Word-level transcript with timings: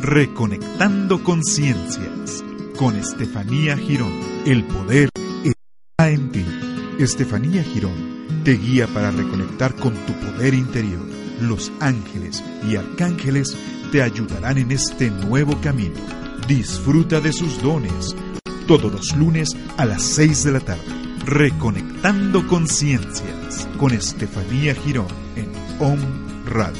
Reconectando 0.00 1.24
Conciencias 1.24 2.44
con 2.76 2.94
Estefanía 2.94 3.76
Girón. 3.76 4.12
El 4.46 4.64
poder 4.64 5.10
está 5.42 6.10
en 6.10 6.30
ti. 6.30 6.44
Estefanía 7.00 7.64
Girón 7.64 8.42
te 8.44 8.52
guía 8.52 8.86
para 8.86 9.10
reconectar 9.10 9.74
con 9.74 9.94
tu 10.06 10.12
poder 10.14 10.54
interior. 10.54 11.04
Los 11.40 11.72
ángeles 11.80 12.44
y 12.68 12.76
arcángeles 12.76 13.56
te 13.90 14.02
ayudarán 14.02 14.58
en 14.58 14.70
este 14.70 15.10
nuevo 15.10 15.60
camino. 15.60 15.96
Disfruta 16.46 17.20
de 17.20 17.32
sus 17.32 17.60
dones 17.60 18.14
todos 18.68 18.92
los 18.92 19.16
lunes 19.16 19.48
a 19.76 19.84
las 19.84 20.02
6 20.02 20.44
de 20.44 20.52
la 20.52 20.60
tarde. 20.60 20.82
Reconectando 21.26 22.46
Conciencias 22.46 23.68
con 23.76 23.92
Estefanía 23.92 24.74
Girón 24.76 25.08
en 25.34 25.50
Om 25.80 25.98
Radio. 26.46 26.78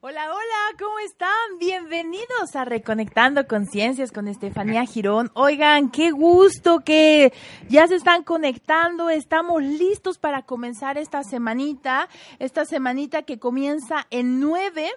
Hola, 0.00 0.30
hola, 0.32 0.78
¿cómo 0.78 0.96
están? 1.00 1.58
Bienvenidos 1.58 2.54
a 2.54 2.64
Reconectando 2.64 3.48
Conciencias 3.48 4.12
con 4.12 4.28
Estefanía 4.28 4.84
Girón. 4.84 5.32
Oigan, 5.34 5.90
qué 5.90 6.12
gusto 6.12 6.78
que 6.84 7.32
ya 7.68 7.88
se 7.88 7.96
están 7.96 8.22
conectando. 8.22 9.10
Estamos 9.10 9.60
listos 9.60 10.16
para 10.18 10.42
comenzar 10.42 10.98
esta 10.98 11.24
semanita, 11.24 12.08
esta 12.38 12.64
semanita 12.64 13.22
que 13.22 13.40
comienza 13.40 14.06
en 14.10 14.38
9, 14.38 14.88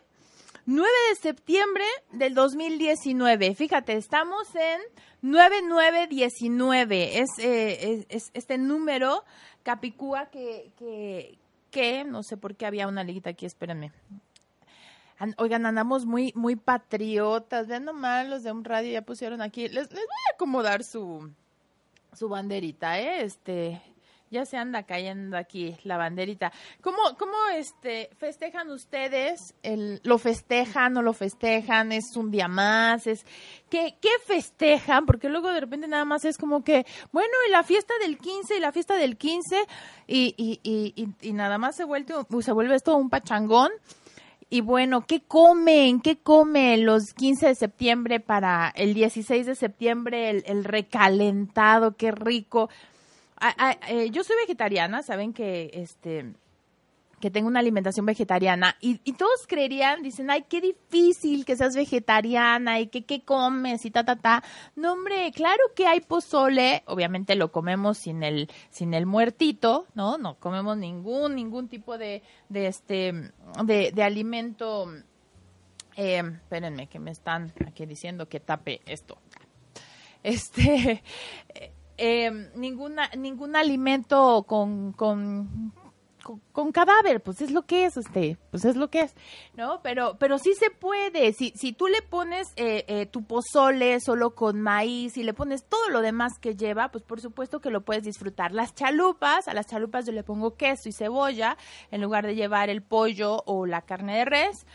9 0.67 0.91
de 1.09 1.15
septiembre 1.15 1.85
del 2.11 2.35
2019. 2.35 3.55
Fíjate, 3.55 3.93
estamos 3.93 4.53
en 4.53 4.81
9919. 5.23 7.17
Es, 7.17 7.29
eh, 7.39 8.05
es, 8.07 8.25
es 8.27 8.29
este 8.35 8.59
número 8.59 9.23
Capicúa 9.63 10.27
que, 10.27 10.71
que, 10.77 11.39
que, 11.71 12.03
no 12.03 12.21
sé 12.21 12.37
por 12.37 12.55
qué 12.55 12.67
había 12.67 12.87
una 12.87 13.03
liguita 13.03 13.31
aquí, 13.31 13.47
espérenme. 13.47 13.91
Oigan, 15.37 15.65
andamos 15.65 16.05
muy, 16.05 16.33
muy 16.35 16.55
patriotas. 16.55 17.67
Vean 17.67 17.85
nomás, 17.85 18.27
los 18.27 18.43
de 18.43 18.51
un 18.51 18.63
radio 18.63 18.91
ya 18.91 19.01
pusieron 19.03 19.41
aquí. 19.41 19.67
Les, 19.67 19.89
les 19.89 19.89
voy 19.89 20.23
a 20.31 20.35
acomodar 20.35 20.83
su, 20.83 21.31
su 22.13 22.27
banderita, 22.27 22.99
¿eh? 22.99 23.23
Este, 23.23 23.81
ya 24.31 24.45
se 24.45 24.57
anda 24.57 24.83
cayendo 24.83 25.37
aquí 25.37 25.77
la 25.83 25.97
banderita. 25.97 26.51
¿Cómo, 26.81 26.97
cómo 27.19 27.33
este, 27.53 28.09
festejan 28.17 28.71
ustedes? 28.71 29.53
El, 29.61 29.99
¿Lo 30.03 30.17
festejan 30.17 30.97
o 30.97 31.01
lo 31.03 31.13
festejan? 31.13 31.91
¿Es 31.91 32.15
un 32.15 32.31
día 32.31 32.47
más? 32.47 33.05
Es, 33.05 33.25
¿qué, 33.69 33.97
¿Qué 34.01 34.09
festejan? 34.25 35.05
Porque 35.05 35.29
luego 35.29 35.51
de 35.51 35.59
repente 35.59 35.87
nada 35.87 36.05
más 36.05 36.25
es 36.25 36.37
como 36.37 36.63
que, 36.63 36.85
bueno, 37.11 37.33
y 37.47 37.51
la 37.51 37.63
fiesta 37.63 37.93
del 38.01 38.17
15 38.17 38.57
y 38.57 38.59
la 38.59 38.71
fiesta 38.71 38.95
del 38.95 39.17
15 39.17 39.55
y, 40.07 40.33
y, 40.35 40.59
y, 40.63 40.93
y, 40.95 41.29
y 41.29 41.33
nada 41.33 41.59
más 41.59 41.75
se 41.75 41.83
vuelve, 41.83 42.15
se 42.41 42.51
vuelve 42.53 42.75
esto 42.75 42.95
un 42.95 43.09
pachangón. 43.09 43.71
Y 44.53 44.59
bueno, 44.59 45.05
¿qué 45.07 45.21
comen? 45.21 46.01
¿Qué 46.01 46.17
comen 46.17 46.85
los 46.85 47.13
15 47.13 47.47
de 47.47 47.55
septiembre 47.55 48.19
para 48.19 48.67
el 48.75 48.93
16 48.93 49.45
de 49.45 49.55
septiembre? 49.55 50.29
El, 50.45 50.65
recalentado, 50.65 51.95
qué 51.95 52.11
rico. 52.11 52.69
Ah, 53.37 53.55
ah, 53.57 53.77
eh, 53.87 54.09
yo 54.11 54.25
soy 54.25 54.35
vegetariana, 54.41 55.03
saben 55.03 55.31
que 55.31 55.71
este 55.73 56.33
que 57.21 57.31
tengo 57.31 57.47
una 57.47 57.59
alimentación 57.61 58.05
vegetariana 58.05 58.75
y, 58.81 58.99
y, 59.05 59.13
todos 59.13 59.47
creerían, 59.47 60.01
dicen, 60.01 60.29
ay, 60.29 60.43
qué 60.49 60.59
difícil 60.59 61.45
que 61.45 61.55
seas 61.55 61.75
vegetariana 61.75 62.81
y 62.81 62.87
que 62.87 63.05
qué 63.05 63.23
comes 63.23 63.85
y 63.85 63.91
ta, 63.91 64.03
ta, 64.03 64.17
ta. 64.17 64.43
No, 64.75 64.93
hombre, 64.93 65.31
claro 65.33 65.61
que 65.75 65.87
hay 65.87 66.01
pozole, 66.01 66.83
obviamente 66.87 67.35
lo 67.35 67.51
comemos 67.51 67.97
sin 67.97 68.23
el, 68.23 68.49
sin 68.69 68.93
el 68.93 69.05
muertito, 69.05 69.87
¿no? 69.93 70.17
No 70.17 70.35
comemos 70.35 70.75
ningún, 70.77 71.35
ningún 71.35 71.69
tipo 71.69 71.97
de, 71.97 72.23
de 72.49 72.67
este, 72.67 73.31
de, 73.63 73.91
de 73.93 74.03
alimento. 74.03 74.91
Eh, 75.95 76.19
espérenme, 76.19 76.87
que 76.87 76.99
me 76.99 77.11
están 77.11 77.53
aquí 77.65 77.85
diciendo 77.85 78.27
que 78.27 78.39
tape 78.39 78.81
esto. 78.85 79.17
Este, 80.23 81.03
eh, 81.97 82.51
ninguna, 82.55 83.09
ningún 83.17 83.55
alimento 83.55 84.43
con 84.47 84.93
con, 86.21 86.71
cadáver, 86.71 87.21
pues 87.21 87.41
es 87.41 87.51
lo 87.51 87.63
que 87.63 87.85
es, 87.85 87.97
este, 87.97 88.37
pues 88.49 88.65
es 88.65 88.75
lo 88.75 88.89
que 88.89 89.01
es, 89.01 89.15
¿no? 89.55 89.81
Pero, 89.81 90.17
pero 90.19 90.37
sí 90.37 90.53
se 90.53 90.69
puede, 90.69 91.33
si, 91.33 91.51
si 91.55 91.73
tú 91.73 91.87
le 91.87 92.01
pones 92.01 92.47
eh, 92.55 92.85
eh, 92.87 93.05
tu 93.05 93.23
pozole 93.23 93.99
solo 93.99 94.35
con 94.35 94.61
maíz 94.61 95.17
y 95.17 95.23
le 95.23 95.33
pones 95.33 95.65
todo 95.65 95.89
lo 95.89 96.01
demás 96.01 96.33
que 96.39 96.55
lleva, 96.55 96.89
pues 96.89 97.03
por 97.03 97.21
supuesto 97.21 97.59
que 97.59 97.69
lo 97.69 97.81
puedes 97.81 98.03
disfrutar. 98.03 98.51
Las 98.51 98.73
chalupas, 98.73 99.47
a 99.47 99.53
las 99.53 99.67
chalupas 99.67 100.05
yo 100.05 100.11
le 100.11 100.23
pongo 100.23 100.55
queso 100.55 100.89
y 100.89 100.91
cebolla 100.91 101.57
en 101.91 102.01
lugar 102.01 102.25
de 102.25 102.35
llevar 102.35 102.69
el 102.69 102.81
pollo 102.81 103.43
o 103.45 103.65
la 103.65 103.81
carne 103.81 104.17
de 104.17 104.25
res. 104.25 104.65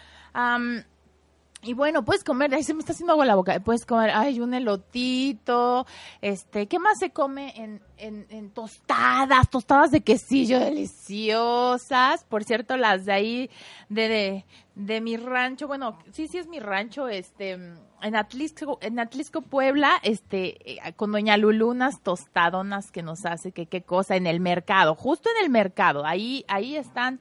Y 1.66 1.75
bueno, 1.75 2.04
puedes 2.04 2.22
comer, 2.22 2.54
ahí 2.54 2.62
se 2.62 2.75
me 2.75 2.81
está 2.81 2.93
haciendo 2.93 3.12
agua 3.12 3.27
la 3.27 3.34
boca, 3.34 3.59
puedes 3.59 3.84
comer, 3.84 4.10
ay, 4.15 4.41
un 4.41 4.54
elotito, 4.54 5.84
este, 6.21 6.69
¿qué 6.69 6.78
más 6.78 6.99
se 7.00 7.10
come 7.10 7.53
en, 7.56 7.82
en, 7.97 8.25
en, 8.31 8.50
tostadas, 8.50 9.50
tostadas 9.50 9.91
de 9.91 10.03
quesillo 10.03 10.60
deliciosas? 10.60 12.22
Por 12.25 12.44
cierto, 12.44 12.77
las 12.77 13.04
de 13.04 13.12
ahí, 13.12 13.50
de, 13.88 14.09
de, 14.09 14.44
de 14.77 15.00
mi 15.00 15.16
rancho, 15.16 15.66
bueno, 15.66 15.99
sí, 16.12 16.28
sí 16.28 16.38
es 16.38 16.47
mi 16.47 16.60
rancho, 16.60 17.09
este, 17.09 17.50
en 17.50 18.16
Atlisco, 18.16 18.78
en 18.81 19.00
Atlisco, 19.00 19.43
Puebla, 19.43 19.94
este, 20.04 20.78
con 20.94 21.10
Doña 21.10 21.37
Lulu, 21.37 21.71
unas 21.71 22.00
tostadonas 22.00 22.93
que 22.93 23.03
nos 23.03 23.27
hace, 23.27 23.50
que 23.50 23.66
qué 23.66 23.83
cosa, 23.83 24.15
en 24.15 24.28
el 24.28 24.38
mercado, 24.38 24.94
justo 24.94 25.28
en 25.37 25.44
el 25.44 25.50
mercado, 25.50 26.06
ahí, 26.06 26.44
ahí 26.47 26.77
están 26.77 27.19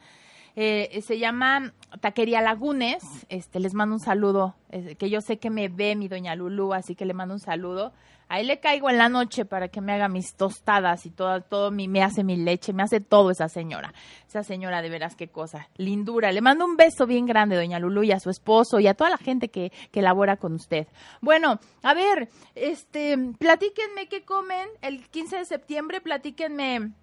eh, 0.56 1.02
se 1.02 1.20
llama 1.20 1.74
Taquería 2.00 2.42
Lagunes. 2.42 3.04
Este, 3.30 3.60
les 3.60 3.74
mando 3.74 3.96
un 3.96 4.02
saludo, 4.02 4.56
que 4.98 5.10
yo 5.10 5.22
sé 5.22 5.38
que 5.38 5.50
me 5.50 5.70
ve 5.70 5.96
mi 5.96 6.08
doña 6.08 6.36
Lulu, 6.36 6.74
así 6.74 6.96
que 6.96 7.06
le 7.06 7.14
mando 7.14 7.34
un 7.34 7.40
saludo. 7.40 7.94
Ahí 8.28 8.44
le 8.44 8.60
caigo 8.60 8.90
en 8.90 8.98
la 8.98 9.08
noche 9.08 9.46
para 9.46 9.68
que 9.68 9.82
me 9.82 9.94
haga 9.94 10.08
mis 10.08 10.34
tostadas 10.34 11.06
y 11.06 11.12
todo, 11.12 11.42
todo 11.42 11.70
mi, 11.70 11.88
me 11.88 12.02
hace 12.02 12.24
mi 12.24 12.36
leche, 12.36 12.74
me 12.74 12.82
hace 12.82 13.00
todo 13.00 13.30
esa 13.30 13.50
señora. 13.50 13.94
Esa 14.28 14.42
señora, 14.44 14.82
de 14.82 14.90
veras, 14.90 15.16
qué 15.16 15.28
cosa. 15.28 15.70
Lindura. 15.78 16.32
Le 16.32 16.42
mando 16.42 16.66
un 16.66 16.76
beso 16.76 17.06
bien 17.06 17.28
grande, 17.28 17.56
doña 17.56 17.78
Lulu, 17.78 18.04
y 18.04 18.12
a 18.12 18.20
su 18.20 18.32
esposo 18.32 18.80
y 18.80 18.88
a 18.88 18.96
toda 18.96 19.12
la 19.12 19.18
gente 19.18 19.50
que, 19.50 19.72
que 19.92 20.02
labora 20.02 20.38
con 20.38 20.54
usted. 20.54 20.88
Bueno, 21.22 21.60
a 21.84 21.94
ver, 21.94 22.30
este, 22.56 23.16
platíquenme 23.38 24.08
qué 24.08 24.24
comen 24.24 24.70
el 24.82 25.08
15 25.08 25.38
de 25.38 25.46
septiembre, 25.46 26.02
platíquenme 26.02 26.94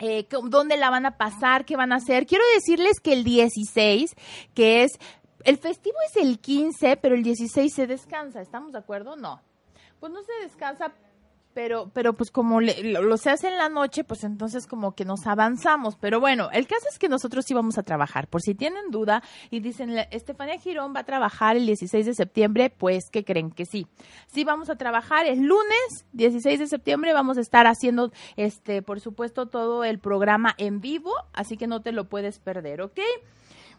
eh, 0.00 0.26
dónde 0.44 0.76
la 0.76 0.90
van 0.90 1.06
a 1.06 1.16
pasar, 1.16 1.64
qué 1.64 1.76
van 1.76 1.92
a 1.92 1.96
hacer. 1.96 2.26
Quiero 2.26 2.44
decirles 2.54 3.00
que 3.00 3.12
el 3.12 3.22
16, 3.24 4.14
que 4.54 4.82
es, 4.82 4.98
el 5.44 5.58
festivo 5.58 5.96
es 6.08 6.16
el 6.16 6.38
15, 6.40 6.96
pero 6.96 7.14
el 7.14 7.22
16 7.22 7.72
se 7.72 7.86
descansa, 7.86 8.40
¿estamos 8.40 8.72
de 8.72 8.78
acuerdo? 8.78 9.16
No. 9.16 9.40
Pues 10.00 10.12
no 10.12 10.22
se 10.22 10.32
descansa, 10.42 10.92
pero, 11.60 11.90
pero 11.92 12.14
pues 12.14 12.30
como 12.30 12.62
le, 12.62 12.82
lo, 12.84 13.18
se 13.18 13.28
hace 13.28 13.48
en 13.48 13.58
la 13.58 13.68
noche, 13.68 14.02
pues 14.02 14.24
entonces 14.24 14.66
como 14.66 14.94
que 14.94 15.04
nos 15.04 15.26
avanzamos. 15.26 15.94
Pero 16.00 16.18
bueno, 16.18 16.48
el 16.54 16.66
caso 16.66 16.86
es 16.90 16.98
que 16.98 17.10
nosotros 17.10 17.50
íbamos 17.50 17.76
a 17.76 17.82
trabajar. 17.82 18.28
Por 18.28 18.40
si 18.40 18.54
tienen 18.54 18.90
duda 18.90 19.22
y 19.50 19.60
dicen, 19.60 19.94
Estefanía 20.10 20.58
Girón 20.58 20.94
va 20.96 21.00
a 21.00 21.04
trabajar 21.04 21.58
el 21.58 21.66
16 21.66 22.06
de 22.06 22.14
septiembre, 22.14 22.70
pues 22.70 23.10
que 23.10 23.26
creen 23.26 23.50
que 23.50 23.66
sí. 23.66 23.86
Sí 24.28 24.42
vamos 24.42 24.70
a 24.70 24.76
trabajar 24.76 25.26
el 25.26 25.42
lunes 25.42 26.06
16 26.14 26.60
de 26.60 26.66
septiembre, 26.66 27.12
vamos 27.12 27.36
a 27.36 27.42
estar 27.42 27.66
haciendo, 27.66 28.10
este, 28.36 28.80
por 28.80 29.00
supuesto, 29.00 29.44
todo 29.44 29.84
el 29.84 29.98
programa 29.98 30.54
en 30.56 30.80
vivo, 30.80 31.12
así 31.34 31.58
que 31.58 31.66
no 31.66 31.82
te 31.82 31.92
lo 31.92 32.08
puedes 32.08 32.38
perder, 32.38 32.80
¿ok? 32.80 33.00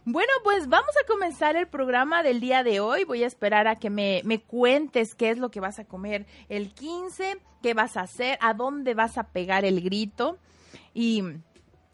Bueno, 0.03 0.31
pues 0.43 0.67
vamos 0.67 0.91
a 1.01 1.07
comenzar 1.07 1.55
el 1.55 1.67
programa 1.67 2.23
del 2.23 2.39
día 2.39 2.63
de 2.63 2.79
hoy. 2.79 3.03
Voy 3.03 3.23
a 3.23 3.27
esperar 3.27 3.67
a 3.67 3.75
que 3.75 3.89
me, 3.89 4.21
me, 4.25 4.41
cuentes 4.41 5.13
qué 5.13 5.29
es 5.29 5.37
lo 5.37 5.51
que 5.51 5.59
vas 5.59 5.77
a 5.77 5.85
comer 5.85 6.25
el 6.49 6.73
15, 6.73 7.39
qué 7.61 7.73
vas 7.73 7.97
a 7.97 8.01
hacer, 8.01 8.37
a 8.41 8.53
dónde 8.53 8.93
vas 8.95 9.17
a 9.17 9.23
pegar 9.23 9.63
el 9.63 9.81
grito. 9.81 10.39
Y, 10.93 11.23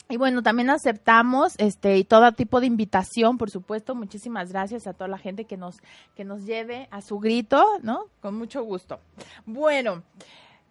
y 0.10 0.18
bueno, 0.18 0.42
también 0.42 0.70
aceptamos 0.70 1.56
este 1.58 1.98
y 1.98 2.06
todo 2.06 2.32
tipo 2.32 2.62
de 2.62 2.68
invitación, 2.68 3.38
por 3.38 3.52
supuesto. 3.52 3.94
Muchísimas 3.94 4.52
gracias 4.52 4.88
a 4.88 4.94
toda 4.94 5.10
la 5.10 5.18
gente 5.18 5.46
que 5.46 5.58
nos 5.58 5.80
que 6.16 6.24
nos 6.24 6.46
lleve 6.46 6.88
a 6.92 7.02
su 7.02 7.20
grito, 7.20 7.64
¿no? 7.84 8.06
Con 8.22 8.36
mucho 8.36 8.64
gusto. 8.64 9.02
Bueno, 9.46 10.04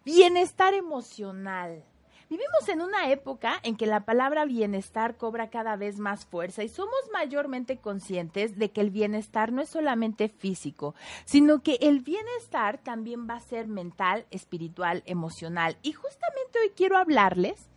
Bienestar 0.07 0.73
emocional. 0.73 1.83
Vivimos 2.29 2.69
en 2.69 2.83
una 2.83 3.09
época 3.13 3.61
en 3.63 3.77
que 3.77 3.87
la 3.87 4.05
palabra 4.05 4.47
bienestar 4.47 5.17
cobra 5.17 5.49
cada 5.49 5.77
vez 5.77 6.01
más 6.01 6.27
fuerza 6.27 6.65
y 6.65 6.69
somos 6.69 6.97
mayormente 7.13 7.77
conscientes 7.77 8.59
de 8.59 8.73
que 8.73 8.81
el 8.81 8.91
bienestar 8.91 9.53
no 9.53 9.63
es 9.63 9.69
solamente 9.69 10.29
físico, 10.29 10.97
sino 11.25 11.63
que 11.63 11.79
el 11.81 12.01
bienestar 12.01 12.79
también 12.79 13.29
va 13.29 13.35
a 13.35 13.41
ser 13.41 13.69
mental, 13.69 14.27
espiritual, 14.33 15.05
emocional. 15.07 15.77
Y 15.83 15.93
justamente 15.93 16.59
hoy 16.59 16.73
quiero 16.75 16.97
hablarles 16.97 17.69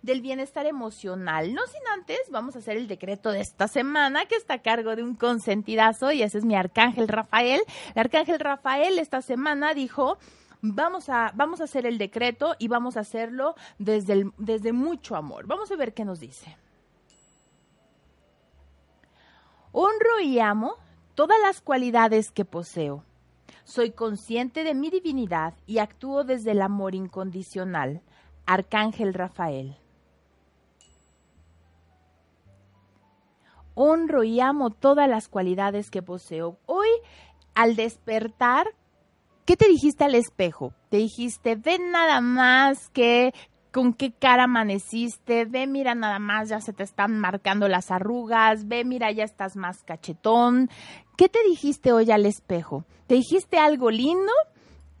del 0.00 0.22
bienestar 0.22 0.64
emocional. 0.64 1.52
No 1.52 1.66
sin 1.66 1.86
antes, 1.92 2.18
vamos 2.30 2.56
a 2.56 2.60
hacer 2.60 2.78
el 2.78 2.88
decreto 2.88 3.30
de 3.30 3.40
esta 3.40 3.68
semana 3.68 4.24
que 4.24 4.36
está 4.36 4.54
a 4.54 4.62
cargo 4.62 4.96
de 4.96 5.02
un 5.02 5.16
consentidazo 5.16 6.12
y 6.12 6.22
ese 6.22 6.38
es 6.38 6.46
mi 6.46 6.54
arcángel 6.54 7.08
Rafael. 7.08 7.60
El 7.94 8.00
arcángel 8.00 8.40
Rafael 8.40 8.98
esta 8.98 9.20
semana 9.20 9.74
dijo 9.74 10.16
vamos 10.60 11.08
a, 11.08 11.32
vamos 11.34 11.60
a 11.60 11.64
hacer 11.64 11.86
el 11.86 11.98
decreto 11.98 12.54
y 12.58 12.68
vamos 12.68 12.96
a 12.96 13.00
hacerlo 13.00 13.54
desde, 13.78 14.30
desde 14.38 14.72
mucho 14.72 15.16
amor. 15.16 15.46
Vamos 15.46 15.70
a 15.70 15.76
ver 15.76 15.94
qué 15.94 16.04
nos 16.04 16.20
dice. 16.20 16.56
Honro 19.72 20.20
y 20.20 20.40
amo 20.40 20.76
todas 21.14 21.38
las 21.42 21.60
cualidades 21.60 22.30
que 22.30 22.44
poseo. 22.44 23.04
Soy 23.64 23.90
consciente 23.90 24.64
de 24.64 24.74
mi 24.74 24.90
divinidad 24.90 25.54
y 25.66 25.78
actúo 25.78 26.24
desde 26.24 26.52
el 26.52 26.62
amor 26.62 26.94
incondicional. 26.94 28.00
Arcángel 28.46 29.12
Rafael. 29.12 29.76
Honro 33.74 34.24
y 34.24 34.40
amo 34.40 34.70
todas 34.70 35.08
las 35.08 35.28
cualidades 35.28 35.90
que 35.90 36.02
poseo. 36.02 36.58
Hoy, 36.66 36.88
al 37.54 37.76
despertar, 37.76 38.66
¿Qué 39.48 39.56
te 39.56 39.66
dijiste 39.66 40.04
al 40.04 40.14
espejo? 40.14 40.74
Te 40.90 40.98
dijiste, 40.98 41.56
ve 41.56 41.78
nada 41.78 42.20
más 42.20 42.90
que 42.90 43.32
con 43.72 43.94
qué 43.94 44.12
cara 44.12 44.44
amaneciste, 44.44 45.46
ve, 45.46 45.66
mira 45.66 45.94
nada 45.94 46.18
más, 46.18 46.50
ya 46.50 46.60
se 46.60 46.74
te 46.74 46.82
están 46.82 47.18
marcando 47.18 47.66
las 47.66 47.90
arrugas, 47.90 48.68
ve, 48.68 48.84
mira, 48.84 49.10
ya 49.10 49.24
estás 49.24 49.56
más 49.56 49.82
cachetón. 49.84 50.68
¿Qué 51.16 51.30
te 51.30 51.38
dijiste 51.48 51.92
hoy 51.92 52.10
al 52.10 52.26
espejo? 52.26 52.84
¿Te 53.06 53.14
dijiste 53.14 53.56
algo 53.56 53.90
lindo? 53.90 54.30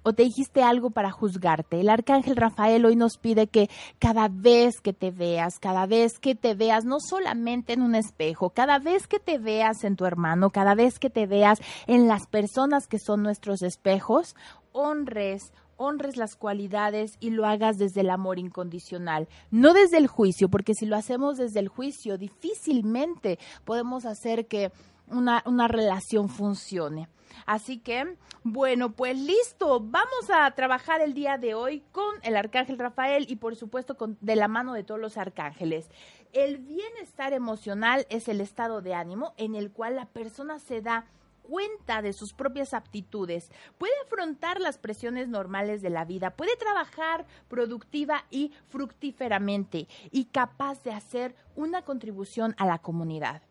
O 0.08 0.14
te 0.14 0.22
dijiste 0.22 0.62
algo 0.62 0.90
para 0.90 1.10
juzgarte. 1.10 1.80
El 1.80 1.90
arcángel 1.90 2.34
Rafael 2.34 2.86
hoy 2.86 2.96
nos 2.96 3.18
pide 3.18 3.46
que 3.46 3.68
cada 3.98 4.28
vez 4.28 4.80
que 4.80 4.94
te 4.94 5.10
veas, 5.10 5.58
cada 5.58 5.86
vez 5.86 6.18
que 6.18 6.34
te 6.34 6.54
veas, 6.54 6.86
no 6.86 6.98
solamente 6.98 7.74
en 7.74 7.82
un 7.82 7.94
espejo, 7.94 8.50
cada 8.50 8.78
vez 8.78 9.06
que 9.06 9.20
te 9.20 9.38
veas 9.38 9.84
en 9.84 9.96
tu 9.96 10.06
hermano, 10.06 10.48
cada 10.48 10.74
vez 10.74 10.98
que 10.98 11.10
te 11.10 11.26
veas 11.26 11.60
en 11.86 12.08
las 12.08 12.26
personas 12.26 12.86
que 12.86 12.98
son 12.98 13.22
nuestros 13.22 13.60
espejos, 13.60 14.34
honres, 14.72 15.52
honres 15.76 16.16
las 16.16 16.36
cualidades 16.36 17.18
y 17.20 17.30
lo 17.30 17.44
hagas 17.44 17.76
desde 17.76 18.00
el 18.00 18.08
amor 18.08 18.38
incondicional, 18.38 19.28
no 19.50 19.74
desde 19.74 19.98
el 19.98 20.06
juicio, 20.06 20.48
porque 20.48 20.74
si 20.74 20.86
lo 20.86 20.96
hacemos 20.96 21.36
desde 21.36 21.60
el 21.60 21.68
juicio, 21.68 22.16
difícilmente 22.16 23.38
podemos 23.66 24.06
hacer 24.06 24.46
que 24.46 24.72
una, 25.06 25.42
una 25.44 25.68
relación 25.68 26.30
funcione. 26.30 27.08
Así 27.46 27.78
que, 27.78 28.16
bueno, 28.42 28.92
pues 28.92 29.18
listo, 29.18 29.80
vamos 29.80 30.30
a 30.32 30.50
trabajar 30.52 31.00
el 31.00 31.14
día 31.14 31.38
de 31.38 31.54
hoy 31.54 31.82
con 31.92 32.14
el 32.22 32.36
arcángel 32.36 32.78
Rafael 32.78 33.26
y 33.28 33.36
por 33.36 33.56
supuesto 33.56 33.96
con, 33.96 34.16
de 34.20 34.36
la 34.36 34.48
mano 34.48 34.74
de 34.74 34.84
todos 34.84 35.00
los 35.00 35.16
arcángeles. 35.16 35.90
El 36.32 36.58
bienestar 36.58 37.32
emocional 37.32 38.06
es 38.10 38.28
el 38.28 38.40
estado 38.40 38.82
de 38.82 38.94
ánimo 38.94 39.34
en 39.36 39.54
el 39.54 39.70
cual 39.70 39.96
la 39.96 40.06
persona 40.06 40.58
se 40.58 40.82
da 40.82 41.06
cuenta 41.48 42.02
de 42.02 42.12
sus 42.12 42.34
propias 42.34 42.74
aptitudes, 42.74 43.50
puede 43.78 43.94
afrontar 44.04 44.60
las 44.60 44.76
presiones 44.76 45.28
normales 45.28 45.80
de 45.80 45.88
la 45.88 46.04
vida, 46.04 46.30
puede 46.30 46.54
trabajar 46.56 47.24
productiva 47.48 48.24
y 48.30 48.52
fructíferamente 48.68 49.88
y 50.10 50.26
capaz 50.26 50.82
de 50.82 50.92
hacer 50.92 51.34
una 51.56 51.82
contribución 51.82 52.54
a 52.58 52.66
la 52.66 52.78
comunidad. 52.78 53.47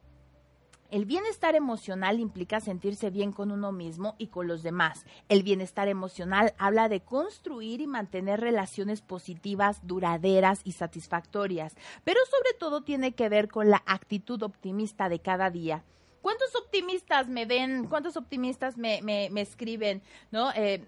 El 0.90 1.04
bienestar 1.06 1.56
emocional 1.56 2.20
implica 2.20 2.62
sentirse 2.62 3.10
bien 3.10 3.34
con 3.34 3.52
uno 3.52 3.74
mismo 3.74 4.16
y 4.18 4.28
con 4.28 4.48
los 4.48 4.64
demás. 4.64 5.06
El 5.28 5.44
bienestar 5.44 5.90
emocional 5.90 6.54
habla 6.58 6.88
de 6.88 7.02
construir 7.02 7.82
y 7.82 7.88
mantener 7.88 8.40
relaciones 8.40 9.02
positivas, 9.02 9.86
duraderas 9.86 10.62
y 10.64 10.72
satisfactorias, 10.72 11.76
pero 12.06 12.20
sobre 12.30 12.58
todo 12.58 12.84
tiene 12.84 13.14
que 13.14 13.28
ver 13.28 13.50
con 13.50 13.70
la 13.70 13.84
actitud 13.86 14.42
optimista 14.44 15.10
de 15.10 15.20
cada 15.20 15.50
día. 15.50 15.84
¿Cuántos 16.22 16.56
optimistas 16.56 17.28
me 17.28 17.46
ven? 17.46 17.88
¿Cuántos 17.88 18.16
optimistas 18.16 18.78
me, 18.78 19.02
me, 19.02 19.42
escriben? 19.42 20.02
¿No? 20.32 20.52
Eh, 20.56 20.86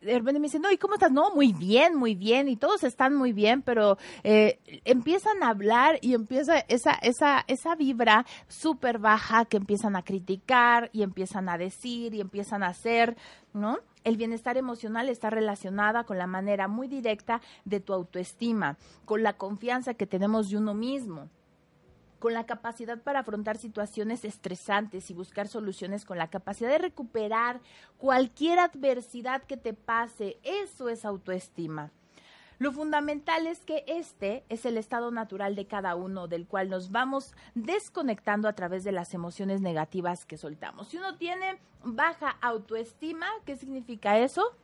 de 0.00 0.18
repente 0.18 0.40
me 0.40 0.46
dicen, 0.46 0.62
no, 0.62 0.70
¿y 0.70 0.78
cómo 0.78 0.94
estás? 0.94 1.10
No, 1.10 1.34
muy 1.34 1.52
bien, 1.52 1.96
muy 1.96 2.14
bien, 2.14 2.48
y 2.48 2.56
todos 2.56 2.84
están 2.84 3.14
muy 3.14 3.32
bien, 3.32 3.62
pero 3.62 3.98
eh, 4.24 4.58
empiezan 4.84 5.42
a 5.42 5.48
hablar 5.48 5.98
y 6.02 6.14
empieza 6.14 6.58
esa, 6.68 6.92
esa, 6.92 7.44
esa 7.48 7.74
vibra 7.74 8.26
súper 8.48 8.98
baja 8.98 9.44
que 9.44 9.56
empiezan 9.56 9.96
a 9.96 10.02
criticar 10.02 10.90
y 10.92 11.02
empiezan 11.02 11.48
a 11.48 11.58
decir 11.58 12.14
y 12.14 12.20
empiezan 12.20 12.62
a 12.62 12.68
hacer, 12.68 13.16
¿no? 13.52 13.78
El 14.04 14.16
bienestar 14.16 14.56
emocional 14.56 15.08
está 15.08 15.30
relacionada 15.30 16.04
con 16.04 16.18
la 16.18 16.28
manera 16.28 16.68
muy 16.68 16.86
directa 16.86 17.40
de 17.64 17.80
tu 17.80 17.92
autoestima, 17.92 18.76
con 19.04 19.22
la 19.22 19.32
confianza 19.32 19.94
que 19.94 20.06
tenemos 20.06 20.48
de 20.48 20.58
uno 20.58 20.74
mismo 20.74 21.28
con 22.26 22.34
la 22.34 22.44
capacidad 22.44 23.00
para 23.00 23.20
afrontar 23.20 23.56
situaciones 23.56 24.24
estresantes 24.24 25.12
y 25.12 25.14
buscar 25.14 25.46
soluciones, 25.46 26.04
con 26.04 26.18
la 26.18 26.28
capacidad 26.28 26.68
de 26.68 26.78
recuperar 26.78 27.60
cualquier 27.98 28.58
adversidad 28.58 29.44
que 29.44 29.56
te 29.56 29.74
pase. 29.74 30.40
Eso 30.42 30.88
es 30.88 31.04
autoestima. 31.04 31.92
Lo 32.58 32.72
fundamental 32.72 33.46
es 33.46 33.60
que 33.60 33.84
este 33.86 34.42
es 34.48 34.66
el 34.66 34.76
estado 34.76 35.12
natural 35.12 35.54
de 35.54 35.68
cada 35.68 35.94
uno, 35.94 36.26
del 36.26 36.48
cual 36.48 36.68
nos 36.68 36.90
vamos 36.90 37.32
desconectando 37.54 38.48
a 38.48 38.54
través 38.54 38.82
de 38.82 38.90
las 38.90 39.14
emociones 39.14 39.60
negativas 39.60 40.26
que 40.26 40.36
soltamos. 40.36 40.88
Si 40.88 40.96
uno 40.96 41.16
tiene 41.18 41.60
baja 41.84 42.38
autoestima, 42.40 43.28
¿qué 43.44 43.54
significa 43.54 44.18
eso? 44.18 44.56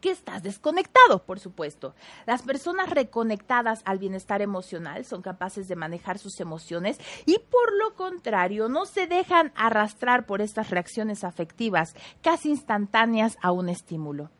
Que 0.00 0.10
estás 0.10 0.42
desconectado, 0.42 1.24
por 1.24 1.40
supuesto. 1.40 1.94
Las 2.26 2.42
personas 2.42 2.90
reconectadas 2.90 3.82
al 3.84 3.98
bienestar 3.98 4.42
emocional 4.42 5.04
son 5.04 5.22
capaces 5.22 5.68
de 5.68 5.76
manejar 5.76 6.18
sus 6.18 6.40
emociones 6.40 6.98
y 7.24 7.38
por 7.38 7.74
lo 7.76 7.94
contrario 7.94 8.68
no 8.68 8.86
se 8.86 9.06
dejan 9.06 9.52
arrastrar 9.56 10.26
por 10.26 10.40
estas 10.40 10.70
reacciones 10.70 11.24
afectivas 11.24 11.94
casi 12.22 12.50
instantáneas 12.50 13.38
a 13.42 13.52
un 13.52 13.68
estímulo. 13.68 14.30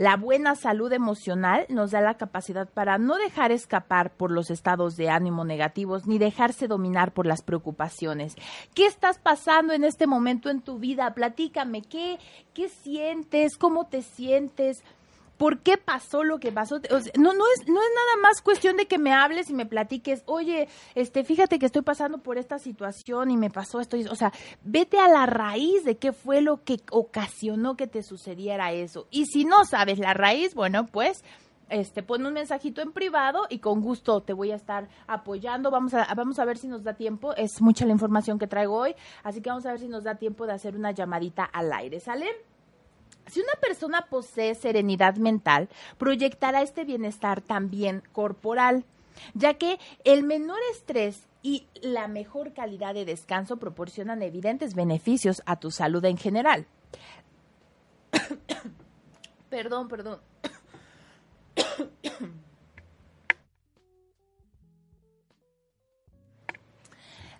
La 0.00 0.16
buena 0.16 0.54
salud 0.54 0.90
emocional 0.94 1.66
nos 1.68 1.90
da 1.90 2.00
la 2.00 2.16
capacidad 2.16 2.66
para 2.66 2.96
no 2.96 3.18
dejar 3.18 3.52
escapar 3.52 4.10
por 4.10 4.30
los 4.30 4.50
estados 4.50 4.96
de 4.96 5.10
ánimo 5.10 5.44
negativos 5.44 6.06
ni 6.06 6.16
dejarse 6.16 6.68
dominar 6.68 7.12
por 7.12 7.26
las 7.26 7.42
preocupaciones. 7.42 8.34
¿Qué 8.72 8.86
estás 8.86 9.18
pasando 9.18 9.74
en 9.74 9.84
este 9.84 10.06
momento 10.06 10.48
en 10.48 10.62
tu 10.62 10.78
vida? 10.78 11.12
Platícame, 11.12 11.82
¿qué, 11.82 12.18
qué 12.54 12.70
sientes? 12.70 13.58
¿Cómo 13.58 13.88
te 13.88 14.00
sientes? 14.00 14.82
Por 15.40 15.60
qué 15.60 15.78
pasó 15.78 16.22
lo 16.22 16.38
que 16.38 16.52
pasó. 16.52 16.76
no, 16.76 16.90
es, 16.90 17.16
no 17.16 17.32
es 17.32 17.66
nada 17.66 18.16
más 18.20 18.42
cuestión 18.42 18.76
de 18.76 18.84
que 18.84 18.98
me 18.98 19.14
hables 19.14 19.48
y 19.48 19.54
me 19.54 19.64
platiques, 19.64 20.22
oye, 20.26 20.68
este, 20.94 21.24
fíjate 21.24 21.58
que 21.58 21.64
estoy 21.64 21.80
pasando 21.80 22.18
por 22.18 22.36
esta 22.36 22.58
situación 22.58 23.30
y 23.30 23.38
me 23.38 23.48
pasó 23.48 23.80
esto. 23.80 23.96
O 24.10 24.16
sea, 24.16 24.34
vete 24.62 24.98
a 24.98 25.08
la 25.08 25.24
raíz 25.24 25.82
de 25.86 25.96
qué 25.96 26.12
fue 26.12 26.42
lo 26.42 26.62
que 26.62 26.82
ocasionó 26.90 27.74
que 27.74 27.86
te 27.86 28.02
sucediera 28.02 28.72
eso. 28.72 29.06
Y 29.10 29.24
si 29.32 29.46
no 29.46 29.64
sabes 29.64 29.98
la 29.98 30.12
raíz, 30.12 30.54
bueno, 30.54 30.84
pues 30.84 31.24
este, 31.70 32.02
pon 32.02 32.26
un 32.26 32.34
mensajito 32.34 32.82
en 32.82 32.92
privado 32.92 33.46
y 33.48 33.60
con 33.60 33.80
gusto 33.80 34.20
te 34.20 34.34
voy 34.34 34.50
a 34.50 34.56
estar 34.56 34.88
apoyando. 35.06 35.70
Vamos 35.70 35.94
a, 35.94 36.12
vamos 36.14 36.38
a 36.38 36.44
ver 36.44 36.58
si 36.58 36.68
nos 36.68 36.84
da 36.84 36.92
tiempo. 36.92 37.34
Es 37.34 37.62
mucha 37.62 37.86
la 37.86 37.92
información 37.92 38.38
que 38.38 38.46
traigo 38.46 38.76
hoy, 38.76 38.94
así 39.22 39.40
que 39.40 39.48
vamos 39.48 39.64
a 39.64 39.70
ver 39.70 39.80
si 39.80 39.88
nos 39.88 40.04
da 40.04 40.16
tiempo 40.16 40.46
de 40.46 40.52
hacer 40.52 40.76
una 40.76 40.90
llamadita 40.90 41.44
al 41.44 41.72
aire. 41.72 41.98
¿Sale? 41.98 42.49
Si 43.30 43.40
una 43.40 43.54
persona 43.60 44.06
posee 44.10 44.54
serenidad 44.56 45.14
mental, 45.16 45.68
proyectará 45.98 46.62
este 46.62 46.84
bienestar 46.84 47.40
también 47.40 48.02
corporal, 48.12 48.84
ya 49.34 49.54
que 49.54 49.78
el 50.04 50.24
menor 50.24 50.58
estrés 50.72 51.28
y 51.42 51.66
la 51.80 52.08
mejor 52.08 52.52
calidad 52.52 52.92
de 52.94 53.04
descanso 53.04 53.58
proporcionan 53.58 54.22
evidentes 54.22 54.74
beneficios 54.74 55.42
a 55.46 55.56
tu 55.60 55.70
salud 55.70 56.04
en 56.04 56.16
general. 56.16 56.66
perdón, 59.48 59.86
perdón. 59.88 60.20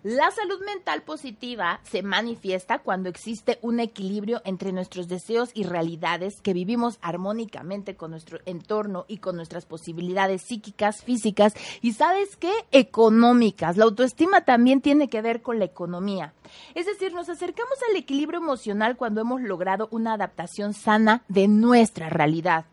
La 0.03 0.31
salud 0.31 0.59
mental 0.65 1.03
positiva 1.03 1.79
se 1.83 2.01
manifiesta 2.01 2.79
cuando 2.79 3.07
existe 3.07 3.59
un 3.61 3.79
equilibrio 3.79 4.41
entre 4.45 4.71
nuestros 4.71 5.07
deseos 5.07 5.51
y 5.53 5.63
realidades 5.63 6.41
que 6.41 6.53
vivimos 6.53 6.97
armónicamente 7.03 7.95
con 7.95 8.09
nuestro 8.09 8.39
entorno 8.47 9.05
y 9.07 9.19
con 9.19 9.35
nuestras 9.35 9.67
posibilidades 9.67 10.41
psíquicas, 10.41 11.03
físicas 11.03 11.53
y, 11.83 11.93
¿sabes 11.93 12.35
qué? 12.35 12.51
Económicas. 12.71 13.77
La 13.77 13.83
autoestima 13.83 14.41
también 14.41 14.81
tiene 14.81 15.07
que 15.07 15.21
ver 15.21 15.43
con 15.43 15.59
la 15.59 15.65
economía. 15.65 16.33
Es 16.73 16.87
decir, 16.87 17.13
nos 17.13 17.29
acercamos 17.29 17.77
al 17.87 17.95
equilibrio 17.95 18.39
emocional 18.39 18.97
cuando 18.97 19.21
hemos 19.21 19.41
logrado 19.41 19.87
una 19.91 20.13
adaptación 20.13 20.73
sana 20.73 21.21
de 21.27 21.47
nuestra 21.47 22.09
realidad. 22.09 22.65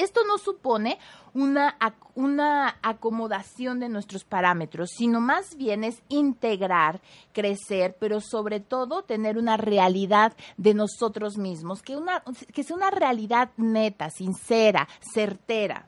Esto 0.00 0.22
no 0.26 0.38
supone 0.38 0.98
una, 1.34 1.76
una 2.14 2.78
acomodación 2.82 3.80
de 3.80 3.90
nuestros 3.90 4.24
parámetros, 4.24 4.90
sino 4.96 5.20
más 5.20 5.56
bien 5.56 5.84
es 5.84 6.02
integrar, 6.08 7.00
crecer, 7.34 7.96
pero 8.00 8.20
sobre 8.20 8.60
todo 8.60 9.02
tener 9.02 9.36
una 9.36 9.58
realidad 9.58 10.32
de 10.56 10.72
nosotros 10.72 11.36
mismos, 11.36 11.82
que, 11.82 11.96
una, 11.96 12.22
que 12.54 12.64
sea 12.64 12.76
una 12.76 12.90
realidad 12.90 13.50
neta, 13.58 14.08
sincera, 14.08 14.88
certera. 15.12 15.86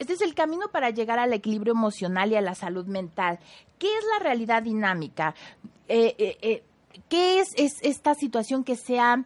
Este 0.00 0.14
es 0.14 0.20
el 0.20 0.34
camino 0.34 0.68
para 0.72 0.90
llegar 0.90 1.20
al 1.20 1.32
equilibrio 1.32 1.74
emocional 1.74 2.32
y 2.32 2.34
a 2.34 2.40
la 2.40 2.56
salud 2.56 2.86
mental. 2.86 3.38
¿Qué 3.78 3.86
es 3.86 4.04
la 4.12 4.24
realidad 4.24 4.64
dinámica? 4.64 5.34
Eh, 5.86 6.16
eh, 6.18 6.38
eh, 6.42 6.62
¿Qué 7.08 7.38
es, 7.38 7.48
es, 7.56 7.74
esta 7.82 8.14
situación 8.14 8.64
que 8.64 8.74
sea 8.74 9.24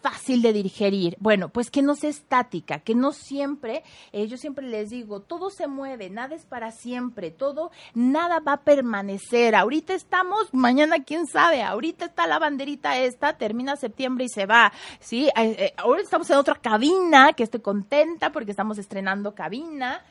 fácil 0.00 0.42
de 0.42 0.52
digerir. 0.52 1.16
Bueno, 1.20 1.48
pues 1.48 1.70
que 1.70 1.82
no 1.82 1.94
sea 1.94 2.10
estática, 2.10 2.80
que 2.80 2.94
no 2.94 3.12
siempre, 3.12 3.82
eh, 4.12 4.26
yo 4.26 4.36
siempre 4.36 4.66
les 4.66 4.90
digo, 4.90 5.20
todo 5.20 5.50
se 5.50 5.66
mueve, 5.66 6.10
nada 6.10 6.34
es 6.34 6.44
para 6.46 6.70
siempre, 6.72 7.30
todo, 7.30 7.70
nada 7.94 8.40
va 8.40 8.54
a 8.54 8.62
permanecer. 8.62 9.54
Ahorita 9.54 9.94
estamos, 9.94 10.52
mañana 10.52 11.04
quién 11.04 11.26
sabe, 11.26 11.62
ahorita 11.62 12.06
está 12.06 12.26
la 12.26 12.38
banderita 12.38 12.98
esta, 12.98 13.36
termina 13.36 13.76
septiembre 13.76 14.24
y 14.24 14.28
se 14.28 14.46
va, 14.46 14.72
¿sí? 15.00 15.28
Eh, 15.28 15.56
eh, 15.58 15.74
ahora 15.76 16.02
estamos 16.02 16.28
en 16.30 16.36
otra 16.36 16.54
cabina, 16.56 17.32
que 17.32 17.42
estoy 17.42 17.60
contenta 17.60 18.32
porque 18.32 18.50
estamos 18.50 18.78
estrenando 18.78 19.34
cabina. 19.34 20.04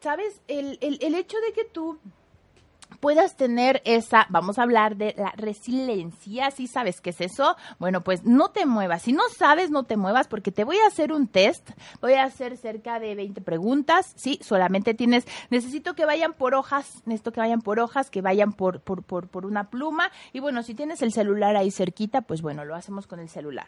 ¿Sabes? 0.00 0.40
El, 0.48 0.78
el, 0.80 0.98
el 1.00 1.14
hecho 1.14 1.36
de 1.46 1.52
que 1.52 1.64
tú 1.64 1.96
puedas 3.00 3.36
tener 3.36 3.82
esa, 3.84 4.26
vamos 4.30 4.58
a 4.58 4.62
hablar 4.62 4.96
de 4.96 5.14
la 5.16 5.32
resiliencia, 5.36 6.50
si 6.50 6.66
sabes 6.66 7.00
qué 7.00 7.10
es 7.10 7.20
eso, 7.20 7.56
bueno, 7.78 8.02
pues 8.02 8.24
no 8.24 8.50
te 8.50 8.66
muevas. 8.66 9.02
Si 9.02 9.12
no 9.12 9.22
sabes, 9.36 9.70
no 9.70 9.84
te 9.84 9.96
muevas 9.96 10.28
porque 10.28 10.52
te 10.52 10.64
voy 10.64 10.76
a 10.78 10.86
hacer 10.86 11.12
un 11.12 11.28
test, 11.28 11.70
voy 12.00 12.14
a 12.14 12.24
hacer 12.24 12.56
cerca 12.56 13.00
de 13.00 13.14
20 13.14 13.40
preguntas, 13.40 14.12
sí, 14.16 14.38
solamente 14.42 14.94
tienes, 14.94 15.26
necesito 15.50 15.94
que 15.94 16.04
vayan 16.04 16.32
por 16.32 16.54
hojas, 16.54 17.02
necesito 17.04 17.32
que 17.32 17.40
vayan 17.40 17.60
por 17.60 17.80
hojas, 17.80 18.10
que 18.10 18.22
vayan 18.22 18.52
por, 18.52 18.80
por, 18.80 19.02
por, 19.02 19.28
por 19.28 19.46
una 19.46 19.70
pluma 19.70 20.10
y 20.32 20.40
bueno, 20.40 20.62
si 20.62 20.74
tienes 20.74 21.02
el 21.02 21.12
celular 21.12 21.56
ahí 21.56 21.70
cerquita, 21.70 22.22
pues 22.22 22.42
bueno, 22.42 22.64
lo 22.64 22.74
hacemos 22.74 23.06
con 23.06 23.20
el 23.20 23.28
celular. 23.28 23.66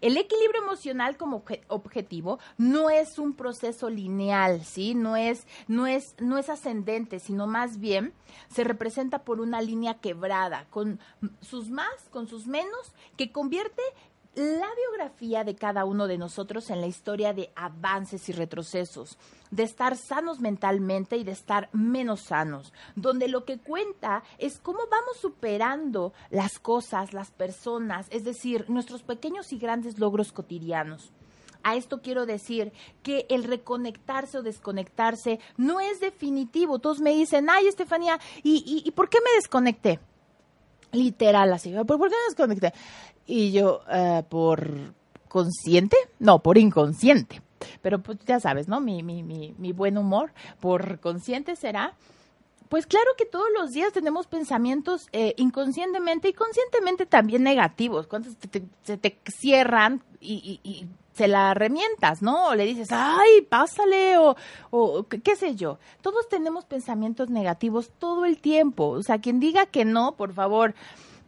El 0.00 0.16
equilibrio 0.16 0.62
emocional 0.62 1.16
como 1.16 1.44
objetivo 1.68 2.38
no 2.58 2.90
es 2.90 3.18
un 3.18 3.34
proceso 3.34 3.90
lineal, 3.90 4.64
¿sí? 4.64 4.94
No 4.94 5.16
es, 5.16 5.46
no 5.68 5.86
es, 5.86 6.14
no 6.18 6.38
es 6.38 6.48
ascendente, 6.48 7.18
sino 7.18 7.46
más 7.46 7.78
bien 7.78 8.12
se 8.48 8.64
representa 8.64 9.24
por 9.24 9.40
una 9.40 9.60
línea 9.60 9.94
quebrada, 10.00 10.66
con 10.70 11.00
sus 11.40 11.70
más, 11.70 12.08
con 12.10 12.28
sus 12.28 12.46
menos, 12.46 12.92
que 13.16 13.32
convierte 13.32 13.82
la 14.36 14.68
biografía 14.74 15.44
de 15.44 15.54
cada 15.56 15.86
uno 15.86 16.06
de 16.06 16.18
nosotros 16.18 16.68
en 16.68 16.82
la 16.82 16.86
historia 16.86 17.32
de 17.32 17.50
avances 17.56 18.28
y 18.28 18.32
retrocesos, 18.32 19.16
de 19.50 19.62
estar 19.62 19.96
sanos 19.96 20.40
mentalmente 20.40 21.16
y 21.16 21.24
de 21.24 21.32
estar 21.32 21.70
menos 21.72 22.20
sanos, 22.20 22.74
donde 22.96 23.28
lo 23.28 23.46
que 23.46 23.58
cuenta 23.58 24.22
es 24.36 24.58
cómo 24.58 24.80
vamos 24.90 25.16
superando 25.18 26.12
las 26.28 26.58
cosas, 26.58 27.14
las 27.14 27.30
personas, 27.30 28.08
es 28.10 28.24
decir, 28.24 28.68
nuestros 28.68 29.02
pequeños 29.02 29.52
y 29.54 29.58
grandes 29.58 29.98
logros 29.98 30.32
cotidianos. 30.32 31.12
A 31.62 31.74
esto 31.74 32.02
quiero 32.02 32.26
decir 32.26 32.72
que 33.02 33.26
el 33.30 33.42
reconectarse 33.42 34.38
o 34.38 34.42
desconectarse 34.42 35.40
no 35.56 35.80
es 35.80 35.98
definitivo. 35.98 36.78
Todos 36.78 37.00
me 37.00 37.10
dicen, 37.10 37.48
ay, 37.50 37.66
Estefanía, 37.66 38.20
¿y, 38.42 38.82
y, 38.84 38.90
por 38.92 39.08
qué 39.08 39.18
me 39.24 39.34
desconecté? 39.34 39.98
Literal, 40.92 41.52
así, 41.52 41.74
¿por 41.84 41.98
qué 41.98 42.14
me 42.16 42.28
desconecté? 42.28 42.72
Y 43.26 43.52
yo, 43.52 43.82
eh, 43.90 44.22
¿por 44.28 44.70
consciente? 45.28 45.96
No, 46.18 46.38
por 46.42 46.58
inconsciente. 46.58 47.42
Pero 47.82 48.00
pues 48.00 48.18
ya 48.26 48.40
sabes, 48.40 48.68
¿no? 48.68 48.80
Mi, 48.80 49.02
mi, 49.02 49.22
mi, 49.22 49.54
mi 49.58 49.72
buen 49.72 49.98
humor, 49.98 50.32
por 50.60 51.00
consciente 51.00 51.56
será. 51.56 51.94
Pues 52.68 52.86
claro 52.86 53.10
que 53.16 53.26
todos 53.26 53.46
los 53.56 53.72
días 53.72 53.92
tenemos 53.92 54.26
pensamientos 54.26 55.06
eh, 55.12 55.34
inconscientemente 55.36 56.28
y 56.28 56.32
conscientemente 56.32 57.06
también 57.06 57.42
negativos. 57.42 58.06
Cuando 58.06 58.30
se 58.82 58.96
te, 58.96 59.18
cierran 59.26 60.02
y, 60.20 60.60
y, 60.64 60.86
se 61.12 61.28
la 61.28 61.54
remientas, 61.54 62.20
¿no? 62.20 62.48
O 62.48 62.54
le 62.54 62.66
dices, 62.66 62.88
ay, 62.90 63.40
pásale, 63.48 64.18
o, 64.18 64.36
o 64.70 65.06
qué 65.08 65.34
sé 65.34 65.54
yo. 65.54 65.78
Todos 66.02 66.28
tenemos 66.28 66.66
pensamientos 66.66 67.30
negativos 67.30 67.90
todo 67.98 68.26
el 68.26 68.38
tiempo. 68.38 68.88
O 68.88 69.02
sea, 69.02 69.18
quien 69.18 69.40
diga 69.40 69.64
que 69.64 69.86
no, 69.86 70.12
por 70.12 70.34
favor, 70.34 70.74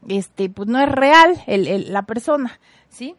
este, 0.06 0.50
pues 0.50 0.68
no 0.68 0.80
es 0.80 0.88
real 0.90 1.42
el, 1.46 1.92
la 1.92 2.02
persona, 2.02 2.60
¿sí? 2.88 3.16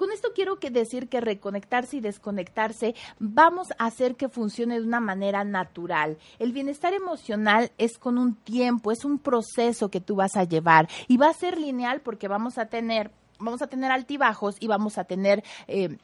Con 0.00 0.12
esto 0.12 0.30
quiero 0.34 0.56
decir 0.56 1.10
que 1.10 1.20
reconectarse 1.20 1.98
y 1.98 2.00
desconectarse 2.00 2.94
vamos 3.18 3.68
a 3.78 3.84
hacer 3.84 4.16
que 4.16 4.30
funcione 4.30 4.80
de 4.80 4.86
una 4.86 4.98
manera 4.98 5.44
natural. 5.44 6.16
El 6.38 6.52
bienestar 6.52 6.94
emocional 6.94 7.70
es 7.76 7.98
con 7.98 8.16
un 8.16 8.34
tiempo, 8.34 8.92
es 8.92 9.04
un 9.04 9.18
proceso 9.18 9.90
que 9.90 10.00
tú 10.00 10.16
vas 10.16 10.36
a 10.36 10.44
llevar 10.44 10.88
y 11.06 11.18
va 11.18 11.28
a 11.28 11.34
ser 11.34 11.58
lineal 11.58 12.00
porque 12.00 12.28
vamos 12.28 12.56
a 12.56 12.64
tener 12.64 13.10
vamos 13.38 13.60
a 13.60 13.66
tener 13.66 13.90
altibajos 13.90 14.56
y 14.60 14.68
vamos 14.68 14.96
a 14.96 15.04
tener 15.04 15.42
eh, 15.66 15.98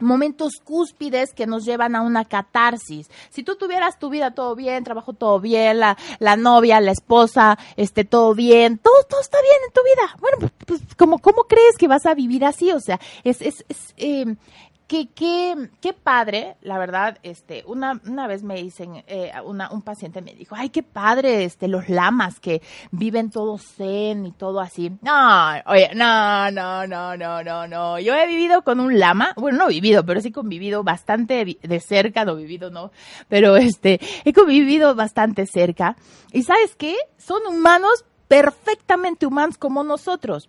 momentos 0.00 0.54
cúspides 0.62 1.32
que 1.34 1.46
nos 1.46 1.64
llevan 1.64 1.96
a 1.96 2.02
una 2.02 2.24
catarsis. 2.24 3.10
Si 3.30 3.42
tú 3.42 3.56
tuvieras 3.56 3.98
tu 3.98 4.10
vida 4.10 4.32
todo 4.32 4.54
bien, 4.54 4.84
trabajo 4.84 5.12
todo 5.12 5.40
bien, 5.40 5.80
la, 5.80 5.96
la 6.18 6.36
novia, 6.36 6.80
la 6.80 6.92
esposa, 6.92 7.58
este, 7.76 8.04
todo 8.04 8.34
bien, 8.34 8.78
todo, 8.78 9.02
todo 9.08 9.20
está 9.20 9.38
bien 9.42 9.56
en 9.66 9.72
tu 9.72 9.80
vida. 9.82 10.16
Bueno, 10.20 10.38
pues, 10.38 10.52
pues 10.66 10.94
¿cómo, 10.96 11.18
¿cómo 11.18 11.44
crees 11.44 11.76
que 11.78 11.88
vas 11.88 12.06
a 12.06 12.14
vivir 12.14 12.44
así? 12.44 12.72
O 12.72 12.80
sea, 12.80 13.00
es, 13.24 13.42
es, 13.42 13.64
es 13.68 13.94
eh, 13.96 14.36
qué, 14.88 15.06
qué, 15.14 15.68
qué 15.80 15.92
padre, 15.92 16.56
la 16.62 16.78
verdad, 16.78 17.18
este, 17.22 17.62
una, 17.66 18.00
una 18.06 18.26
vez 18.26 18.42
me 18.42 18.56
dicen, 18.56 19.04
eh, 19.06 19.30
una, 19.44 19.70
un 19.70 19.82
paciente 19.82 20.22
me 20.22 20.32
dijo, 20.32 20.54
ay, 20.56 20.70
qué 20.70 20.82
padre, 20.82 21.44
este, 21.44 21.68
los 21.68 21.88
lamas 21.90 22.40
que 22.40 22.62
viven 22.90 23.30
todo 23.30 23.58
zen 23.58 24.26
y 24.26 24.32
todo 24.32 24.60
así. 24.60 24.90
No, 25.02 25.50
oye, 25.66 25.90
no, 25.94 26.50
no, 26.50 26.86
no, 26.86 27.16
no, 27.16 27.44
no, 27.44 27.68
no. 27.68 27.98
Yo 28.00 28.14
he 28.14 28.26
vivido 28.26 28.62
con 28.62 28.80
un 28.80 28.98
lama, 28.98 29.34
bueno, 29.36 29.58
no 29.58 29.64
he 29.66 29.74
vivido, 29.74 30.04
pero 30.04 30.20
sí 30.20 30.32
convivido 30.32 30.82
bastante 30.82 31.58
de 31.62 31.80
cerca, 31.80 32.24
no 32.24 32.34
vivido, 32.34 32.70
no, 32.70 32.90
pero 33.28 33.56
este, 33.56 34.00
he 34.24 34.32
convivido 34.32 34.94
bastante 34.94 35.46
cerca. 35.46 35.96
Y 36.32 36.42
sabes 36.42 36.74
qué? 36.74 36.96
Son 37.18 37.46
humanos 37.46 38.06
perfectamente 38.26 39.26
humanos 39.26 39.58
como 39.58 39.84
nosotros 39.84 40.48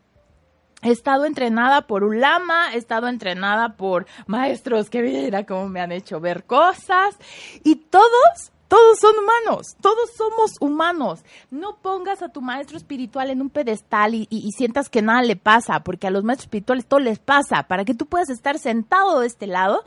He 0.82 0.92
estado 0.92 1.26
entrenada 1.26 1.82
por 1.88 2.04
un 2.04 2.22
lama, 2.22 2.74
he 2.74 2.78
estado 2.78 3.08
entrenada 3.08 3.76
por 3.76 4.06
maestros 4.28 4.90
que 4.90 5.02
mira 5.02 5.46
cómo 5.46 5.68
me 5.68 5.82
han 5.82 5.92
hecho 5.92 6.22
ver 6.22 6.46
cosas 6.46 7.18
y 7.64 7.76
todos, 7.76 8.52
todos 8.70 8.98
son 9.00 9.14
humanos, 9.18 9.76
todos 9.82 10.12
somos 10.16 10.54
humanos. 10.62 11.20
No 11.52 11.76
pongas 11.78 12.22
a 12.22 12.30
tu 12.30 12.42
maestro 12.42 12.78
espiritual 12.78 13.30
en 13.30 13.42
un 13.42 13.50
pedestal 13.50 14.16
y, 14.16 14.28
y, 14.30 14.52
sientas 14.54 14.90
que 14.90 15.02
nada 15.02 15.22
le 15.22 15.36
pasa, 15.36 15.82
porque 15.82 16.08
a 16.08 16.12
los 16.12 16.24
maestros 16.24 16.46
espirituales 16.46 16.86
todo 16.86 17.02
les 17.02 17.20
pasa. 17.20 17.64
Para 17.64 17.84
que 17.84 17.94
tú 17.94 18.06
puedas 18.06 18.30
estar 18.30 18.58
sentado 18.58 19.20
de 19.20 19.28
este 19.28 19.48
lado, 19.48 19.84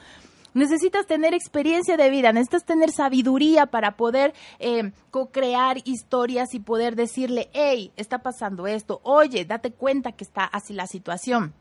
necesitas 0.54 1.06
tener 1.06 1.34
experiencia 1.34 1.96
de 1.96 2.10
vida, 2.10 2.32
necesitas 2.32 2.64
tener 2.64 2.90
sabiduría 2.90 3.66
para 3.66 3.96
poder 3.96 4.34
eh, 4.58 4.92
co-crear 5.10 5.78
historias 5.84 6.54
y 6.54 6.60
poder 6.60 6.96
decirle, 6.96 7.48
hey, 7.52 7.92
está 7.96 8.18
pasando 8.18 8.66
esto, 8.66 9.00
oye, 9.02 9.44
date 9.44 9.72
cuenta 9.72 10.12
que 10.12 10.24
está 10.24 10.44
así 10.44 10.74
la 10.74 10.86
situación. 10.86 11.54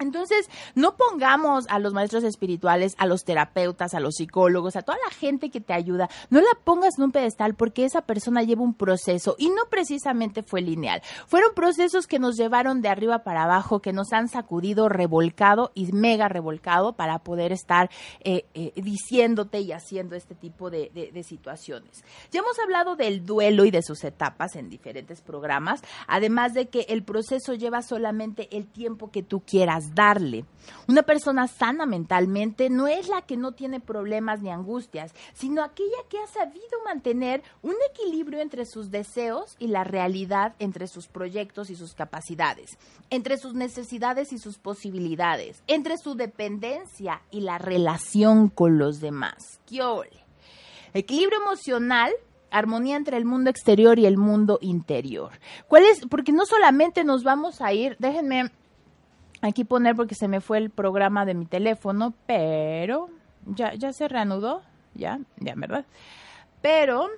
Entonces, 0.00 0.48
no 0.74 0.96
pongamos 0.96 1.66
a 1.68 1.78
los 1.78 1.92
maestros 1.92 2.22
espirituales, 2.22 2.94
a 2.98 3.06
los 3.06 3.24
terapeutas, 3.24 3.94
a 3.94 4.00
los 4.00 4.14
psicólogos, 4.14 4.76
a 4.76 4.82
toda 4.82 4.98
la 5.04 5.14
gente 5.14 5.50
que 5.50 5.60
te 5.60 5.72
ayuda, 5.72 6.08
no 6.30 6.40
la 6.40 6.46
pongas 6.64 6.98
en 6.98 7.04
un 7.04 7.12
pedestal 7.12 7.54
porque 7.54 7.84
esa 7.84 8.02
persona 8.02 8.42
lleva 8.42 8.62
un 8.62 8.74
proceso 8.74 9.34
y 9.38 9.50
no 9.50 9.62
precisamente 9.70 10.42
fue 10.42 10.60
lineal. 10.60 11.02
Fueron 11.26 11.54
procesos 11.54 12.06
que 12.06 12.18
nos 12.18 12.36
llevaron 12.36 12.80
de 12.80 12.88
arriba 12.88 13.24
para 13.24 13.44
abajo, 13.44 13.80
que 13.80 13.92
nos 13.92 14.12
han 14.12 14.28
sacudido, 14.28 14.88
revolcado 14.88 15.72
y 15.74 15.90
mega 15.92 16.28
revolcado 16.28 16.92
para 16.92 17.18
poder 17.18 17.52
estar 17.52 17.90
eh, 18.20 18.46
eh, 18.54 18.72
diciéndote 18.76 19.60
y 19.60 19.72
haciendo 19.72 20.14
este 20.14 20.34
tipo 20.34 20.70
de, 20.70 20.90
de 21.12 21.22
situaciones. 21.24 22.04
Ya 22.30 22.40
hemos 22.40 22.58
hablado 22.58 22.94
del 22.94 23.26
duelo 23.26 23.64
y 23.64 23.70
de 23.70 23.82
sus 23.82 24.04
etapas 24.04 24.54
en 24.54 24.68
diferentes 24.68 25.22
programas, 25.22 25.82
además 26.06 26.54
de 26.54 26.68
que 26.68 26.86
el 26.88 27.02
proceso 27.02 27.54
lleva 27.54 27.82
solamente 27.82 28.56
el 28.56 28.66
tiempo 28.66 29.10
que 29.10 29.22
tú 29.22 29.40
quieras 29.40 29.87
darle. 29.94 30.44
Una 30.86 31.02
persona 31.02 31.48
sana 31.48 31.86
mentalmente 31.86 32.70
no 32.70 32.86
es 32.88 33.08
la 33.08 33.22
que 33.22 33.36
no 33.36 33.52
tiene 33.52 33.80
problemas 33.80 34.40
ni 34.40 34.50
angustias, 34.50 35.14
sino 35.34 35.62
aquella 35.62 35.98
que 36.08 36.18
ha 36.18 36.26
sabido 36.26 36.82
mantener 36.84 37.42
un 37.62 37.74
equilibrio 37.90 38.40
entre 38.40 38.66
sus 38.66 38.90
deseos 38.90 39.56
y 39.58 39.68
la 39.68 39.84
realidad 39.84 40.54
entre 40.58 40.86
sus 40.86 41.08
proyectos 41.08 41.70
y 41.70 41.76
sus 41.76 41.94
capacidades, 41.94 42.78
entre 43.10 43.38
sus 43.38 43.54
necesidades 43.54 44.32
y 44.32 44.38
sus 44.38 44.58
posibilidades, 44.58 45.62
entre 45.66 45.96
su 45.98 46.14
dependencia 46.14 47.22
y 47.30 47.40
la 47.40 47.58
relación 47.58 48.48
con 48.48 48.78
los 48.78 49.00
demás. 49.00 49.60
¡Qué 49.66 49.78
Equilibrio 50.94 51.40
emocional 51.40 52.12
armonía 52.50 52.96
entre 52.96 53.16
el 53.16 53.24
mundo 53.24 53.50
exterior 53.50 53.98
y 53.98 54.06
el 54.06 54.16
mundo 54.16 54.58
interior. 54.60 55.32
¿Cuál 55.66 55.84
es? 55.84 56.06
Porque 56.06 56.32
no 56.32 56.46
solamente 56.46 57.04
nos 57.04 57.22
vamos 57.24 57.60
a 57.60 57.72
ir, 57.72 57.96
déjenme 57.98 58.50
aquí 59.40 59.64
poner 59.64 59.94
porque 59.96 60.14
se 60.14 60.28
me 60.28 60.40
fue 60.40 60.58
el 60.58 60.70
programa 60.70 61.24
de 61.24 61.34
mi 61.34 61.46
teléfono, 61.46 62.14
pero 62.26 63.08
ya, 63.46 63.74
ya 63.74 63.92
se 63.92 64.08
reanudó, 64.08 64.62
ya, 64.94 65.20
ya, 65.38 65.54
¿verdad? 65.56 65.84
Pero, 66.60 67.08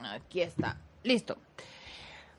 aquí 0.00 0.40
está, 0.40 0.78
listo. 1.02 1.36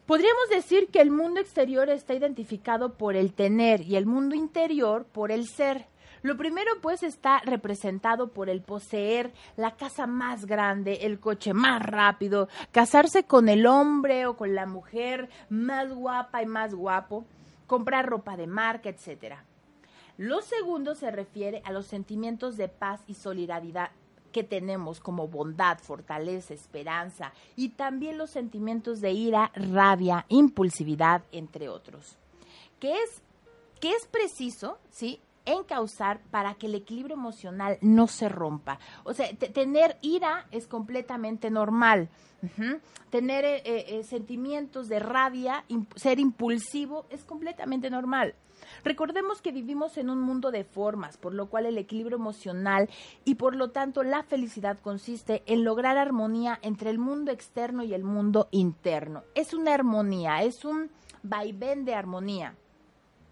Podríamos 0.06 0.50
decir 0.50 0.88
que 0.88 1.02
el 1.02 1.12
mundo 1.12 1.40
exterior 1.40 1.88
está 1.90 2.16
identificado 2.16 2.94
por 2.94 3.16
el 3.16 3.34
tener 3.34 3.82
y 3.82 3.96
el 3.96 4.08
mundo 4.08 4.36
interior 4.36 5.06
por 5.06 5.32
el 5.32 5.48
ser. 5.48 5.86
Lo 6.22 6.36
primero 6.36 6.72
pues 6.82 7.04
está 7.04 7.40
representado 7.46 8.30
por 8.30 8.50
el 8.50 8.62
poseer 8.62 9.32
la 9.56 9.76
casa 9.76 10.08
más 10.08 10.46
grande, 10.46 11.00
el 11.04 11.20
coche 11.20 11.54
más 11.54 11.82
rápido, 11.82 12.50
casarse 12.72 13.24
con 13.24 13.48
el 13.48 13.66
hombre 13.66 14.26
o 14.26 14.36
con 14.36 14.56
la 14.56 14.66
mujer 14.66 15.30
más 15.48 15.94
guapa 15.94 16.42
y 16.42 16.46
más 16.46 16.74
guapo, 16.74 17.26
comprar 17.70 18.10
ropa 18.10 18.36
de 18.36 18.48
marca, 18.48 18.90
etcétera. 18.90 19.46
Lo 20.18 20.42
segundo 20.42 20.96
se 20.96 21.12
refiere 21.12 21.62
a 21.64 21.72
los 21.72 21.86
sentimientos 21.86 22.58
de 22.58 22.68
paz 22.68 23.02
y 23.08 23.14
solidaridad 23.14 23.92
que 24.34 24.44
tenemos 24.44 25.00
como 25.00 25.28
bondad, 25.28 25.80
fortaleza, 25.80 26.54
esperanza 26.54 27.32
y 27.56 27.70
también 27.70 28.18
los 28.18 28.32
sentimientos 28.32 29.00
de 29.00 29.12
ira, 29.12 29.52
rabia, 29.56 30.26
impulsividad, 30.28 31.24
entre 31.32 31.70
otros. 31.70 32.18
¿Qué 32.80 33.02
es, 33.02 33.22
qué 33.80 33.92
es 33.92 34.06
preciso, 34.08 34.78
sí? 34.90 35.22
Encauzar 35.54 36.22
para 36.32 36.56
que 36.56 36.68
el 36.68 36.76
equilibrio 36.76 37.16
emocional 37.16 37.78
no 37.82 38.08
se 38.08 38.30
rompa. 38.30 38.80
O 39.04 39.14
sea, 39.14 39.28
tener 39.36 39.98
ira 40.02 40.48
es 40.52 40.68
completamente 40.68 41.50
normal. 41.50 42.10
Tener 43.10 43.44
eh, 43.44 43.62
eh, 43.66 43.86
eh, 43.90 44.04
sentimientos 44.04 44.88
de 44.88 45.00
rabia, 45.00 45.66
ser 45.96 46.20
impulsivo 46.20 47.06
es 47.10 47.26
completamente 47.26 47.90
normal. 47.90 48.36
Recordemos 48.84 49.42
que 49.42 49.52
vivimos 49.52 49.98
en 49.98 50.10
un 50.10 50.22
mundo 50.22 50.52
de 50.52 50.64
formas, 50.64 51.18
por 51.18 51.34
lo 51.34 51.50
cual 51.50 51.66
el 51.66 51.78
equilibrio 51.78 52.18
emocional 52.18 52.90
y 53.26 53.36
por 53.36 53.56
lo 53.56 53.72
tanto 53.72 54.04
la 54.04 54.24
felicidad 54.24 54.80
consiste 54.80 55.44
en 55.48 55.64
lograr 55.64 55.98
armonía 55.98 56.60
entre 56.62 56.90
el 56.90 57.00
mundo 57.00 57.32
externo 57.32 57.84
y 57.84 57.94
el 57.94 58.04
mundo 58.04 58.48
interno. 58.52 59.24
Es 59.36 59.54
una 59.54 59.74
armonía, 59.74 60.44
es 60.44 60.66
un 60.66 60.92
vaivén 61.24 61.86
de 61.86 61.96
armonía. 61.96 62.56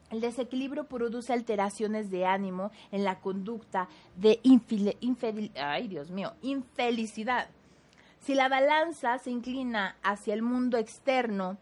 El 0.09 0.21
desequilibrio 0.21 0.85
produce 0.85 1.33
alteraciones 1.33 2.09
de 2.09 2.25
ánimo 2.25 2.71
en 2.91 3.03
la 3.03 3.19
conducta 3.19 3.89
de 4.15 4.39
ay, 5.55 5.87
Dios 5.87 6.11
mío, 6.11 6.33
infelicidad. 6.41 7.49
Si 8.21 8.33
la 8.33 8.47
balanza 8.49 9.17
se 9.19 9.31
inclina 9.31 9.97
hacia 10.03 10.33
el 10.33 10.41
mundo 10.41 10.77
externo 10.77 11.57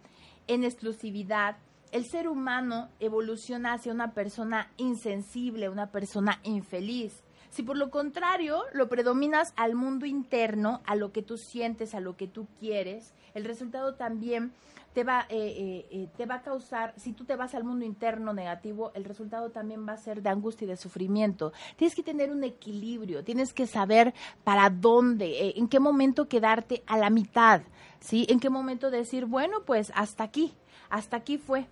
en 0.48 0.64
exclusividad, 0.64 1.58
el 1.92 2.06
ser 2.06 2.28
humano 2.28 2.90
evoluciona 3.00 3.74
hacia 3.74 3.94
una 3.94 4.14
persona 4.14 4.70
insensible, 4.78 5.70
una 5.70 5.92
persona 5.92 6.40
infeliz. 6.44 7.24
Si 7.50 7.64
por 7.64 7.78
lo 7.78 7.90
contrario 7.90 8.64
lo 8.74 8.90
predominas 8.90 9.54
al 9.56 9.76
mundo 9.76 10.06
interno, 10.06 10.82
a 10.86 10.96
lo 10.96 11.12
que 11.12 11.22
tú 11.22 11.38
sientes, 11.38 11.96
a 11.96 12.00
lo 12.00 12.18
que 12.18 12.28
tú 12.28 12.48
quieres, 12.60 13.14
el 13.34 13.46
resultado 13.46 13.96
también 13.96 14.52
te 14.96 15.04
va, 15.04 15.26
eh, 15.28 15.36
eh, 15.38 15.88
eh, 15.92 16.08
te 16.16 16.26
va 16.26 16.36
a 16.36 16.42
causar, 16.42 16.94
si 16.96 17.12
tú 17.12 17.26
te 17.26 17.36
vas 17.36 17.54
al 17.54 17.66
mundo 17.66 17.84
interno 17.84 18.34
negativo, 18.34 18.94
el 18.96 19.04
resultado 19.04 19.50
también 19.52 19.86
va 19.86 19.92
a 19.92 19.98
ser 19.98 20.22
de 20.22 20.30
angustia 20.30 20.64
y 20.64 20.70
de 20.70 20.78
sufrimiento. 20.78 21.52
Tienes 21.76 21.94
que 21.94 22.02
tener 22.02 22.32
un 22.32 22.46
equilibrio, 22.46 23.22
tienes 23.22 23.54
que 23.54 23.68
saber 23.68 24.14
para 24.46 24.70
dónde, 24.70 25.52
en 25.58 25.68
qué 25.68 25.82
momento 25.82 26.30
quedarte 26.30 26.82
a 26.88 26.98
la 26.98 27.10
mitad, 27.10 27.64
¿sí? 28.00 28.26
En 28.30 28.40
qué 28.40 28.50
momento 28.50 28.90
decir, 28.90 29.26
bueno, 29.26 29.64
pues 29.66 29.92
hasta 29.96 30.24
aquí, 30.24 30.54
hasta 30.90 31.18
aquí 31.18 31.38
fue. 31.38 31.68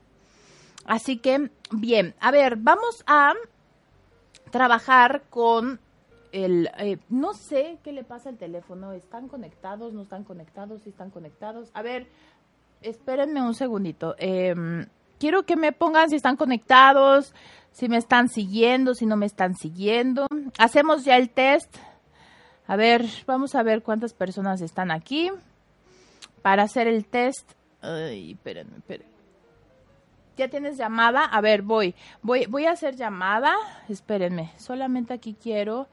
Así 0.85 1.17
que, 1.17 1.49
bien, 1.71 2.15
a 2.19 2.29
ver, 2.29 2.57
vamos 2.57 3.05
a 3.07 3.35
trabajar 4.51 5.23
con 5.29 5.79
el, 6.33 6.67
no 7.09 7.35
sé 7.35 7.77
qué 7.83 7.93
le 7.93 8.03
pasa 8.03 8.29
al 8.29 8.37
teléfono, 8.37 8.91
¿están 8.91 9.29
conectados, 9.29 9.93
no 9.93 10.01
están 10.01 10.25
conectados, 10.25 10.81
sí 10.81 10.89
están 10.89 11.11
conectados? 11.11 11.69
A 11.73 11.83
ver, 11.83 12.07
espérenme 12.83 13.41
un 13.41 13.55
segundito. 13.55 14.15
Em, 14.17 14.87
quiero 15.19 15.43
que 15.43 15.55
me 15.55 15.71
pongan 15.71 16.09
si 16.09 16.15
están 16.15 16.35
conectados, 16.35 17.33
si 17.71 17.89
me 17.89 17.97
están 17.97 18.29
siguiendo, 18.29 18.93
si 18.93 19.05
no 19.05 19.17
me 19.17 19.25
están 19.25 19.55
siguiendo. 19.55 20.27
Hacemos 20.57 21.03
ya 21.03 21.17
el 21.17 21.29
test. 21.29 21.75
A 22.67 22.75
ver, 22.75 23.05
vamos 23.25 23.55
a 23.55 23.63
ver 23.63 23.83
cuántas 23.83 24.13
personas 24.13 24.61
están 24.61 24.91
aquí 24.91 25.31
para 26.41 26.63
hacer 26.63 26.87
el 26.87 27.05
test. 27.05 27.51
Ay, 27.81 28.31
espérenme, 28.31 28.77
espérenme. 28.77 29.13
¿Ya 30.37 30.47
tienes 30.47 30.77
llamada? 30.77 31.25
A 31.25 31.41
ver, 31.41 31.61
voy. 31.61 31.93
Voy, 32.21 32.45
voy 32.47 32.65
a 32.65 32.71
hacer 32.71 32.95
llamada. 32.95 33.53
Espérenme. 33.87 34.51
Solamente 34.57 35.13
aquí 35.13 35.35
quiero 35.35 35.87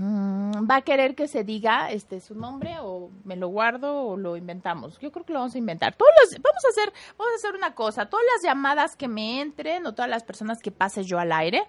va 0.00 0.76
a 0.76 0.82
querer 0.82 1.14
que 1.14 1.28
se 1.28 1.44
diga 1.44 1.90
este 1.90 2.20
su 2.20 2.34
nombre 2.34 2.76
o 2.80 3.10
me 3.24 3.36
lo 3.36 3.48
guardo 3.48 4.06
o 4.06 4.16
lo 4.16 4.36
inventamos. 4.36 4.98
Yo 4.98 5.12
creo 5.12 5.26
que 5.26 5.32
lo 5.32 5.40
vamos 5.40 5.54
a 5.54 5.58
inventar. 5.58 5.94
Todos 5.94 6.12
vamos 6.40 6.64
a 6.64 6.68
hacer, 6.68 6.92
vamos 7.18 7.32
a 7.32 7.36
hacer 7.36 7.54
una 7.54 7.74
cosa. 7.74 8.06
Todas 8.06 8.24
las 8.34 8.42
llamadas 8.42 8.96
que 8.96 9.08
me 9.08 9.40
entren 9.42 9.86
o 9.86 9.92
todas 9.94 10.10
las 10.10 10.24
personas 10.24 10.60
que 10.60 10.70
pase 10.70 11.04
yo 11.04 11.18
al 11.18 11.32
aire 11.32 11.64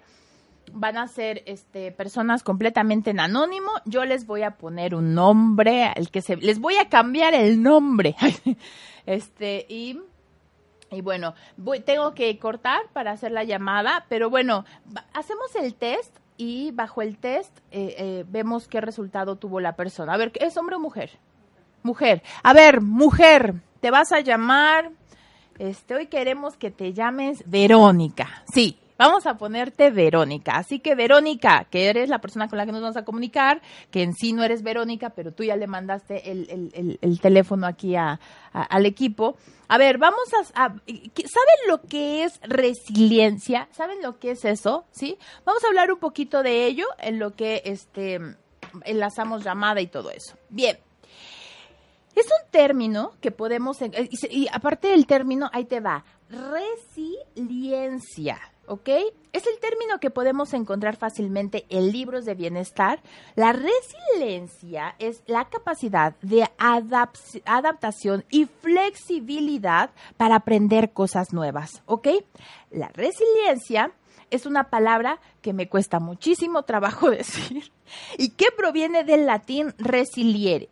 van 0.72 0.96
a 0.96 1.06
ser 1.06 1.42
este 1.44 1.92
personas 1.92 2.42
completamente 2.42 3.10
en 3.10 3.20
anónimo. 3.20 3.70
Yo 3.84 4.06
les 4.06 4.26
voy 4.26 4.42
a 4.42 4.52
poner 4.52 4.94
un 4.94 5.14
nombre 5.14 5.84
al 5.84 6.10
que 6.10 6.22
se 6.22 6.36
les 6.36 6.58
voy 6.58 6.76
a 6.76 6.88
cambiar 6.88 7.34
el 7.34 7.62
nombre. 7.62 8.16
este 9.06 9.66
y 9.68 10.00
y 10.90 11.00
bueno, 11.00 11.34
voy, 11.56 11.80
tengo 11.80 12.14
que 12.14 12.38
cortar 12.38 12.80
para 12.92 13.10
hacer 13.10 13.32
la 13.32 13.42
llamada, 13.42 14.06
pero 14.08 14.30
bueno, 14.30 14.64
hacemos 15.12 15.54
el 15.56 15.74
test 15.74 16.16
y 16.36 16.72
bajo 16.72 17.02
el 17.02 17.16
test 17.18 17.56
eh, 17.70 17.94
eh, 17.98 18.24
vemos 18.28 18.68
qué 18.68 18.80
resultado 18.80 19.36
tuvo 19.36 19.60
la 19.60 19.76
persona. 19.76 20.14
A 20.14 20.16
ver, 20.16 20.32
¿es 20.34 20.56
hombre 20.56 20.76
o 20.76 20.80
mujer? 20.80 21.10
Mujer. 21.82 22.22
A 22.42 22.52
ver, 22.52 22.80
mujer, 22.80 23.54
te 23.80 23.90
vas 23.90 24.12
a 24.12 24.20
llamar, 24.20 24.90
este, 25.58 25.94
hoy 25.94 26.06
queremos 26.06 26.56
que 26.56 26.70
te 26.70 26.92
llames 26.92 27.44
Verónica. 27.46 28.42
Sí, 28.52 28.78
Vamos 28.96 29.26
a 29.26 29.36
ponerte 29.36 29.90
Verónica. 29.90 30.52
Así 30.52 30.78
que 30.78 30.94
Verónica, 30.94 31.66
que 31.68 31.88
eres 31.88 32.08
la 32.08 32.20
persona 32.20 32.48
con 32.48 32.58
la 32.58 32.64
que 32.64 32.70
nos 32.70 32.80
vamos 32.80 32.96
a 32.96 33.04
comunicar, 33.04 33.60
que 33.90 34.02
en 34.02 34.14
sí 34.14 34.32
no 34.32 34.44
eres 34.44 34.62
Verónica, 34.62 35.10
pero 35.10 35.32
tú 35.32 35.42
ya 35.42 35.56
le 35.56 35.66
mandaste 35.66 36.30
el, 36.30 37.20
teléfono 37.20 37.66
aquí 37.66 37.96
al 37.96 38.86
equipo. 38.86 39.36
A 39.66 39.78
ver, 39.78 39.98
vamos 39.98 40.32
a, 40.32 40.44
¿Saben 40.68 40.78
lo 41.66 41.82
que 41.82 42.22
es 42.22 42.38
resiliencia? 42.42 43.68
¿Saben 43.72 44.00
lo 44.00 44.20
que 44.20 44.30
es 44.32 44.44
eso? 44.44 44.84
¿Sí? 44.92 45.18
Vamos 45.44 45.64
a 45.64 45.68
hablar 45.68 45.90
un 45.90 45.98
poquito 45.98 46.44
de 46.44 46.66
ello 46.66 46.86
en 46.98 47.18
lo 47.18 47.32
que 47.32 47.62
este, 47.64 48.20
enlazamos 48.84 49.42
llamada 49.42 49.80
y 49.80 49.88
todo 49.88 50.10
eso. 50.10 50.36
Bien. 50.48 50.78
Es 52.14 52.26
un 52.26 52.48
término 52.52 53.14
que 53.20 53.32
podemos, 53.32 53.78
y 54.30 54.46
aparte 54.52 54.86
del 54.88 55.04
término, 55.04 55.50
ahí 55.52 55.64
te 55.64 55.80
va, 55.80 56.04
resiliencia. 57.34 58.38
¿Ok? 58.66 58.88
Es 59.32 59.46
el 59.46 59.58
término 59.60 59.98
que 60.00 60.10
podemos 60.10 60.54
encontrar 60.54 60.96
fácilmente 60.96 61.66
en 61.68 61.90
libros 61.90 62.24
de 62.24 62.34
bienestar. 62.34 63.02
La 63.34 63.52
resiliencia 63.52 64.94
es 64.98 65.22
la 65.26 65.48
capacidad 65.48 66.14
de 66.22 66.48
adaptación 66.58 68.24
y 68.30 68.46
flexibilidad 68.46 69.90
para 70.16 70.36
aprender 70.36 70.92
cosas 70.92 71.32
nuevas, 71.32 71.82
¿ok? 71.86 72.08
La 72.70 72.88
resiliencia 72.88 73.92
es 74.30 74.46
una 74.46 74.70
palabra 74.70 75.20
que 75.42 75.52
me 75.52 75.68
cuesta 75.68 76.00
muchísimo 76.00 76.62
trabajo 76.62 77.10
decir 77.10 77.72
y 78.18 78.30
que 78.30 78.46
proviene 78.56 79.04
del 79.04 79.26
latín 79.26 79.74
resiliere 79.78 80.68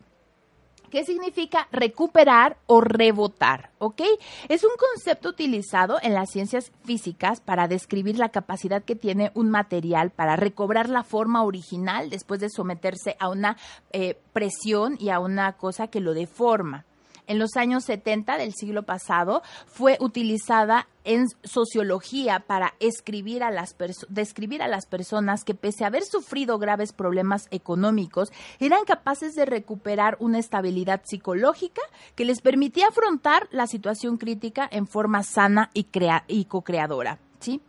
¿Qué 0.92 1.06
significa 1.06 1.68
recuperar 1.72 2.58
o 2.66 2.82
rebotar? 2.82 3.70
¿Ok? 3.78 4.02
Es 4.50 4.62
un 4.62 4.72
concepto 4.78 5.30
utilizado 5.30 5.96
en 6.02 6.12
las 6.12 6.30
ciencias 6.30 6.70
físicas 6.84 7.40
para 7.40 7.66
describir 7.66 8.18
la 8.18 8.28
capacidad 8.28 8.84
que 8.84 8.94
tiene 8.94 9.32
un 9.34 9.48
material 9.48 10.10
para 10.10 10.36
recobrar 10.36 10.90
la 10.90 11.02
forma 11.02 11.44
original 11.44 12.10
después 12.10 12.40
de 12.40 12.50
someterse 12.50 13.16
a 13.18 13.30
una 13.30 13.56
eh, 13.90 14.18
presión 14.34 14.98
y 15.00 15.08
a 15.08 15.18
una 15.18 15.54
cosa 15.54 15.86
que 15.86 16.00
lo 16.00 16.12
deforma 16.12 16.84
en 17.26 17.38
los 17.38 17.56
años 17.56 17.84
70 17.84 18.36
del 18.38 18.54
siglo 18.54 18.82
pasado 18.82 19.42
fue 19.66 19.96
utilizada 20.00 20.88
en 21.04 21.26
sociología 21.42 22.40
para 22.46 22.74
escribir 22.78 23.42
a 23.42 23.50
las 23.50 23.76
describir 24.08 24.62
a 24.62 24.68
las 24.68 24.86
personas 24.86 25.44
que 25.44 25.54
pese 25.54 25.84
a 25.84 25.88
haber 25.88 26.04
sufrido 26.04 26.58
graves 26.58 26.92
problemas 26.92 27.48
económicos 27.50 28.32
eran 28.60 28.84
capaces 28.84 29.34
de 29.34 29.44
recuperar 29.44 30.16
una 30.20 30.38
estabilidad 30.38 31.02
psicológica 31.04 31.82
que 32.14 32.24
les 32.24 32.40
permitía 32.40 32.88
afrontar 32.88 33.48
la 33.50 33.66
situación 33.66 34.16
crítica 34.16 34.68
en 34.70 34.86
forma 34.86 35.22
sana 35.22 35.70
y, 35.74 35.86
y 36.28 36.44
co-creadora. 36.44 37.18
¿sí? 37.40 37.60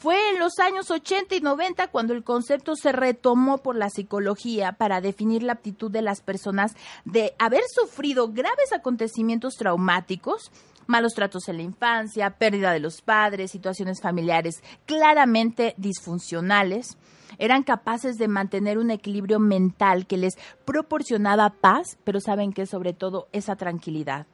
Fue 0.00 0.30
en 0.30 0.38
los 0.38 0.58
años 0.60 0.90
80 0.90 1.34
y 1.34 1.40
90 1.42 1.88
cuando 1.88 2.14
el 2.14 2.24
concepto 2.24 2.74
se 2.74 2.90
retomó 2.90 3.58
por 3.58 3.76
la 3.76 3.90
psicología 3.90 4.72
para 4.72 5.02
definir 5.02 5.42
la 5.42 5.52
aptitud 5.52 5.90
de 5.90 6.00
las 6.00 6.22
personas 6.22 6.72
de 7.04 7.34
haber 7.38 7.60
sufrido 7.68 8.32
graves 8.32 8.72
acontecimientos 8.72 9.56
traumáticos, 9.58 10.52
malos 10.86 11.12
tratos 11.12 11.50
en 11.50 11.58
la 11.58 11.64
infancia, 11.64 12.30
pérdida 12.38 12.72
de 12.72 12.80
los 12.80 13.02
padres, 13.02 13.50
situaciones 13.50 14.00
familiares 14.00 14.62
claramente 14.86 15.74
disfuncionales, 15.76 16.96
Eran 17.36 17.62
capaces 17.62 18.16
de 18.16 18.26
mantener 18.26 18.78
un 18.78 18.90
equilibrio 18.90 19.38
mental 19.38 20.06
que 20.06 20.16
les 20.16 20.38
proporcionaba 20.64 21.50
paz, 21.50 21.98
pero 22.04 22.20
saben 22.20 22.54
que 22.54 22.64
sobre 22.64 22.94
todo 22.94 23.28
esa 23.32 23.54
tranquilidad. 23.54 24.26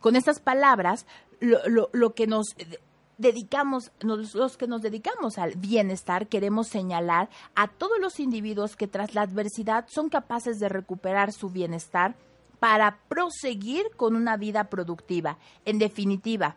Con 0.00 0.16
estas 0.16 0.40
palabras, 0.40 1.06
lo, 1.40 1.90
lo 1.92 2.14
que 2.14 2.26
nos 2.26 2.54
dedicamos, 3.22 3.90
los 4.00 4.56
que 4.58 4.66
nos 4.66 4.82
dedicamos 4.82 5.38
al 5.38 5.54
bienestar, 5.54 6.26
queremos 6.26 6.68
señalar 6.68 7.30
a 7.54 7.68
todos 7.68 7.98
los 7.98 8.20
individuos 8.20 8.76
que 8.76 8.88
tras 8.88 9.14
la 9.14 9.22
adversidad 9.22 9.86
son 9.88 10.10
capaces 10.10 10.58
de 10.58 10.68
recuperar 10.68 11.32
su 11.32 11.48
bienestar 11.48 12.14
para 12.60 12.98
proseguir 13.08 13.86
con 13.96 14.14
una 14.14 14.36
vida 14.36 14.64
productiva. 14.64 15.38
En 15.64 15.78
definitiva, 15.78 16.56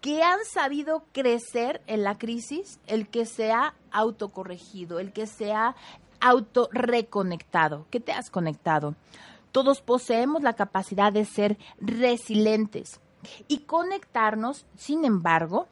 que 0.00 0.22
han 0.22 0.38
sabido 0.44 1.04
crecer 1.12 1.82
en 1.86 2.04
la 2.04 2.16
crisis, 2.16 2.78
el 2.86 3.08
que 3.08 3.26
se 3.26 3.52
ha 3.52 3.74
autocorregido, 3.90 4.98
el 4.98 5.12
que 5.12 5.26
se 5.26 5.52
ha 5.52 5.74
autorreconectado. 6.20 7.86
¿Qué 7.90 8.00
te 8.00 8.12
has 8.12 8.30
conectado? 8.30 8.94
Todos 9.50 9.82
poseemos 9.82 10.42
la 10.42 10.54
capacidad 10.54 11.12
de 11.12 11.24
ser 11.24 11.58
resilientes 11.78 13.00
y 13.46 13.58
conectarnos, 13.58 14.64
sin 14.76 15.04
embargo, 15.04 15.68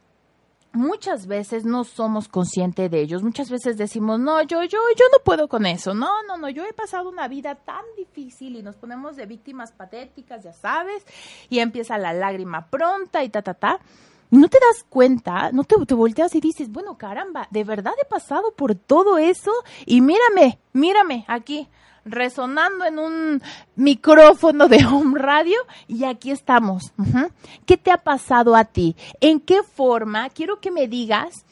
muchas 0.72 1.26
veces 1.26 1.64
no 1.64 1.84
somos 1.84 2.28
conscientes 2.28 2.90
de 2.90 3.00
ellos. 3.00 3.22
Muchas 3.22 3.50
veces 3.50 3.76
decimos, 3.76 4.20
no, 4.20 4.42
yo, 4.42 4.62
yo, 4.64 4.78
yo 4.96 5.04
no 5.12 5.22
puedo 5.24 5.48
con 5.48 5.66
eso. 5.66 5.94
No, 5.94 6.22
no, 6.26 6.36
no, 6.36 6.48
yo 6.48 6.64
he 6.64 6.72
pasado 6.72 7.08
una 7.08 7.28
vida 7.28 7.54
tan 7.54 7.84
difícil 7.96 8.56
y 8.56 8.62
nos 8.62 8.76
ponemos 8.76 9.16
de 9.16 9.26
víctimas 9.26 9.72
patéticas, 9.72 10.44
ya 10.44 10.52
sabes, 10.52 11.04
y 11.48 11.58
empieza 11.58 11.98
la 11.98 12.12
lágrima 12.12 12.66
pronta 12.66 13.24
y 13.24 13.28
ta, 13.28 13.42
ta, 13.42 13.54
ta. 13.54 13.80
no 14.30 14.48
te 14.48 14.58
das 14.60 14.84
cuenta, 14.88 15.50
no 15.52 15.64
te, 15.64 15.76
te 15.86 15.94
volteas 15.94 16.34
y 16.34 16.40
dices, 16.40 16.70
bueno, 16.70 16.96
caramba, 16.96 17.48
de 17.50 17.64
verdad 17.64 17.92
he 18.00 18.06
pasado 18.06 18.52
por 18.54 18.74
todo 18.74 19.18
eso 19.18 19.52
y 19.86 20.00
mírame, 20.00 20.58
mírame 20.72 21.24
aquí 21.28 21.68
resonando 22.04 22.84
en 22.84 22.98
un 22.98 23.42
micrófono 23.76 24.68
de 24.68 24.84
home 24.90 25.18
radio 25.18 25.58
y 25.86 26.04
aquí 26.04 26.30
estamos. 26.30 26.92
¿Qué 27.66 27.76
te 27.76 27.90
ha 27.90 27.98
pasado 27.98 28.56
a 28.56 28.64
ti? 28.64 28.96
¿En 29.20 29.40
qué 29.40 29.62
forma? 29.62 30.28
Quiero 30.30 30.60
que 30.60 30.70
me 30.70 30.88
digas 30.88 31.44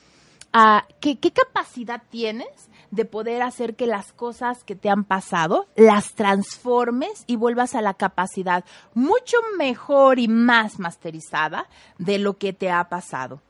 uh, 0.55 0.81
¿qué, 1.01 1.19
qué 1.19 1.31
capacidad 1.31 2.03
tienes 2.11 2.69
de 2.91 3.05
poder 3.05 3.43
hacer 3.43 3.77
que 3.77 3.87
las 3.87 4.13
cosas 4.13 4.65
que 4.65 4.75
te 4.75 4.89
han 4.89 5.05
pasado 5.05 5.67
las 5.77 6.15
transformes 6.15 7.25
y 7.27 7.37
vuelvas 7.37 7.75
a 7.75 7.83
la 7.83 7.95
capacidad 7.95 8.65
mucho 8.95 9.37
mejor 9.59 10.19
y 10.19 10.29
más 10.29 10.79
masterizada 10.79 11.69
de 11.99 12.19
lo 12.19 12.39
que 12.39 12.53
te 12.53 12.71
ha 12.71 12.89
pasado. 12.89 13.43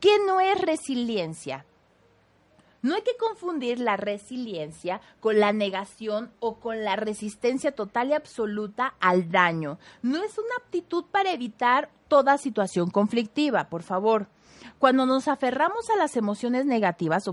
¿Qué 0.00 0.18
no 0.26 0.40
es 0.40 0.60
resiliencia? 0.60 1.64
No 2.86 2.94
hay 2.94 3.02
que 3.02 3.16
confundir 3.16 3.80
la 3.80 3.96
resiliencia 3.96 5.00
con 5.18 5.40
la 5.40 5.52
negación 5.52 6.30
o 6.38 6.60
con 6.60 6.84
la 6.84 6.94
resistencia 6.94 7.72
total 7.72 8.10
y 8.10 8.12
absoluta 8.12 8.94
al 9.00 9.28
daño. 9.28 9.80
No 10.02 10.22
es 10.22 10.38
una 10.38 10.54
aptitud 10.60 11.04
para 11.10 11.32
evitar 11.32 11.90
toda 12.06 12.38
situación 12.38 12.90
conflictiva, 12.90 13.68
por 13.68 13.82
favor. 13.82 14.28
Cuando 14.78 15.04
nos 15.04 15.26
aferramos 15.26 15.90
a 15.90 15.96
las 15.96 16.16
emociones 16.16 16.64
negativas, 16.64 17.24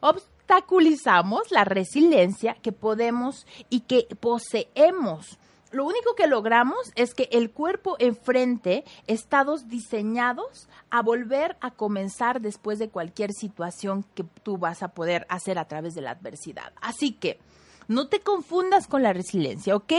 obstaculizamos 0.00 1.52
la 1.52 1.62
resiliencia 1.62 2.54
que 2.54 2.72
podemos 2.72 3.46
y 3.68 3.82
que 3.82 4.08
poseemos 4.18 5.38
lo 5.72 5.84
único 5.84 6.14
que 6.16 6.26
logramos 6.26 6.92
es 6.96 7.14
que 7.14 7.28
el 7.30 7.50
cuerpo 7.50 7.96
enfrente 8.00 8.84
estados 9.06 9.68
diseñados 9.68 10.68
a 10.90 11.02
volver 11.02 11.56
a 11.60 11.70
comenzar 11.70 12.40
después 12.40 12.78
de 12.78 12.88
cualquier 12.88 13.32
situación 13.32 14.04
que 14.14 14.24
tú 14.42 14.58
vas 14.58 14.82
a 14.82 14.88
poder 14.88 15.26
hacer 15.28 15.58
a 15.58 15.66
través 15.66 15.94
de 15.94 16.00
la 16.00 16.10
adversidad. 16.10 16.72
Así 16.80 17.12
que 17.12 17.38
no 17.86 18.08
te 18.08 18.20
confundas 18.20 18.88
con 18.88 19.02
la 19.02 19.12
resiliencia, 19.12 19.76
¿ok? 19.76 19.92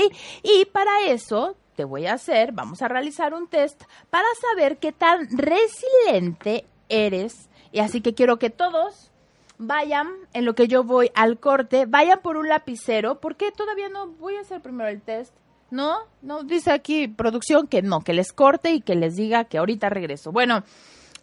Y 0.44 0.66
para 0.66 1.06
eso 1.08 1.56
te 1.76 1.86
voy 1.86 2.06
a 2.06 2.14
hacer, 2.14 2.52
vamos 2.52 2.82
a 2.82 2.90
realizar 2.90 3.34
un 3.34 3.48
test 3.48 3.84
para 4.10 4.28
saber 4.50 4.78
qué 4.78 4.92
tan 4.92 5.28
resiliente 5.30 6.66
eres. 6.90 7.50
Y 7.72 7.80
así 7.80 8.02
que 8.02 8.14
quiero 8.14 8.40
que 8.40 8.50
todos 8.50 9.12
vayan, 9.58 10.10
en 10.34 10.44
lo 10.44 10.54
que 10.54 10.68
yo 10.68 10.84
voy 10.84 11.12
al 11.16 11.40
corte, 11.40 11.86
vayan 11.86 12.20
por 12.22 12.36
un 12.36 12.50
lapicero, 12.50 13.22
porque 13.22 13.52
todavía 13.52 13.90
no 13.90 14.08
voy 14.08 14.36
a 14.36 14.42
hacer 14.42 14.62
primero 14.62 14.90
el 14.90 15.02
test 15.02 15.34
no, 15.72 16.00
no, 16.22 16.44
dice 16.44 16.72
aquí 16.72 17.08
producción 17.08 17.66
que 17.66 17.82
no, 17.82 18.02
que 18.02 18.14
les 18.14 18.34
corte 18.34 18.72
y 18.72 18.82
que 18.82 18.96
les 18.96 19.16
diga 19.16 19.46
que 19.46 19.58
ahorita 19.58 19.90
regreso. 19.90 20.32
Bueno, 20.32 20.64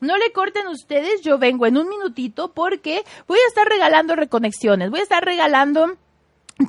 no 0.00 0.16
le 0.16 0.32
corten 0.32 0.66
ustedes, 0.68 1.20
yo 1.22 1.38
vengo 1.38 1.66
en 1.66 1.76
un 1.76 1.88
minutito 1.88 2.52
porque 2.52 3.04
voy 3.26 3.38
a 3.38 3.48
estar 3.48 3.68
regalando 3.68 4.16
reconexiones, 4.16 4.90
voy 4.90 5.00
a 5.00 5.02
estar 5.02 5.24
regalando 5.24 5.96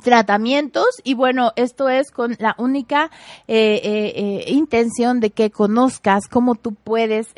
tratamientos 0.04 0.86
y 1.04 1.14
bueno, 1.14 1.52
esto 1.56 1.88
es 1.88 2.10
con 2.10 2.36
la 2.38 2.54
única 2.58 3.10
eh, 3.48 3.80
eh, 3.82 4.12
eh, 4.14 4.52
intención 4.52 5.20
de 5.20 5.30
que 5.30 5.50
conozcas 5.50 6.28
cómo 6.28 6.54
tú 6.56 6.74
puedes 6.74 7.28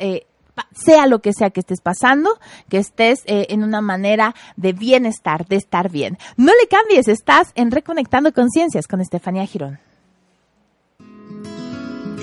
sea 0.75 1.07
lo 1.07 1.19
que 1.19 1.33
sea 1.33 1.49
que 1.49 1.61
estés 1.61 1.81
pasando, 1.81 2.37
que 2.69 2.77
estés 2.77 3.23
en 3.25 3.63
una 3.63 3.81
manera 3.81 4.35
de 4.55 4.73
bienestar, 4.73 5.47
de 5.47 5.55
estar 5.55 5.89
bien. 5.89 6.19
No 6.37 6.51
le 6.61 6.67
cambies, 6.67 7.07
estás 7.07 7.51
en 7.55 7.71
Reconectando 7.71 8.31
Conciencias 8.33 8.85
con 8.87 9.01
Estefanía 9.01 9.47
Girón. 9.47 9.79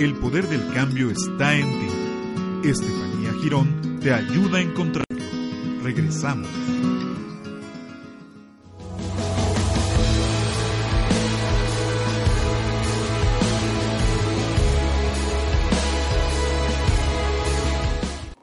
El 0.01 0.15
poder 0.15 0.49
del 0.49 0.67
cambio 0.73 1.11
está 1.11 1.55
en 1.55 1.71
ti. 1.73 2.69
Estefanía 2.71 3.35
Girón 3.43 4.01
te 4.01 4.15
ayuda 4.15 4.57
a 4.57 4.63
encontrarlo. 4.63 5.05
Regresamos. 5.83 6.49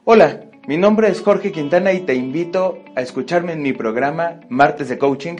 Hola. 0.04 0.47
Mi 0.68 0.76
nombre 0.76 1.08
es 1.08 1.22
Jorge 1.22 1.50
Quintana 1.50 1.94
y 1.94 2.00
te 2.00 2.14
invito 2.14 2.80
a 2.94 3.00
escucharme 3.00 3.54
en 3.54 3.62
mi 3.62 3.72
programa 3.72 4.40
Martes 4.50 4.90
de 4.90 4.98
Coaching, 4.98 5.36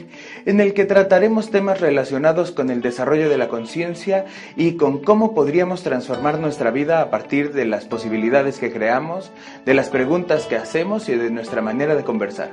en 0.47 0.59
el 0.59 0.73
que 0.73 0.85
trataremos 0.85 1.51
temas 1.51 1.79
relacionados 1.79 2.49
con 2.49 2.71
el 2.71 2.81
desarrollo 2.81 3.29
de 3.29 3.37
la 3.37 3.47
conciencia 3.47 4.25
y 4.55 4.71
con 4.71 5.03
cómo 5.03 5.35
podríamos 5.35 5.83
transformar 5.83 6.39
nuestra 6.39 6.71
vida 6.71 6.99
a 6.99 7.11
partir 7.11 7.53
de 7.53 7.65
las 7.65 7.85
posibilidades 7.85 8.57
que 8.57 8.73
creamos, 8.73 9.31
de 9.67 9.75
las 9.75 9.89
preguntas 9.89 10.47
que 10.47 10.55
hacemos 10.55 11.07
y 11.09 11.15
de 11.15 11.29
nuestra 11.29 11.61
manera 11.61 11.93
de 11.93 12.03
conversar. 12.03 12.49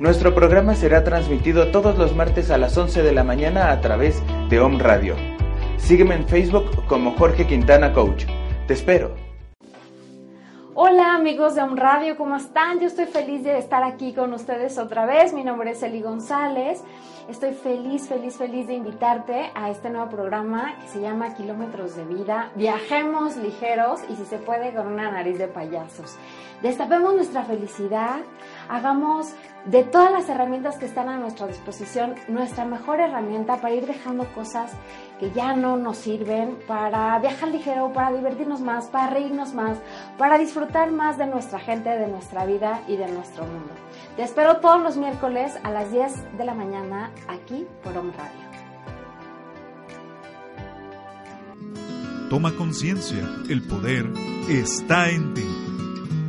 Nuestro 0.00 0.34
programa 0.34 0.74
será 0.74 1.04
transmitido 1.04 1.70
todos 1.70 1.96
los 1.96 2.16
martes 2.16 2.50
a 2.50 2.58
las 2.58 2.76
11 2.76 3.04
de 3.04 3.12
la 3.12 3.22
mañana 3.22 3.70
a 3.70 3.80
través 3.80 4.20
de 4.48 4.58
Home 4.58 4.82
Radio. 4.82 5.14
Sígueme 5.76 6.16
en 6.16 6.26
Facebook 6.26 6.86
como 6.88 7.12
Jorge 7.12 7.46
Quintana 7.46 7.92
Coach. 7.92 8.24
Te 8.66 8.74
espero. 8.74 9.29
Hola 10.74 11.16
amigos 11.16 11.56
de 11.56 11.64
Un 11.64 11.76
Radio, 11.76 12.16
¿cómo 12.16 12.36
están? 12.36 12.78
Yo 12.78 12.86
estoy 12.86 13.06
feliz 13.06 13.42
de 13.42 13.58
estar 13.58 13.82
aquí 13.82 14.14
con 14.14 14.32
ustedes 14.32 14.78
otra 14.78 15.04
vez. 15.04 15.32
Mi 15.32 15.42
nombre 15.42 15.72
es 15.72 15.82
Eli 15.82 16.00
González. 16.00 16.84
Estoy 17.28 17.54
feliz, 17.54 18.08
feliz, 18.08 18.36
feliz 18.36 18.68
de 18.68 18.74
invitarte 18.74 19.50
a 19.56 19.68
este 19.68 19.90
nuevo 19.90 20.08
programa 20.08 20.76
que 20.80 20.86
se 20.86 21.00
llama 21.00 21.34
Kilómetros 21.34 21.96
de 21.96 22.04
Vida. 22.04 22.52
Viajemos 22.54 23.36
ligeros 23.36 24.00
y 24.08 24.14
si 24.14 24.24
se 24.24 24.38
puede 24.38 24.72
con 24.72 24.86
una 24.86 25.10
nariz 25.10 25.38
de 25.38 25.48
payasos. 25.48 26.16
Destapemos 26.62 27.14
nuestra 27.14 27.42
felicidad, 27.42 28.20
hagamos 28.70 29.34
de 29.66 29.82
todas 29.82 30.10
las 30.10 30.28
herramientas 30.28 30.78
que 30.78 30.86
están 30.86 31.08
a 31.08 31.18
nuestra 31.18 31.46
disposición 31.46 32.14
nuestra 32.28 32.64
mejor 32.64 33.00
herramienta 33.00 33.60
para 33.60 33.74
ir 33.74 33.86
dejando 33.86 34.24
cosas 34.32 34.72
que 35.18 35.30
ya 35.32 35.54
no 35.54 35.76
nos 35.76 35.98
sirven, 35.98 36.56
para 36.66 37.18
viajar 37.18 37.50
ligero, 37.50 37.92
para 37.92 38.16
divertirnos 38.16 38.60
más, 38.60 38.86
para 38.86 39.10
reírnos 39.10 39.52
más, 39.52 39.78
para 40.16 40.38
disfrutar 40.38 40.90
más 40.90 41.18
de 41.18 41.26
nuestra 41.26 41.58
gente, 41.58 41.90
de 41.90 42.06
nuestra 42.06 42.46
vida 42.46 42.80
y 42.88 42.96
de 42.96 43.08
nuestro 43.08 43.44
mundo. 43.44 43.74
Te 44.16 44.22
espero 44.22 44.58
todos 44.58 44.80
los 44.82 44.96
miércoles 44.96 45.52
a 45.62 45.70
las 45.70 45.92
10 45.92 46.38
de 46.38 46.44
la 46.44 46.54
mañana 46.54 47.10
aquí 47.28 47.66
por 47.82 47.96
Home 47.98 48.12
Radio. 48.16 48.50
Toma 52.30 52.54
conciencia, 52.56 53.28
el 53.48 53.60
poder 53.62 54.06
está 54.48 55.10
en 55.10 55.34
ti. 55.34 55.59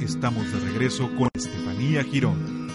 Estamos 0.01 0.51
de 0.51 0.59
regreso 0.59 1.11
con 1.15 1.29
Estefanía 1.31 2.03
Girón. 2.03 2.69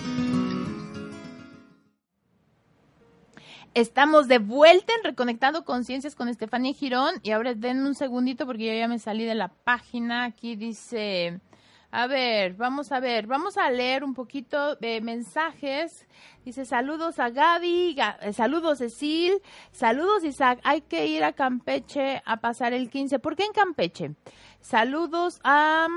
Estamos 3.75 4.29
de 4.29 4.39
vuelta 4.39 4.93
en 4.97 5.03
Reconectando 5.03 5.65
Conciencias 5.65 6.15
con 6.15 6.29
Estefanía 6.29 6.73
Girón. 6.73 7.17
Y 7.25 7.33
ahora 7.33 7.55
denme 7.55 7.89
un 7.89 7.97
segundito 7.97 8.47
porque 8.47 8.67
yo 8.67 8.75
ya 8.75 8.87
me 8.87 9.01
salí 9.01 9.25
de 9.25 9.35
la 9.35 9.49
página. 9.49 10.23
Aquí 10.23 10.55
dice, 10.55 11.41
a 11.91 12.07
ver, 12.07 12.55
vamos 12.55 12.93
a 12.93 13.01
ver, 13.01 13.27
vamos 13.27 13.59
a 13.59 13.71
leer 13.71 14.05
un 14.05 14.15
poquito 14.15 14.77
de 14.77 15.01
mensajes. 15.01 16.07
Dice, 16.45 16.65
saludos 16.65 17.19
a 17.19 17.31
Gaby, 17.31 17.97
eh, 18.21 18.33
saludos 18.35 18.79
Cecil, 18.79 19.43
saludos 19.73 20.23
Isaac. 20.23 20.61
Hay 20.63 20.83
que 20.83 21.09
ir 21.09 21.25
a 21.25 21.33
Campeche 21.33 22.23
a 22.25 22.37
pasar 22.37 22.73
el 22.73 22.89
15. 22.89 23.19
¿Por 23.19 23.35
qué 23.35 23.47
en 23.47 23.53
Campeche? 23.53 24.15
Saludos 24.61 25.41
a... 25.43 25.89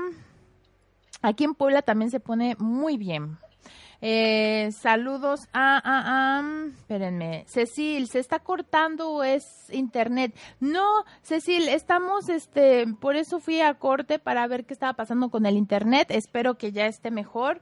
Aquí 1.22 1.44
en 1.44 1.54
Puebla 1.54 1.82
también 1.82 2.10
se 2.10 2.20
pone 2.20 2.56
muy 2.58 2.96
bien. 2.96 3.38
Eh, 4.02 4.70
saludos 4.72 5.40
a, 5.52 5.76
a, 5.76 6.38
a, 6.38 6.66
espérenme, 6.72 7.44
Cecil, 7.46 8.08
¿se 8.08 8.18
está 8.18 8.38
cortando 8.38 9.10
o 9.10 9.22
es 9.22 9.44
internet? 9.70 10.34
No, 10.58 11.04
Cecil, 11.22 11.68
estamos, 11.68 12.30
este, 12.30 12.86
por 12.98 13.16
eso 13.16 13.40
fui 13.40 13.60
a 13.60 13.74
corte 13.74 14.18
para 14.18 14.46
ver 14.46 14.64
qué 14.64 14.72
estaba 14.72 14.94
pasando 14.94 15.28
con 15.28 15.44
el 15.44 15.56
internet. 15.56 16.10
Espero 16.10 16.54
que 16.56 16.72
ya 16.72 16.86
esté 16.86 17.10
mejor. 17.10 17.60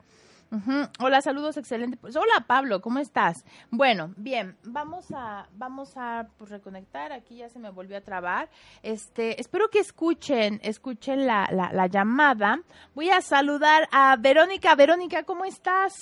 Hola, 0.98 1.20
saludos, 1.20 1.58
excelente. 1.58 1.98
Pues, 1.98 2.16
hola, 2.16 2.44
Pablo, 2.46 2.80
¿cómo 2.80 2.98
estás? 3.00 3.44
Bueno, 3.70 4.14
bien, 4.16 4.56
vamos 4.64 5.06
a, 5.14 5.46
vamos 5.52 5.92
a 5.96 6.28
pues, 6.38 6.50
reconectar. 6.50 7.12
Aquí 7.12 7.36
ya 7.36 7.50
se 7.50 7.58
me 7.58 7.68
volvió 7.70 7.98
a 7.98 8.00
trabar. 8.00 8.48
Este, 8.82 9.38
espero 9.40 9.68
que 9.68 9.78
escuchen, 9.80 10.58
escuchen 10.62 11.26
la, 11.26 11.46
la, 11.52 11.70
la 11.72 11.86
llamada. 11.86 12.60
Voy 12.94 13.10
a 13.10 13.20
saludar 13.20 13.88
a 13.92 14.16
Verónica. 14.16 14.74
Verónica, 14.74 15.22
¿cómo 15.24 15.44
estás? 15.44 15.92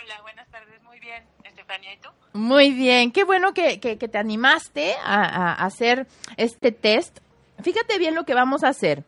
Hola, 0.00 0.22
buenas 0.22 0.48
tardes, 0.48 0.80
muy 0.84 1.00
bien. 1.00 1.24
Estefanía, 1.42 1.94
¿y 1.94 1.98
tú? 1.98 2.08
Muy 2.32 2.70
bien, 2.72 3.10
qué 3.10 3.24
bueno 3.24 3.52
que, 3.52 3.80
que- 3.80 3.98
que 3.98 4.06
te 4.08 4.18
animaste 4.18 4.94
a, 5.04 5.24
a 5.24 5.64
hacer 5.64 6.06
este 6.36 6.70
test. 6.70 7.18
Fíjate 7.62 7.98
bien 7.98 8.14
lo 8.14 8.24
que 8.24 8.34
vamos 8.34 8.62
a 8.62 8.68
hacer. 8.68 9.04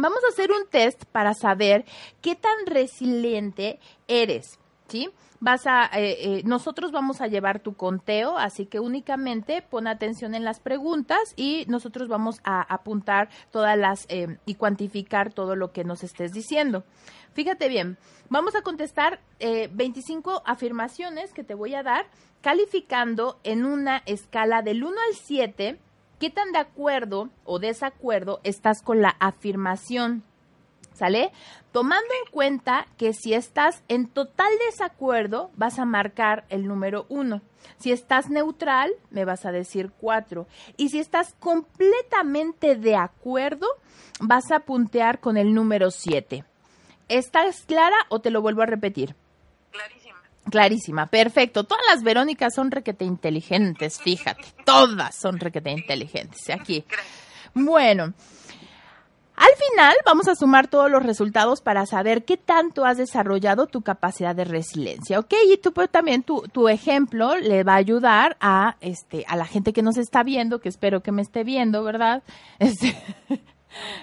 Vamos 0.00 0.20
a 0.24 0.28
hacer 0.28 0.50
un 0.50 0.66
test 0.66 1.04
para 1.12 1.34
saber 1.34 1.84
qué 2.22 2.34
tan 2.34 2.64
resiliente 2.64 3.78
eres, 4.08 4.58
¿sí? 4.88 5.10
Vas 5.40 5.66
a, 5.66 5.90
eh, 5.92 6.38
eh, 6.38 6.42
nosotros 6.46 6.90
vamos 6.90 7.20
a 7.20 7.26
llevar 7.26 7.60
tu 7.60 7.74
conteo, 7.74 8.38
así 8.38 8.64
que 8.64 8.80
únicamente 8.80 9.60
pon 9.60 9.86
atención 9.86 10.34
en 10.34 10.42
las 10.42 10.58
preguntas 10.58 11.18
y 11.36 11.66
nosotros 11.68 12.08
vamos 12.08 12.40
a 12.44 12.62
apuntar 12.62 13.28
todas 13.50 13.76
las 13.76 14.06
eh, 14.08 14.38
y 14.46 14.54
cuantificar 14.54 15.34
todo 15.34 15.54
lo 15.54 15.70
que 15.72 15.84
nos 15.84 16.02
estés 16.02 16.32
diciendo. 16.32 16.84
Fíjate 17.34 17.68
bien, 17.68 17.98
vamos 18.30 18.54
a 18.54 18.62
contestar 18.62 19.20
eh, 19.38 19.68
25 19.70 20.42
afirmaciones 20.46 21.34
que 21.34 21.44
te 21.44 21.54
voy 21.54 21.74
a 21.74 21.82
dar, 21.82 22.06
calificando 22.40 23.38
en 23.44 23.66
una 23.66 23.98
escala 24.06 24.62
del 24.62 24.82
1 24.82 24.96
al 25.08 25.14
7 25.14 25.78
qué 26.20 26.30
tan 26.30 26.52
de 26.52 26.58
acuerdo 26.58 27.30
o 27.44 27.58
desacuerdo 27.58 28.40
estás 28.44 28.82
con 28.82 29.02
la 29.02 29.16
afirmación. 29.18 30.22
¿Sale? 30.92 31.32
Tomando 31.72 32.08
en 32.24 32.30
cuenta 32.30 32.86
que 32.98 33.14
si 33.14 33.32
estás 33.32 33.82
en 33.88 34.06
total 34.06 34.52
desacuerdo, 34.66 35.50
vas 35.56 35.78
a 35.78 35.86
marcar 35.86 36.44
el 36.50 36.66
número 36.66 37.06
1. 37.08 37.40
Si 37.78 37.90
estás 37.90 38.28
neutral, 38.28 38.90
me 39.10 39.24
vas 39.24 39.46
a 39.46 39.52
decir 39.52 39.92
4. 39.98 40.46
Y 40.76 40.90
si 40.90 40.98
estás 40.98 41.34
completamente 41.40 42.76
de 42.76 42.96
acuerdo, 42.96 43.66
vas 44.20 44.50
a 44.50 44.60
puntear 44.60 45.20
con 45.20 45.38
el 45.38 45.54
número 45.54 45.90
7. 45.90 46.44
¿Estás 47.08 47.62
clara 47.62 47.96
o 48.10 48.20
te 48.20 48.30
lo 48.30 48.42
vuelvo 48.42 48.60
a 48.60 48.66
repetir? 48.66 49.16
Clarísima. 50.50 51.06
Perfecto. 51.06 51.64
Todas 51.64 51.84
las 51.92 52.02
Verónicas 52.02 52.54
son 52.54 52.70
requete 52.70 53.04
inteligentes, 53.04 53.98
fíjate. 54.00 54.44
Todas 54.64 55.14
son 55.14 55.38
requete 55.38 55.70
inteligentes. 55.70 56.50
Aquí. 56.50 56.84
Bueno, 57.54 58.12
al 59.40 59.56
final 59.56 59.96
vamos 60.04 60.28
a 60.28 60.34
sumar 60.34 60.68
todos 60.68 60.90
los 60.90 61.02
resultados 61.02 61.62
para 61.62 61.86
saber 61.86 62.26
qué 62.26 62.36
tanto 62.36 62.84
has 62.84 62.98
desarrollado 62.98 63.66
tu 63.68 63.80
capacidad 63.80 64.36
de 64.36 64.44
resiliencia, 64.44 65.18
¿ok? 65.18 65.32
Y 65.46 65.56
tú 65.56 65.72
pues, 65.72 65.88
también 65.88 66.22
tu, 66.22 66.42
tu 66.52 66.68
ejemplo 66.68 67.36
le 67.36 67.64
va 67.64 67.72
a 67.72 67.76
ayudar 67.76 68.36
a 68.40 68.76
este 68.82 69.24
a 69.28 69.36
la 69.36 69.46
gente 69.46 69.72
que 69.72 69.80
nos 69.80 69.96
está 69.96 70.22
viendo, 70.22 70.60
que 70.60 70.68
espero 70.68 71.02
que 71.02 71.10
me 71.10 71.22
esté 71.22 71.42
viendo, 71.42 71.82
¿verdad? 71.82 72.22
Este, 72.58 72.94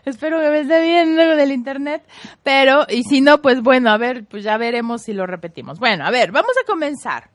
espero 0.06 0.40
que 0.40 0.50
me 0.50 0.62
esté 0.62 0.82
viendo 0.82 1.36
del 1.36 1.52
internet, 1.52 2.04
pero 2.44 2.86
y 2.90 3.04
si 3.04 3.22
no, 3.22 3.42
pues 3.42 3.62
bueno, 3.62 3.90
a 3.90 3.98
ver, 3.98 4.26
pues 4.26 4.44
ya 4.44 4.58
veremos 4.58 5.04
si 5.04 5.14
lo 5.14 5.26
repetimos. 5.26 5.80
Bueno, 5.80 6.06
a 6.06 6.12
ver, 6.12 6.32
vamos 6.32 6.54
a 6.62 6.66
comenzar. 6.66 7.30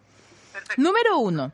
Perfecto. 0.53 0.83
Número 0.83 1.19
uno. 1.19 1.53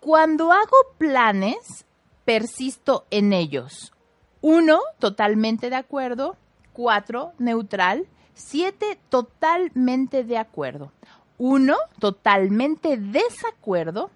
Cuando 0.00 0.52
hago 0.52 0.76
planes, 0.96 1.84
persisto 2.24 3.06
en 3.10 3.32
ellos. 3.32 3.92
Uno, 4.40 4.80
totalmente 4.98 5.70
de 5.70 5.76
acuerdo. 5.76 6.36
Cuatro, 6.72 7.32
neutral. 7.38 8.06
Siete, 8.34 8.98
totalmente 9.08 10.22
de 10.22 10.38
acuerdo. 10.38 10.92
Uno, 11.38 11.76
totalmente 11.98 12.96
desacuerdo. 12.96 14.10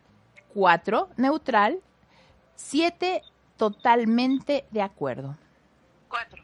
Cuatro, 0.55 1.09
neutral. 1.17 1.81
Siete, 2.55 3.23
totalmente 3.57 4.65
de 4.71 4.83
acuerdo. 4.83 5.37
Cuatro. 6.13 6.43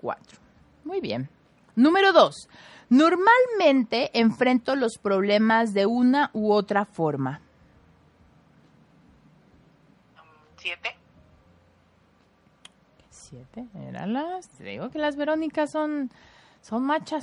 Cuatro. 0.00 0.38
Muy 0.82 1.00
bien. 1.00 1.28
Número 1.76 2.12
dos. 2.12 2.48
Normalmente 2.88 4.10
enfrento 4.18 4.74
los 4.74 4.98
problemas 4.98 5.74
de 5.74 5.86
una 5.86 6.30
u 6.32 6.50
otra 6.50 6.84
forma. 6.84 7.40
Siete. 10.56 10.96
Siete, 13.10 13.64
míralas. 13.74 14.48
Te 14.48 14.64
digo 14.64 14.90
que 14.90 14.98
las 14.98 15.14
Verónicas 15.14 15.70
son, 15.70 16.10
son 16.60 16.82
machas. 16.82 17.22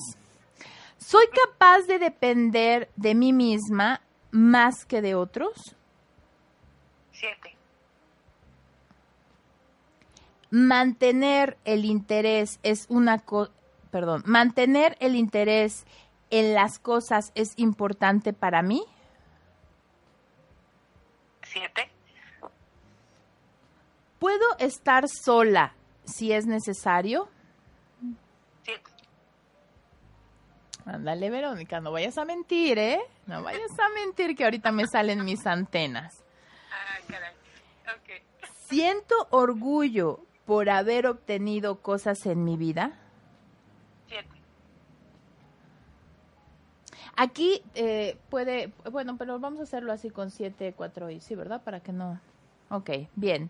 ¿Soy 0.98 1.26
capaz 1.28 1.82
de 1.82 2.00
depender 2.00 2.90
de 2.96 3.14
mí 3.14 3.34
misma 3.34 4.00
más 4.32 4.86
que 4.86 5.02
de 5.02 5.16
otros? 5.16 5.76
Siete. 7.12 7.55
Mantener 10.56 11.58
el 11.66 11.84
interés 11.84 12.62
es 12.64 12.86
una 12.88 13.20
co 13.20 13.50
perdón, 13.92 14.24
mantener 14.26 14.96
el 15.02 15.16
interés 15.16 15.86
en 16.30 16.54
las 16.54 16.80
cosas 16.80 17.34
es 17.36 17.52
importante 17.58 18.32
para 18.32 18.62
mí. 18.62 18.86
Siete. 21.44 21.92
¿Puedo 24.18 24.46
estar 24.58 25.10
sola 25.10 25.74
si 26.06 26.32
es 26.32 26.46
necesario? 26.46 27.28
Siete. 28.64 28.92
Ándale, 30.86 31.30
Verónica, 31.30 31.82
no 31.82 31.92
vayas 31.92 32.18
a 32.18 32.24
mentir, 32.24 32.80
¿eh? 32.80 33.02
No 33.26 33.44
vayas 33.44 33.78
a 33.78 33.90
mentir 33.90 34.38
que 34.38 34.46
ahorita 34.46 34.72
me 34.72 34.88
salen 34.88 35.26
mis 35.26 35.46
antenas. 35.46 36.24
Ah, 36.72 37.00
caray. 37.10 37.34
Ok. 37.94 38.24
¿Siento 38.70 39.16
orgullo 39.32 40.22
por 40.46 40.70
haber 40.70 41.08
obtenido 41.08 41.82
cosas 41.82 42.26
en 42.26 42.44
mi 42.44 42.58
vida? 42.58 42.94
Siete. 44.08 44.30
Aquí 47.16 47.62
eh, 47.76 48.18
puede, 48.30 48.72
bueno, 48.92 49.18
pero 49.18 49.40
vamos 49.40 49.60
a 49.60 49.64
hacerlo 49.64 49.94
así 49.94 50.10
con 50.10 50.32
7, 50.32 50.74
4 50.76 51.12
y 51.12 51.22
sí, 51.22 51.36
¿verdad? 51.36 51.62
Para 51.64 51.80
que 51.80 51.94
no. 51.94 52.20
Ok, 52.70 52.90
bien. 53.16 53.50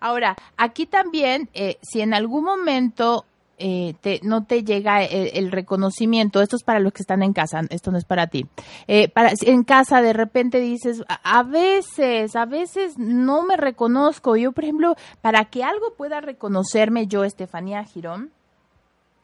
Ahora, 0.00 0.36
aquí 0.56 0.86
también, 0.86 1.48
eh, 1.54 1.78
si 1.82 2.00
en 2.00 2.14
algún 2.14 2.44
momento 2.44 3.24
eh, 3.58 3.94
te, 4.00 4.20
no 4.22 4.44
te 4.44 4.64
llega 4.64 5.02
el, 5.02 5.50
reconocimiento, 5.50 6.42
esto 6.42 6.56
es 6.56 6.62
para 6.62 6.78
los 6.80 6.92
que 6.92 7.02
están 7.02 7.22
en 7.22 7.32
casa, 7.32 7.62
esto 7.70 7.90
no 7.90 7.98
es 7.98 8.04
para 8.04 8.26
ti. 8.26 8.46
Eh, 8.86 9.10
en 9.42 9.64
casa 9.64 10.02
de 10.02 10.12
repente 10.12 10.60
dices, 10.60 11.02
a, 11.08 11.42
veces, 11.42 12.36
a 12.36 12.44
veces 12.44 12.98
no 12.98 13.42
me 13.42 13.56
reconozco. 13.56 14.36
Yo, 14.36 14.52
por 14.52 14.64
ejemplo, 14.64 14.94
para 15.22 15.46
que 15.46 15.64
algo 15.64 15.94
pueda 15.96 16.20
reconocerme 16.20 17.06
yo, 17.06 17.24
Estefanía 17.24 17.82
Girón, 17.84 18.30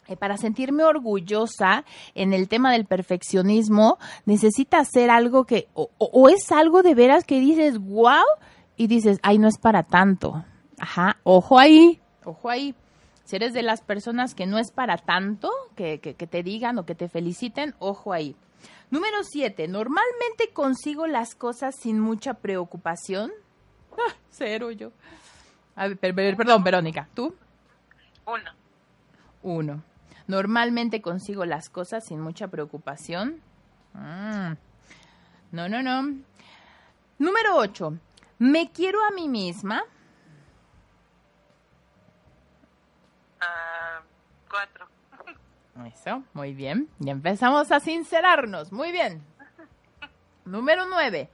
eh, 0.08 0.16
para 0.16 0.36
sentirme 0.36 0.82
orgullosa 0.82 1.84
en 2.14 2.32
el 2.32 2.48
tema 2.48 2.72
del 2.72 2.86
perfeccionismo, 2.86 3.98
necesita 4.24 4.78
hacer 4.80 5.10
algo 5.10 5.44
que, 5.44 5.68
o- 5.74 5.90
o 5.98 6.28
es 6.28 6.50
algo 6.50 6.82
de 6.82 6.94
veras 6.94 7.24
que 7.24 7.38
dices, 7.38 7.78
wow, 7.78 8.24
y 8.76 8.86
dices, 8.86 9.18
ay, 9.22 9.38
no 9.38 9.46
es 9.48 9.58
para 9.58 9.82
tanto. 9.84 10.44
Ajá, 10.78 11.18
ojo 11.22 11.58
ahí, 11.58 12.00
ojo 12.24 12.48
ahí. 12.50 12.74
Si 13.24 13.36
eres 13.36 13.52
de 13.52 13.62
las 13.62 13.80
personas 13.82 14.34
que 14.34 14.46
no 14.46 14.58
es 14.58 14.70
para 14.72 14.96
tanto, 14.98 15.50
que, 15.76 16.00
que, 16.00 16.14
que 16.14 16.26
te 16.26 16.42
digan 16.42 16.78
o 16.78 16.84
que 16.86 16.94
te 16.94 17.08
feliciten, 17.08 17.74
ojo 17.78 18.12
ahí. 18.12 18.34
Número 18.90 19.18
siete, 19.24 19.68
normalmente 19.68 20.50
consigo 20.52 21.06
las 21.06 21.34
cosas 21.34 21.74
sin 21.76 21.98
mucha 22.00 22.34
preocupación. 22.34 23.30
Ah, 23.94 24.14
cero 24.30 24.70
yo. 24.70 24.90
A 25.76 25.86
ver, 25.88 25.98
per- 25.98 26.14
per- 26.14 26.36
perdón, 26.36 26.64
Verónica, 26.64 27.08
¿tú? 27.14 27.34
Uno. 28.26 28.50
Uno. 29.42 29.82
Normalmente 30.26 31.02
consigo 31.02 31.44
las 31.44 31.68
cosas 31.68 32.06
sin 32.06 32.18
mucha 32.20 32.48
preocupación. 32.48 33.40
Mm. 33.92 34.52
No, 35.50 35.68
no, 35.68 35.82
no. 35.82 36.02
Número 37.18 37.56
ocho. 37.56 37.98
Me 38.38 38.70
quiero 38.70 39.04
a 39.04 39.10
mí 39.10 39.28
misma. 39.28 39.82
Cuatro. 44.48 44.86
Eso, 45.86 46.22
muy 46.34 46.52
bien. 46.52 46.88
Ya 46.98 47.12
empezamos 47.12 47.72
a 47.72 47.80
sincerarnos. 47.80 48.72
Muy 48.72 48.92
bien. 48.92 49.22
Número 50.44 50.86
nueve. 50.86 51.30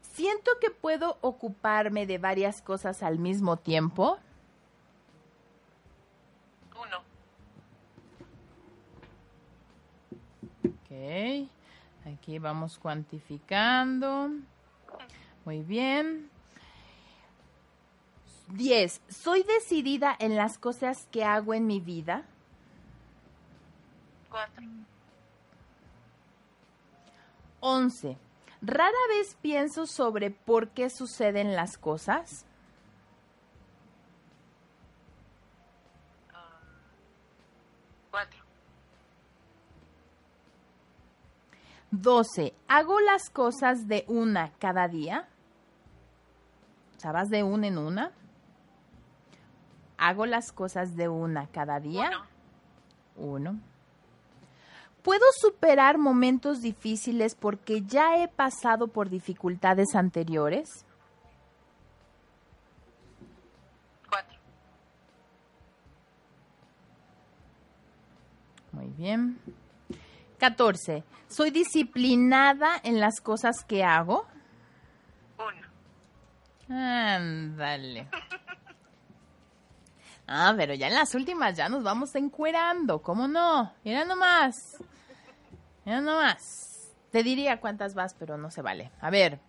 Siento 0.00 0.50
que 0.60 0.70
puedo 0.70 1.18
ocuparme 1.20 2.06
de 2.06 2.18
varias 2.18 2.62
cosas 2.62 3.02
al 3.02 3.18
mismo 3.18 3.56
tiempo. 3.58 4.18
Uno. 6.74 6.98
Ok. 10.64 11.48
Aquí 12.14 12.38
vamos 12.38 12.78
cuantificando. 12.78 14.30
Muy 15.44 15.62
bien. 15.62 16.30
10. 18.52 19.00
¿Soy 19.08 19.42
decidida 19.42 20.14
en 20.18 20.36
las 20.36 20.58
cosas 20.58 21.06
que 21.10 21.24
hago 21.24 21.54
en 21.54 21.66
mi 21.66 21.80
vida? 21.80 22.24
Cuatro. 24.30 24.64
11. 27.60 28.18
¿Rara 28.60 28.92
vez 29.08 29.36
pienso 29.40 29.86
sobre 29.86 30.30
por 30.30 30.68
qué 30.68 30.90
suceden 30.90 31.54
las 31.56 31.78
cosas? 31.78 32.44
Cuatro. 38.10 38.38
12. 41.90 42.54
¿Hago 42.68 43.00
las 43.00 43.30
cosas 43.30 43.86
de 43.88 44.04
una 44.08 44.52
cada 44.58 44.88
día? 44.88 45.28
O 46.96 47.00
sea, 47.00 47.12
¿vas 47.12 47.30
de 47.30 47.42
una 47.42 47.66
en 47.66 47.78
una? 47.78 48.12
¿Hago 50.02 50.26
las 50.26 50.50
cosas 50.50 50.96
de 50.96 51.08
una 51.08 51.46
cada 51.46 51.78
día? 51.78 52.10
Uno. 53.14 53.50
Uno. 53.50 53.60
¿Puedo 55.04 55.24
superar 55.40 55.96
momentos 55.96 56.60
difíciles 56.60 57.36
porque 57.36 57.82
ya 57.82 58.20
he 58.20 58.26
pasado 58.26 58.88
por 58.88 59.10
dificultades 59.10 59.94
anteriores? 59.94 60.84
Cuatro. 64.10 64.38
Muy 68.72 68.88
bien. 68.88 69.38
14. 70.38 71.04
¿Soy 71.28 71.52
disciplinada 71.52 72.72
en 72.82 72.98
las 72.98 73.20
cosas 73.20 73.64
que 73.64 73.84
hago? 73.84 74.26
Uno. 75.38 76.76
Ándale. 76.76 78.08
Ah, 80.26 80.54
pero 80.56 80.74
ya 80.74 80.88
en 80.88 80.94
las 80.94 81.14
últimas 81.14 81.56
ya 81.56 81.68
nos 81.68 81.82
vamos 81.82 82.14
encuerando, 82.14 83.02
¿cómo 83.02 83.28
no? 83.28 83.72
Mira 83.84 84.04
nomás. 84.04 84.76
Mira 85.84 86.00
nomás. 86.00 86.92
Te 87.10 87.22
diría 87.22 87.60
cuántas 87.60 87.94
vas, 87.94 88.14
pero 88.14 88.38
no 88.38 88.50
se 88.50 88.62
vale. 88.62 88.90
A 89.00 89.10
ver. 89.10 89.40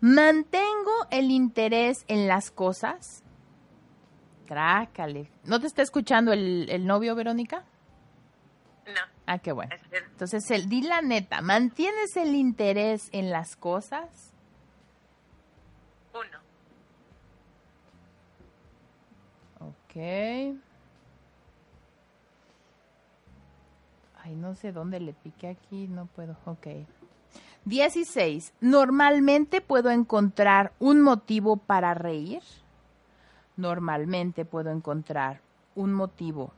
¿Mantengo 0.00 1.06
el 1.10 1.30
interés 1.30 2.04
en 2.08 2.28
las 2.28 2.50
cosas? 2.50 3.22
Trácale. 4.46 5.30
¿No 5.44 5.60
te 5.60 5.66
está 5.66 5.82
escuchando 5.82 6.32
el, 6.32 6.68
el 6.68 6.86
novio, 6.86 7.14
Verónica? 7.14 7.64
No. 8.86 9.00
Ah, 9.26 9.38
qué 9.38 9.52
bueno. 9.52 9.74
Entonces, 9.90 10.50
el, 10.50 10.68
di 10.68 10.82
la 10.82 11.00
neta, 11.00 11.40
¿mantienes 11.40 12.16
el 12.16 12.34
interés 12.34 13.08
en 13.12 13.30
las 13.30 13.56
cosas? 13.56 14.34
uno. 16.14 16.38
Ok. 19.94 20.00
Ay, 24.24 24.34
no 24.34 24.56
sé 24.56 24.72
dónde 24.72 24.98
le 24.98 25.12
piqué 25.12 25.48
aquí, 25.48 25.86
no 25.86 26.06
puedo. 26.06 26.36
Ok. 26.46 26.66
16. 27.64 28.52
Normalmente 28.60 29.60
puedo 29.60 29.90
encontrar 29.90 30.72
un 30.80 31.00
motivo 31.00 31.58
para 31.58 31.94
reír. 31.94 32.42
Normalmente 33.56 34.44
puedo 34.44 34.70
encontrar 34.70 35.40
un 35.76 35.92
motivo 35.92 36.52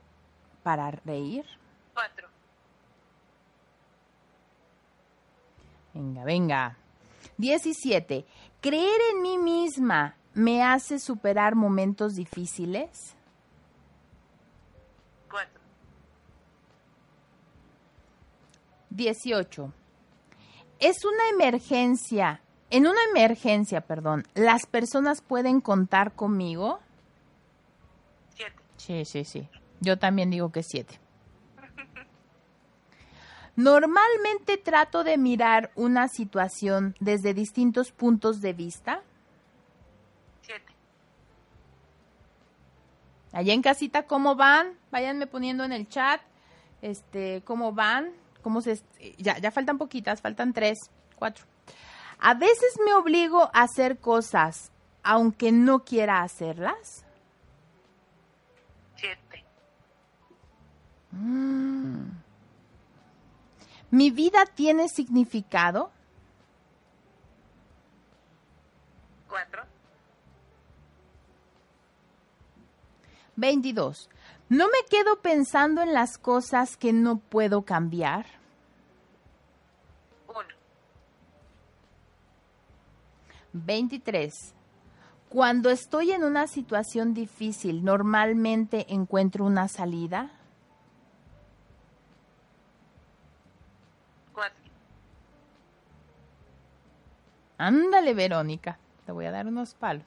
para 0.63 0.89
reír. 0.89 1.45
Cuatro. 1.93 2.27
Venga, 5.93 6.23
venga. 6.23 6.77
17. 7.37 8.25
¿Creer 8.61 9.01
en 9.13 9.21
mí 9.21 9.37
misma 9.37 10.15
me 10.33 10.63
hace 10.63 10.99
superar 10.99 11.55
momentos 11.55 12.15
difíciles? 12.15 13.15
Cuatro. 15.29 15.61
18. 18.97 19.71
Es 20.79 21.05
una 21.05 21.29
emergencia. 21.31 22.41
En 22.69 22.85
una 22.85 22.99
emergencia, 23.11 23.79
perdón, 23.79 24.27
¿las 24.33 24.65
personas 24.65 25.21
pueden 25.21 25.61
contar 25.61 26.13
conmigo? 26.13 26.79
Siete. 28.35 28.55
Sí, 28.75 29.05
sí, 29.05 29.23
sí. 29.23 29.47
Yo 29.79 29.97
también 29.97 30.29
digo 30.29 30.51
que 30.51 30.63
7. 30.63 30.99
Normalmente 33.55 34.57
trato 34.57 35.03
de 35.03 35.17
mirar 35.17 35.71
una 35.75 36.09
situación 36.09 36.95
desde 36.99 37.33
distintos 37.33 37.91
puntos 37.91 38.41
de 38.41 38.53
vista. 38.53 39.01
Siete. 40.41 40.73
Allá 43.31 43.53
en 43.53 43.61
casita, 43.61 44.05
¿cómo 44.05 44.35
van? 44.35 44.73
Váyanme 44.91 45.25
poniendo 45.25 45.63
en 45.63 45.71
el 45.71 45.87
chat, 45.87 46.21
este, 46.81 47.41
¿cómo 47.45 47.71
van? 47.71 48.11
¿Cómo 48.47 48.61
se, 48.61 48.81
ya, 49.17 49.37
ya 49.39 49.51
faltan 49.51 49.77
poquitas, 49.77 50.21
faltan 50.21 50.53
tres, 50.53 50.89
cuatro. 51.17 51.43
A 52.17 52.33
veces 52.33 52.79
me 52.85 52.93
obligo 52.93 53.51
a 53.53 53.63
hacer 53.63 53.97
cosas, 53.97 54.71
aunque 55.03 55.51
no 55.51 55.83
quiera 55.83 56.21
hacerlas. 56.21 57.03
Siete. 58.95 59.43
Mm. 61.11 62.05
¿Mi 63.91 64.11
vida 64.11 64.45
tiene 64.45 64.87
significado? 64.87 65.91
Cuatro. 69.27 69.63
22. 73.35 74.09
¿No 74.47 74.67
me 74.67 74.87
quedo 74.89 75.21
pensando 75.21 75.81
en 75.81 75.93
las 75.93 76.17
cosas 76.17 76.77
que 76.77 76.93
no 76.93 77.17
puedo 77.17 77.63
cambiar? 77.63 78.36
23. 83.65 84.53
Cuando 85.29 85.69
estoy 85.69 86.11
en 86.11 86.23
una 86.23 86.47
situación 86.47 87.13
difícil, 87.13 87.83
¿normalmente 87.83 88.85
encuentro 88.93 89.45
una 89.45 89.67
salida? 89.67 90.31
Cuatro. 94.33 94.71
Ándale, 97.57 98.13
Verónica. 98.13 98.79
Te 99.05 99.11
voy 99.11 99.25
a 99.25 99.31
dar 99.31 99.47
unos 99.47 99.73
palos. 99.73 100.05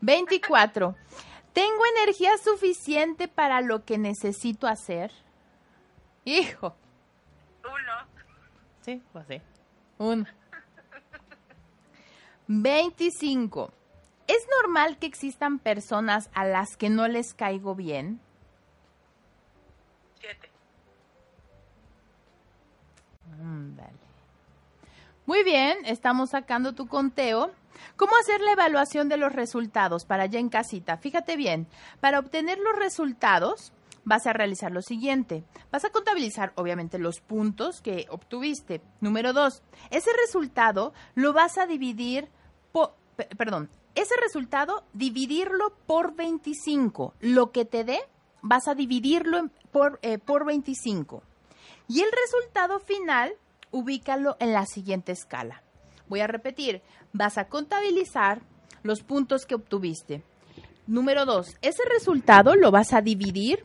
24. 0.00 0.94
¿Tengo 1.52 1.82
energía 1.98 2.36
suficiente 2.38 3.28
para 3.28 3.60
lo 3.60 3.84
que 3.84 3.98
necesito 3.98 4.66
hacer? 4.66 5.10
Hijo. 6.24 6.74
Uno. 7.64 7.92
Sí, 8.82 9.02
pues 9.12 9.26
sí. 9.26 9.40
Uno. 9.98 10.26
25. 12.48 13.72
¿Es 14.26 14.46
normal 14.60 14.98
que 14.98 15.06
existan 15.06 15.58
personas 15.58 16.30
a 16.34 16.44
las 16.44 16.76
que 16.76 16.90
no 16.90 17.08
les 17.08 17.34
caigo 17.34 17.74
bien? 17.74 18.20
Siete. 20.20 20.50
Ándale. 23.40 23.92
Muy 25.26 25.42
bien, 25.42 25.78
estamos 25.84 26.30
sacando 26.30 26.74
tu 26.74 26.86
conteo. 26.86 27.50
¿Cómo 27.96 28.12
hacer 28.16 28.40
la 28.40 28.52
evaluación 28.52 29.08
de 29.08 29.16
los 29.16 29.32
resultados 29.32 30.04
para 30.04 30.24
allá 30.24 30.38
en 30.38 30.48
casita? 30.48 30.96
Fíjate 30.98 31.36
bien, 31.36 31.66
para 32.00 32.18
obtener 32.18 32.58
los 32.58 32.76
resultados 32.76 33.72
vas 34.06 34.26
a 34.26 34.32
realizar 34.32 34.70
lo 34.70 34.82
siguiente. 34.82 35.44
Vas 35.72 35.84
a 35.84 35.90
contabilizar, 35.90 36.52
obviamente, 36.54 36.98
los 36.98 37.20
puntos 37.20 37.80
que 37.82 38.06
obtuviste. 38.08 38.80
Número 39.00 39.32
dos, 39.32 39.62
ese 39.90 40.10
resultado 40.24 40.94
lo 41.16 41.32
vas 41.32 41.58
a 41.58 41.66
dividir, 41.66 42.28
perdón, 43.36 43.68
ese 43.94 44.14
resultado 44.20 44.84
dividirlo 44.92 45.72
por 45.86 46.14
25. 46.14 47.14
Lo 47.20 47.50
que 47.50 47.64
te 47.64 47.84
dé, 47.84 48.00
vas 48.42 48.68
a 48.68 48.74
dividirlo 48.74 49.48
por, 49.72 49.98
eh, 50.02 50.18
por 50.18 50.44
25. 50.44 51.22
Y 51.88 52.00
el 52.00 52.08
resultado 52.10 52.78
final, 52.80 53.34
ubícalo 53.70 54.36
en 54.40 54.52
la 54.52 54.66
siguiente 54.66 55.12
escala. 55.12 55.62
Voy 56.08 56.20
a 56.20 56.26
repetir, 56.26 56.82
vas 57.12 57.38
a 57.38 57.48
contabilizar 57.48 58.42
los 58.82 59.02
puntos 59.02 59.46
que 59.46 59.54
obtuviste. 59.54 60.22
Número 60.86 61.24
dos, 61.24 61.56
ese 61.62 61.82
resultado 61.88 62.54
lo 62.54 62.70
vas 62.70 62.92
a 62.92 63.00
dividir 63.00 63.64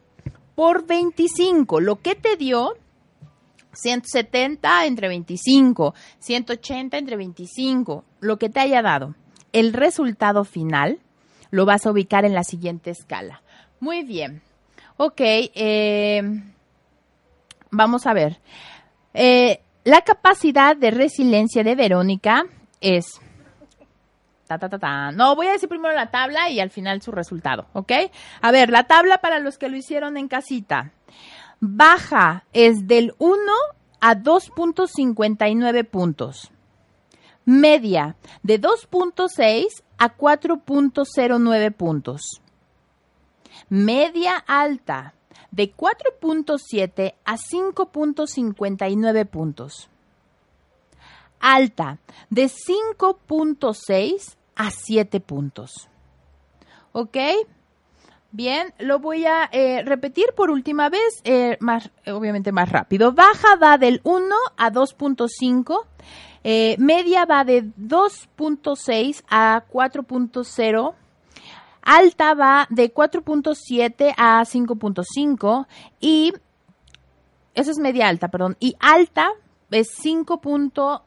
por 0.55 0.85
25. 0.85 1.79
Lo 1.79 2.01
que 2.01 2.15
te 2.15 2.35
dio 2.35 2.75
170 3.73 4.85
entre 4.85 5.07
25, 5.07 5.93
180 6.19 6.97
entre 6.97 7.15
25, 7.15 8.03
lo 8.19 8.37
que 8.37 8.49
te 8.49 8.59
haya 8.59 8.81
dado. 8.81 9.15
El 9.53 9.73
resultado 9.73 10.43
final 10.43 10.99
lo 11.49 11.65
vas 11.65 11.85
a 11.85 11.91
ubicar 11.91 12.25
en 12.25 12.33
la 12.33 12.43
siguiente 12.43 12.91
escala. 12.91 13.41
Muy 13.79 14.03
bien. 14.03 14.41
Ok, 14.97 15.19
eh, 15.19 16.21
vamos 17.71 18.05
a 18.05 18.13
ver. 18.13 18.39
Eh, 19.13 19.61
la 19.83 20.01
capacidad 20.01 20.75
de 20.75 20.91
resiliencia 20.91 21.63
de 21.63 21.75
Verónica 21.75 22.45
es... 22.79 23.19
Ta, 24.47 24.57
ta, 24.57 24.69
ta. 24.69 25.11
No, 25.11 25.35
voy 25.35 25.47
a 25.47 25.53
decir 25.53 25.69
primero 25.69 25.95
la 25.95 26.11
tabla 26.11 26.49
y 26.49 26.59
al 26.59 26.71
final 26.71 27.01
su 27.01 27.11
resultado, 27.11 27.67
¿ok? 27.71 27.91
A 28.41 28.51
ver, 28.51 28.69
la 28.69 28.83
tabla 28.83 29.19
para 29.19 29.39
los 29.39 29.57
que 29.57 29.69
lo 29.69 29.77
hicieron 29.77 30.17
en 30.17 30.27
casita. 30.27 30.91
Baja 31.63 32.43
es 32.53 32.87
del 32.87 33.13
1 33.19 33.37
a 33.99 34.15
2.59 34.15 35.87
puntos. 35.87 36.51
Media 37.45 38.15
de 38.41 38.59
2.6 38.59 39.83
a 39.99 40.17
4.09 40.17 41.71
puntos. 41.71 42.41
Media 43.69 44.37
alta 44.37 45.13
de 45.51 45.71
4.7 45.71 47.13
a 47.25 47.37
5.59 47.37 49.27
puntos. 49.27 49.87
Alta 51.39 51.99
de 52.31 52.45
5.6 52.45 54.35
a 54.55 54.71
7 54.71 55.19
puntos. 55.19 55.89
¿Ok? 56.91 57.17
Bien, 58.33 58.73
lo 58.79 58.99
voy 58.99 59.25
a 59.25 59.49
eh, 59.51 59.83
repetir 59.83 60.27
por 60.37 60.51
última 60.51 60.87
vez, 60.87 61.21
eh, 61.25 61.57
más, 61.59 61.91
obviamente 62.07 62.53
más 62.53 62.69
rápido. 62.69 63.11
Baja 63.11 63.57
va 63.61 63.77
del 63.77 63.99
1 64.05 64.33
a 64.55 64.71
2.5, 64.71 65.85
eh, 66.45 66.77
media 66.79 67.25
va 67.25 67.43
de 67.43 67.65
2.6 67.65 69.23
a 69.29 69.65
4.0, 69.69 70.93
alta 71.81 72.33
va 72.33 72.67
de 72.69 72.93
4.7 72.93 74.13
a 74.15 74.45
5.5 74.45 75.67
y, 75.99 76.33
eso 77.53 77.71
es 77.71 77.79
media 77.79 78.07
alta, 78.07 78.29
perdón, 78.29 78.55
y 78.61 78.77
alta 78.79 79.31
es 79.71 79.89
5. 79.91 81.03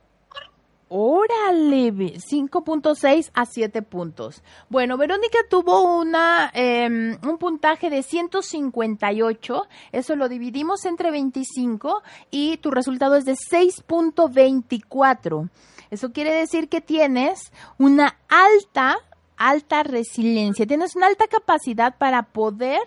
Órale, 0.89 1.93
5.6 1.93 3.31
a 3.33 3.47
7 3.47 3.83
puntos. 3.83 4.43
Bueno, 4.69 4.99
Verónica 4.99 5.39
tuvo 5.49 5.99
una 5.99 6.51
em, 6.55 7.17
un 7.27 7.39
puntaje 7.39 7.89
de 7.91 8.03
158, 8.03 9.63
eso 9.93 10.17
lo 10.17 10.29
dividimos 10.29 10.85
entre 10.85 11.11
25 11.11 12.03
y 12.31 12.59
tu 12.59 12.71
resultado 12.71 13.17
es 13.17 13.25
de 13.25 13.33
6.24. 13.33 15.49
Eso 15.91 16.13
quiere 16.13 16.35
decir 16.35 16.69
que 16.69 16.81
tienes 16.81 17.53
una 17.79 18.19
alta 18.29 18.99
alta 19.37 19.83
resiliencia, 19.83 20.65
tienes 20.67 20.95
una 20.95 21.09
alta 21.09 21.27
capacidad 21.27 21.99
para 21.99 22.23
poder 22.23 22.79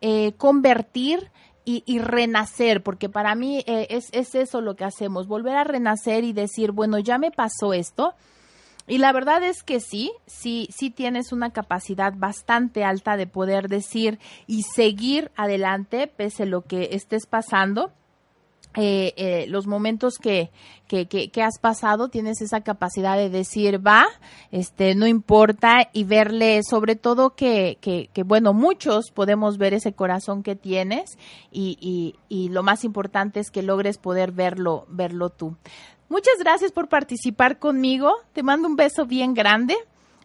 eh, 0.00 0.32
convertir 0.38 1.30
y, 1.64 1.98
renacer, 2.00 2.82
porque 2.82 3.08
para 3.08 3.34
mí 3.34 3.62
eh, 3.66 3.86
es, 3.90 4.08
es 4.12 4.34
eso 4.34 4.60
lo 4.60 4.74
que 4.74 4.84
hacemos, 4.84 5.28
volver 5.28 5.56
a 5.56 5.64
renacer 5.64 6.24
y 6.24 6.32
decir, 6.32 6.72
bueno, 6.72 6.98
ya 6.98 7.18
me 7.18 7.30
pasó 7.30 7.72
esto. 7.72 8.14
Y 8.86 8.98
la 8.98 9.12
verdad 9.12 9.44
es 9.44 9.62
que 9.62 9.78
sí, 9.78 10.10
sí, 10.26 10.68
sí 10.76 10.90
tienes 10.90 11.32
una 11.32 11.52
capacidad 11.52 12.12
bastante 12.16 12.82
alta 12.82 13.16
de 13.16 13.28
poder 13.28 13.68
decir 13.68 14.18
y 14.48 14.62
seguir 14.62 15.30
adelante 15.36 16.08
pese 16.08 16.42
a 16.42 16.46
lo 16.46 16.62
que 16.62 16.88
estés 16.92 17.26
pasando. 17.26 17.92
Eh, 18.76 19.14
eh, 19.16 19.46
los 19.48 19.66
momentos 19.66 20.18
que, 20.18 20.52
que, 20.86 21.06
que, 21.08 21.42
has 21.42 21.58
pasado, 21.58 22.08
tienes 22.08 22.40
esa 22.40 22.60
capacidad 22.60 23.16
de 23.16 23.28
decir, 23.28 23.84
va, 23.84 24.06
este, 24.52 24.94
no 24.94 25.08
importa, 25.08 25.88
y 25.92 26.04
verle, 26.04 26.62
sobre 26.62 26.94
todo 26.94 27.34
que, 27.34 27.78
que, 27.80 28.22
bueno, 28.22 28.52
muchos 28.52 29.10
podemos 29.10 29.58
ver 29.58 29.74
ese 29.74 29.92
corazón 29.92 30.44
que 30.44 30.54
tienes, 30.54 31.18
y, 31.50 31.78
y, 31.80 32.14
y 32.28 32.50
lo 32.50 32.62
más 32.62 32.84
importante 32.84 33.40
es 33.40 33.50
que 33.50 33.62
logres 33.62 33.98
poder 33.98 34.30
verlo, 34.30 34.86
verlo 34.88 35.30
tú. 35.30 35.56
Muchas 36.08 36.38
gracias 36.38 36.70
por 36.70 36.88
participar 36.88 37.58
conmigo, 37.58 38.14
te 38.32 38.44
mando 38.44 38.68
un 38.68 38.76
beso 38.76 39.04
bien 39.04 39.34
grande, 39.34 39.74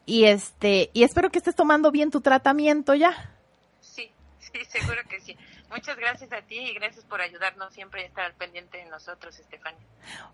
y 0.05 0.25
este, 0.25 0.91
y 0.93 1.01
espero 1.01 1.31
que 1.31 1.39
estés 1.39 1.55
tomando 1.55 1.89
bien 1.89 2.11
tu 2.11 2.21
tratamiento 2.21 2.93
ya. 2.93 3.11
Sí, 3.81 4.11
sí, 4.39 4.59
seguro 4.69 5.01
que 5.09 5.19
sí. 5.21 5.35
Muchas 5.75 5.97
gracias 5.97 6.31
a 6.31 6.41
ti 6.41 6.57
y 6.57 6.73
gracias 6.73 7.03
por 7.03 7.19
ayudarnos 7.19 7.73
siempre 7.73 8.03
a 8.03 8.05
estar 8.05 8.33
pendiente 8.35 8.77
de 8.77 8.85
nosotros, 8.85 9.37
Estefania. 9.37 9.85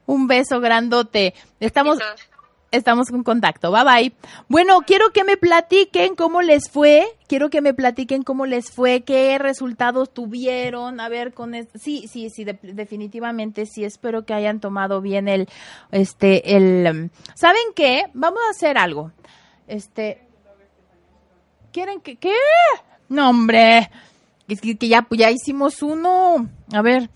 Un 0.05 0.27
beso 0.27 0.59
grandote. 0.59 1.33
Estamos, 1.59 1.97
estamos 2.69 3.09
en 3.09 3.23
contacto. 3.23 3.71
Bye 3.71 3.83
bye. 3.83 4.13
Bueno, 4.49 4.81
quiero 4.85 5.09
que 5.09 5.23
me 5.23 5.37
platiquen 5.37 6.15
cómo 6.15 6.43
les 6.43 6.69
fue. 6.69 7.07
Quiero 7.27 7.49
que 7.49 7.61
me 7.61 7.73
platiquen 7.73 8.21
cómo 8.21 8.45
les 8.45 8.71
fue, 8.71 9.01
qué 9.01 9.39
resultados 9.39 10.13
tuvieron. 10.13 10.99
A 10.99 11.09
ver, 11.09 11.33
con 11.33 11.55
sí, 11.73 12.07
sí, 12.07 12.29
sí, 12.29 12.45
definitivamente 12.61 13.65
sí. 13.65 13.83
Espero 13.83 14.25
que 14.25 14.35
hayan 14.35 14.59
tomado 14.59 15.01
bien 15.01 15.27
el, 15.27 15.49
este, 15.91 16.55
el. 16.55 17.09
¿Saben 17.33 17.73
qué? 17.75 18.11
Vamos 18.13 18.41
a 18.47 18.51
hacer 18.51 18.77
algo. 18.77 19.11
Este. 19.65 20.21
¿Quieren 21.71 21.99
que 21.99 22.17
qué? 22.17 22.35
No, 23.09 23.31
hombre 23.31 23.89
que, 24.59 24.87
ya, 24.87 25.07
ya 25.11 25.31
hicimos 25.31 25.81
uno. 25.81 26.49
A 26.73 26.81
ver, 26.81 27.09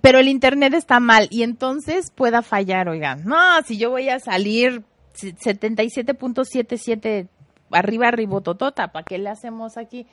pero 0.00 0.18
el 0.18 0.28
internet 0.28 0.74
está 0.74 1.00
mal 1.00 1.28
y 1.30 1.42
entonces 1.42 2.10
pueda 2.10 2.42
fallar, 2.42 2.88
oigan. 2.88 3.24
No, 3.24 3.62
si 3.64 3.78
yo 3.78 3.90
voy 3.90 4.08
a 4.08 4.20
salir 4.20 4.84
77.77 5.14 7.28
arriba, 7.70 8.08
arriba, 8.08 8.40
totota, 8.40 8.92
¿para 8.92 9.04
qué 9.04 9.18
le 9.18 9.30
hacemos 9.30 9.76
aquí? 9.76 10.06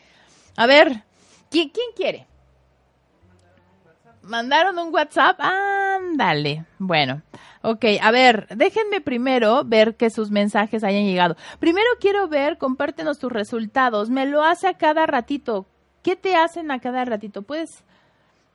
A 0.55 0.67
ver, 0.67 1.03
¿quién, 1.49 1.69
quién 1.69 1.87
quiere? 1.95 2.27
¿Mandaron 4.21 4.77
un 4.77 4.93
WhatsApp? 4.93 5.39
Ándale. 5.39 6.65
Bueno, 6.77 7.21
ok, 7.61 7.85
a 8.01 8.11
ver, 8.11 8.47
déjenme 8.55 9.01
primero 9.01 9.63
ver 9.65 9.95
que 9.95 10.09
sus 10.09 10.29
mensajes 10.29 10.83
hayan 10.83 11.05
llegado. 11.05 11.35
Primero 11.59 11.87
quiero 11.99 12.27
ver, 12.27 12.57
compártenos 12.57 13.19
tus 13.19 13.31
resultados. 13.31 14.09
Me 14.09 14.25
lo 14.25 14.43
hace 14.43 14.67
a 14.67 14.75
cada 14.75 15.05
ratito. 15.05 15.67
¿Qué 16.03 16.15
te 16.15 16.35
hacen 16.35 16.71
a 16.71 16.79
cada 16.79 17.03
ratito? 17.05 17.41
Pues, 17.41 17.83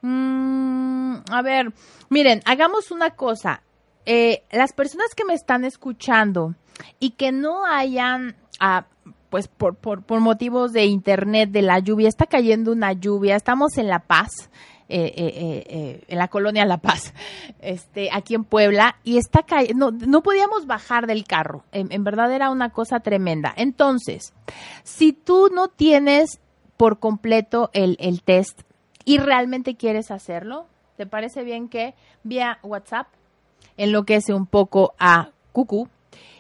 mm, 0.03 1.17
a 1.31 1.43
ver, 1.43 1.73
miren, 2.09 2.41
hagamos 2.47 2.91
una 2.91 3.11
cosa. 3.11 3.63
Eh, 4.07 4.43
las 4.51 4.73
personas 4.73 5.15
que 5.15 5.25
me 5.25 5.35
están 5.35 5.65
escuchando 5.65 6.55
y 7.01 7.11
que 7.11 7.33
no 7.33 7.65
hayan, 7.65 8.37
ah, 8.61 8.87
pues 9.31 9.49
por, 9.49 9.77
por, 9.77 10.03
por, 10.03 10.21
motivos 10.21 10.73
de 10.73 10.85
internet, 10.85 11.51
de 11.51 11.63
la 11.63 11.79
lluvia, 11.79 12.09
está 12.09 12.27
cayendo 12.27 12.73
una 12.73 12.93
lluvia, 12.93 13.37
estamos 13.37 13.79
en 13.79 13.89
La 13.89 14.01
Paz, 14.01 14.51
eh, 14.89 15.13
eh, 15.17 16.05
en 16.07 16.19
la 16.19 16.29
colonia 16.29 16.67
La 16.67 16.79
Paz, 16.79 17.15
este, 17.61 18.11
aquí 18.13 18.35
en 18.35 18.45
Puebla, 18.45 18.97
y 19.05 19.17
está 19.17 19.45
no, 19.75 19.91
no 19.91 20.23
podíamos 20.23 20.67
bajar 20.67 21.07
del 21.07 21.25
carro, 21.25 21.65
en 21.73 22.05
verdad 22.05 22.31
era 22.33 22.51
una 22.51 22.71
cosa 22.71 23.01
tremenda. 23.01 23.55
Entonces, 23.57 24.35
si 24.83 25.15
tú 25.15 25.51
no 25.53 25.69
tienes 25.69 26.41
por 26.77 26.99
completo 26.99 27.71
el, 27.73 27.97
el 28.01 28.23
test 28.23 28.63
y 29.05 29.19
realmente 29.19 29.77
quieres 29.77 30.11
hacerlo, 30.11 30.67
¿te 30.97 31.07
parece 31.07 31.45
bien 31.45 31.69
que 31.69 31.95
vía 32.23 32.59
WhatsApp 32.63 33.07
enloquece 33.77 34.35
un 34.35 34.47
poco 34.47 34.95
a 34.99 35.31
Cucu 35.53 35.89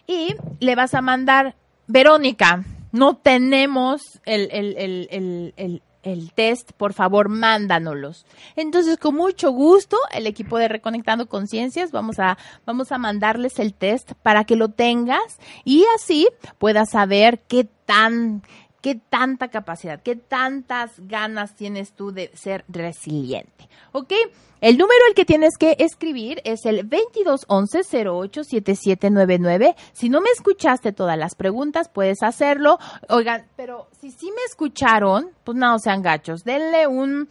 y 0.07 0.35
le 0.61 0.74
vas 0.74 0.95
a 0.95 1.01
mandar, 1.01 1.55
Verónica, 1.87 2.64
no 2.93 3.16
tenemos 3.16 4.20
el, 4.24 4.49
el, 4.53 4.76
el, 4.76 5.82
el, 6.03 6.32
test, 6.32 6.72
por 6.72 6.93
favor, 6.93 7.28
mándanoslos. 7.28 8.26
Entonces, 8.55 8.99
con 8.99 9.14
mucho 9.16 9.51
gusto, 9.51 9.97
el 10.12 10.26
equipo 10.26 10.59
de 10.59 10.68
Reconectando 10.68 11.26
Conciencias, 11.26 11.91
vamos 11.91 12.18
a, 12.18 12.37
vamos 12.66 12.93
a 12.93 12.99
mandarles 12.99 13.59
el 13.59 13.74
test 13.74 14.12
para 14.22 14.45
que 14.45 14.57
lo 14.57 14.68
tengas 14.68 15.39
y 15.64 15.85
así 15.97 16.28
puedas 16.59 16.91
saber 16.91 17.41
qué 17.49 17.66
tan, 17.87 18.43
qué 18.85 18.95
tanta 18.97 19.49
capacidad, 19.49 20.03
qué 20.03 20.14
tantas 20.14 20.93
ganas 20.99 21.55
tienes 21.55 21.95
tú 21.95 22.12
de 22.12 22.30
ser 22.35 22.66
resiliente. 22.68 23.70
¿Ok? 23.93 24.12
El 24.61 24.76
número 24.76 25.01
al 25.09 25.14
que 25.14 25.24
tienes 25.24 25.57
que 25.59 25.76
escribir 25.78 26.43
es 26.45 26.66
el 26.66 26.91
2211-087799. 26.91 29.74
Si 29.95 30.11
no 30.11 30.20
me 30.20 30.28
escuchaste 30.28 30.93
todas 30.93 31.16
las 31.16 31.35
preguntas, 31.35 31.89
puedes 31.89 32.22
hacerlo. 32.22 32.78
Oigan, 33.09 33.47
pero 33.57 33.89
si 33.99 34.11
sí 34.11 34.30
me 34.30 34.43
escucharon, 34.47 35.30
pues 35.45 35.57
no 35.57 35.78
sean 35.78 36.03
gachos. 36.03 36.45
Denle 36.45 36.87
un 36.87 37.30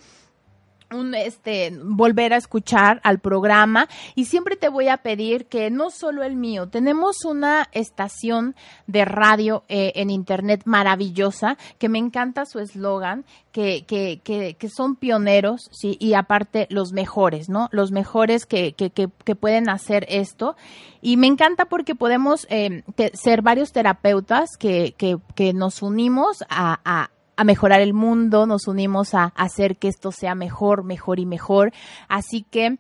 un 0.93 1.15
este 1.15 1.71
volver 1.83 2.33
a 2.33 2.37
escuchar 2.37 3.01
al 3.03 3.19
programa 3.19 3.87
y 4.15 4.25
siempre 4.25 4.55
te 4.55 4.69
voy 4.69 4.87
a 4.87 4.97
pedir 4.97 5.45
que 5.45 5.69
no 5.69 5.89
solo 5.89 6.23
el 6.23 6.35
mío, 6.35 6.67
tenemos 6.67 7.25
una 7.25 7.69
estación 7.71 8.55
de 8.87 9.05
radio 9.05 9.63
eh, 9.67 9.93
en 9.95 10.09
internet 10.09 10.61
maravillosa 10.65 11.57
que 11.77 11.89
me 11.89 11.99
encanta 11.99 12.45
su 12.45 12.59
eslogan, 12.59 13.25
que, 13.51 13.85
que, 13.85 14.19
que, 14.23 14.55
que, 14.55 14.69
son 14.69 14.95
pioneros, 14.95 15.69
sí, 15.71 15.95
y 15.99 16.15
aparte 16.15 16.67
los 16.69 16.91
mejores, 16.91 17.49
¿no? 17.49 17.69
Los 17.71 17.91
mejores 17.91 18.45
que, 18.45 18.73
que, 18.73 18.89
que 18.89 19.35
pueden 19.35 19.69
hacer 19.69 20.05
esto. 20.09 20.55
Y 21.01 21.17
me 21.17 21.27
encanta 21.27 21.65
porque 21.65 21.95
podemos 21.95 22.47
eh, 22.49 22.83
ser 23.13 23.41
varios 23.41 23.71
terapeutas 23.71 24.57
que, 24.57 24.95
que, 24.97 25.17
que 25.35 25.53
nos 25.53 25.81
unimos 25.81 26.43
a, 26.49 26.79
a 26.83 27.11
mejorar 27.43 27.81
el 27.81 27.93
mundo, 27.93 28.45
nos 28.45 28.67
unimos 28.67 29.13
a 29.13 29.34
hacer 29.36 29.77
que 29.77 29.88
esto 29.88 30.11
sea 30.11 30.36
mejor, 30.36 30.84
mejor 30.84 31.19
y 31.19 31.25
mejor. 31.25 31.71
Así 32.07 32.43
que 32.43 32.77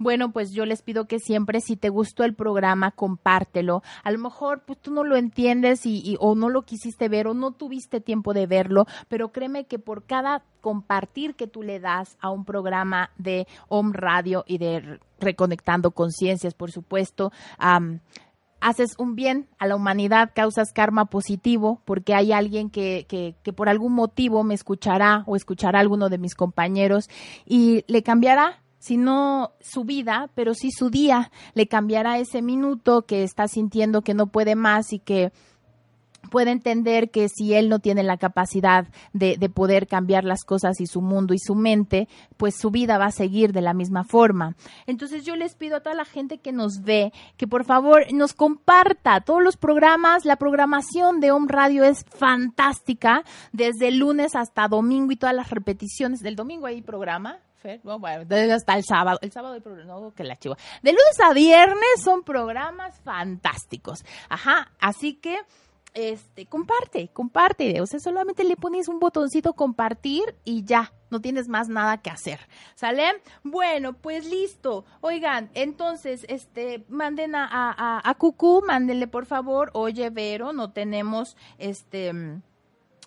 bueno, 0.00 0.32
pues 0.32 0.52
yo 0.52 0.64
les 0.64 0.80
pido 0.80 1.04
que 1.04 1.18
siempre, 1.18 1.60
si 1.60 1.76
te 1.76 1.90
gustó 1.90 2.24
el 2.24 2.32
programa, 2.32 2.90
compártelo. 2.90 3.82
A 4.02 4.10
lo 4.10 4.18
mejor, 4.18 4.62
pues 4.64 4.78
tú 4.78 4.90
no 4.90 5.04
lo 5.04 5.14
entiendes 5.14 5.84
y, 5.84 6.16
o 6.20 6.34
no 6.34 6.48
lo 6.48 6.62
quisiste 6.62 7.10
ver 7.10 7.26
o 7.26 7.34
no 7.34 7.50
tuviste 7.50 8.00
tiempo 8.00 8.32
de 8.32 8.46
verlo, 8.46 8.86
pero 9.08 9.30
créeme 9.30 9.66
que 9.66 9.78
por 9.78 10.04
cada 10.04 10.42
compartir 10.62 11.34
que 11.34 11.46
tú 11.46 11.62
le 11.62 11.80
das 11.80 12.16
a 12.22 12.30
un 12.30 12.46
programa 12.46 13.10
de 13.18 13.46
Home 13.68 13.92
Radio 13.92 14.42
y 14.46 14.56
de 14.56 15.00
Reconectando 15.18 15.90
Conciencias, 15.90 16.54
por 16.54 16.70
supuesto, 16.70 17.30
haces 18.60 18.90
un 18.98 19.14
bien 19.14 19.48
a 19.58 19.66
la 19.66 19.76
humanidad, 19.76 20.30
causas 20.34 20.72
karma 20.72 21.06
positivo, 21.06 21.80
porque 21.84 22.14
hay 22.14 22.32
alguien 22.32 22.70
que, 22.70 23.06
que, 23.08 23.36
que, 23.42 23.52
por 23.52 23.68
algún 23.68 23.92
motivo 23.92 24.44
me 24.44 24.54
escuchará 24.54 25.24
o 25.26 25.36
escuchará 25.36 25.78
a 25.78 25.82
alguno 25.82 26.08
de 26.08 26.18
mis 26.18 26.34
compañeros 26.34 27.08
y 27.46 27.84
le 27.88 28.02
cambiará, 28.02 28.62
si 28.78 28.96
no 28.96 29.52
su 29.60 29.84
vida, 29.84 30.30
pero 30.34 30.54
sí 30.54 30.70
su 30.70 30.90
día, 30.90 31.30
le 31.54 31.66
cambiará 31.66 32.18
ese 32.18 32.42
minuto 32.42 33.02
que 33.02 33.22
está 33.22 33.46
sintiendo 33.46 34.02
que 34.02 34.14
no 34.14 34.28
puede 34.28 34.54
más 34.54 34.92
y 34.92 34.98
que 34.98 35.32
puede 36.30 36.50
entender 36.50 37.10
que 37.10 37.28
si 37.28 37.54
él 37.54 37.68
no 37.68 37.78
tiene 37.78 38.02
la 38.02 38.16
capacidad 38.16 38.86
de, 39.12 39.36
de, 39.38 39.48
poder 39.48 39.86
cambiar 39.86 40.24
las 40.24 40.44
cosas 40.44 40.80
y 40.80 40.86
su 40.86 41.00
mundo 41.00 41.34
y 41.34 41.38
su 41.38 41.54
mente, 41.54 42.08
pues 42.36 42.56
su 42.56 42.70
vida 42.70 42.98
va 42.98 43.06
a 43.06 43.12
seguir 43.12 43.52
de 43.52 43.62
la 43.62 43.74
misma 43.74 44.04
forma. 44.04 44.54
Entonces 44.86 45.24
yo 45.24 45.36
les 45.36 45.54
pido 45.54 45.76
a 45.76 45.80
toda 45.80 45.94
la 45.94 46.04
gente 46.04 46.38
que 46.38 46.52
nos 46.52 46.82
ve 46.82 47.12
que 47.36 47.46
por 47.46 47.64
favor 47.64 48.12
nos 48.12 48.34
comparta 48.34 49.20
todos 49.20 49.42
los 49.42 49.56
programas. 49.56 50.24
La 50.24 50.36
programación 50.36 51.20
de 51.20 51.30
Home 51.30 51.46
Radio 51.48 51.84
es 51.84 52.04
fantástica, 52.08 53.24
desde 53.52 53.90
lunes 53.90 54.34
hasta 54.34 54.68
domingo 54.68 55.12
y 55.12 55.16
todas 55.16 55.34
las 55.34 55.50
repeticiones. 55.50 56.20
Del 56.20 56.36
domingo 56.36 56.66
hay 56.66 56.82
programa, 56.82 57.38
bueno, 57.82 58.54
hasta 58.54 58.74
el 58.74 58.84
sábado. 58.84 59.18
El 59.22 59.32
sábado 59.32 59.54
hay 59.54 59.60
programa, 59.60 60.12
que 60.14 60.24
la 60.24 60.36
chiva. 60.36 60.56
De 60.82 60.92
lunes 60.92 61.20
a 61.22 61.32
viernes 61.32 62.02
son 62.02 62.22
programas 62.22 62.98
fantásticos. 63.00 64.04
Ajá, 64.28 64.70
así 64.80 65.14
que 65.14 65.38
este, 65.94 66.46
comparte, 66.46 67.08
comparte. 67.12 67.80
O 67.80 67.86
sea, 67.86 68.00
solamente 68.00 68.44
le 68.44 68.56
pones 68.56 68.88
un 68.88 68.98
botoncito 68.98 69.54
compartir 69.54 70.36
y 70.44 70.64
ya, 70.64 70.92
no 71.10 71.20
tienes 71.20 71.48
más 71.48 71.68
nada 71.68 71.98
que 71.98 72.10
hacer. 72.10 72.40
¿Sale? 72.74 73.04
Bueno, 73.42 73.94
pues 73.94 74.24
listo. 74.26 74.84
Oigan, 75.00 75.50
entonces, 75.54 76.24
este, 76.28 76.84
manden 76.88 77.34
a, 77.34 77.48
a, 77.50 78.08
a 78.08 78.14
Cucú, 78.14 78.62
mándenle 78.66 79.06
por 79.06 79.26
favor, 79.26 79.70
oye, 79.74 80.10
Vero, 80.10 80.52
no 80.52 80.72
tenemos, 80.72 81.36
este, 81.58 82.12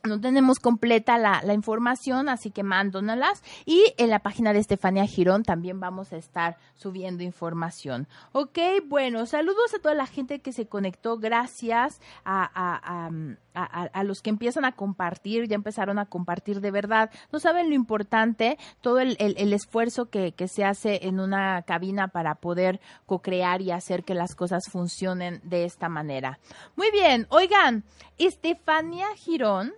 no 0.05 0.19
tenemos 0.19 0.59
completa 0.59 1.17
la, 1.17 1.41
la, 1.43 1.53
información, 1.53 2.27
así 2.27 2.51
que 2.51 2.61
mándonalas. 2.61 3.41
Y 3.65 3.93
en 3.97 4.09
la 4.09 4.19
página 4.19 4.51
de 4.51 4.59
Estefania 4.59 5.05
Girón 5.07 5.43
también 5.43 5.79
vamos 5.79 6.11
a 6.11 6.17
estar 6.17 6.57
subiendo 6.75 7.23
información. 7.23 8.09
Ok, 8.33 8.59
bueno, 8.85 9.25
saludos 9.25 9.73
a 9.73 9.79
toda 9.79 9.95
la 9.95 10.05
gente 10.05 10.39
que 10.39 10.51
se 10.51 10.67
conectó. 10.67 11.17
Gracias 11.17 12.01
a, 12.25 12.43
a, 12.53 13.09
a, 13.53 13.83
a 13.83 14.03
los 14.03 14.21
que 14.21 14.29
empiezan 14.29 14.65
a 14.65 14.73
compartir, 14.73 15.47
ya 15.47 15.55
empezaron 15.55 15.97
a 15.97 16.05
compartir 16.05 16.59
de 16.59 16.71
verdad. 16.71 17.09
No 17.31 17.39
saben 17.39 17.69
lo 17.69 17.75
importante, 17.75 18.57
todo 18.81 18.99
el, 18.99 19.15
el, 19.19 19.53
esfuerzo 19.53 20.09
que, 20.09 20.33
que 20.33 20.49
se 20.49 20.65
hace 20.65 21.07
en 21.07 21.21
una 21.21 21.61
cabina 21.61 22.09
para 22.09 22.35
poder 22.35 22.81
co-crear 23.05 23.61
y 23.61 23.71
hacer 23.71 24.03
que 24.03 24.15
las 24.15 24.35
cosas 24.35 24.65
funcionen 24.69 25.39
de 25.45 25.63
esta 25.63 25.87
manera. 25.87 26.39
Muy 26.75 26.91
bien, 26.91 27.25
oigan, 27.29 27.85
Estefania 28.17 29.07
Girón 29.15 29.73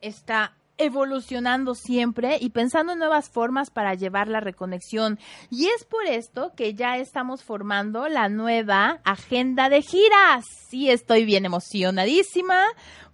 está 0.00 0.54
evolucionando 0.80 1.74
siempre 1.74 2.38
y 2.40 2.50
pensando 2.50 2.94
en 2.94 2.98
nuevas 2.98 3.28
formas 3.28 3.70
para 3.70 3.94
llevar 3.94 4.28
la 4.28 4.40
reconexión. 4.40 5.18
Y 5.50 5.66
es 5.66 5.84
por 5.84 6.06
esto 6.06 6.54
que 6.56 6.74
ya 6.74 6.96
estamos 6.96 7.44
formando 7.44 8.08
la 8.08 8.30
nueva 8.30 9.00
agenda 9.04 9.68
de 9.68 9.82
giras. 9.82 10.46
Sí, 10.68 10.90
estoy 10.90 11.26
bien 11.26 11.44
emocionadísima 11.44 12.64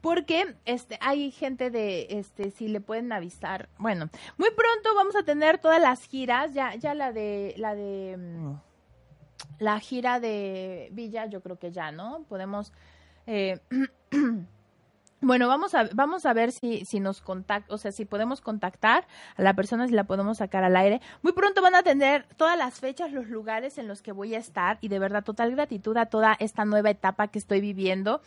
porque 0.00 0.54
este 0.64 0.96
hay 1.00 1.32
gente 1.32 1.70
de 1.70 2.06
este 2.10 2.52
si 2.52 2.68
le 2.68 2.80
pueden 2.80 3.12
avisar. 3.12 3.68
Bueno, 3.78 4.10
muy 4.38 4.50
pronto 4.50 4.94
vamos 4.94 5.16
a 5.16 5.24
tener 5.24 5.58
todas 5.58 5.80
las 5.80 6.04
giras, 6.04 6.54
ya 6.54 6.76
ya 6.76 6.94
la 6.94 7.10
de 7.10 7.54
la 7.56 7.74
de 7.74 8.16
mm, 8.16 8.54
la 9.58 9.80
gira 9.80 10.20
de 10.20 10.88
Villa, 10.92 11.26
yo 11.26 11.40
creo 11.40 11.58
que 11.58 11.72
ya, 11.72 11.90
¿no? 11.90 12.24
Podemos 12.28 12.72
eh, 13.26 13.58
Bueno, 15.22 15.48
vamos 15.48 15.74
a, 15.74 15.88
vamos 15.94 16.26
a 16.26 16.34
ver 16.34 16.52
si, 16.52 16.84
si 16.84 17.00
nos 17.00 17.22
contacta, 17.22 17.72
o 17.72 17.78
sea, 17.78 17.90
si 17.90 18.04
podemos 18.04 18.42
contactar 18.42 19.06
a 19.36 19.42
la 19.42 19.54
persona, 19.54 19.88
si 19.88 19.94
la 19.94 20.04
podemos 20.04 20.38
sacar 20.38 20.62
al 20.62 20.76
aire. 20.76 21.00
Muy 21.22 21.32
pronto 21.32 21.62
van 21.62 21.74
a 21.74 21.82
tener 21.82 22.26
todas 22.36 22.58
las 22.58 22.80
fechas, 22.80 23.12
los 23.12 23.28
lugares 23.28 23.78
en 23.78 23.88
los 23.88 24.02
que 24.02 24.12
voy 24.12 24.34
a 24.34 24.38
estar 24.38 24.76
y 24.82 24.88
de 24.88 24.98
verdad 24.98 25.24
total 25.24 25.52
gratitud 25.52 25.96
a 25.96 26.06
toda 26.06 26.36
esta 26.38 26.66
nueva 26.66 26.90
etapa 26.90 27.28
que 27.28 27.38
estoy 27.38 27.62
viviendo 27.62 28.20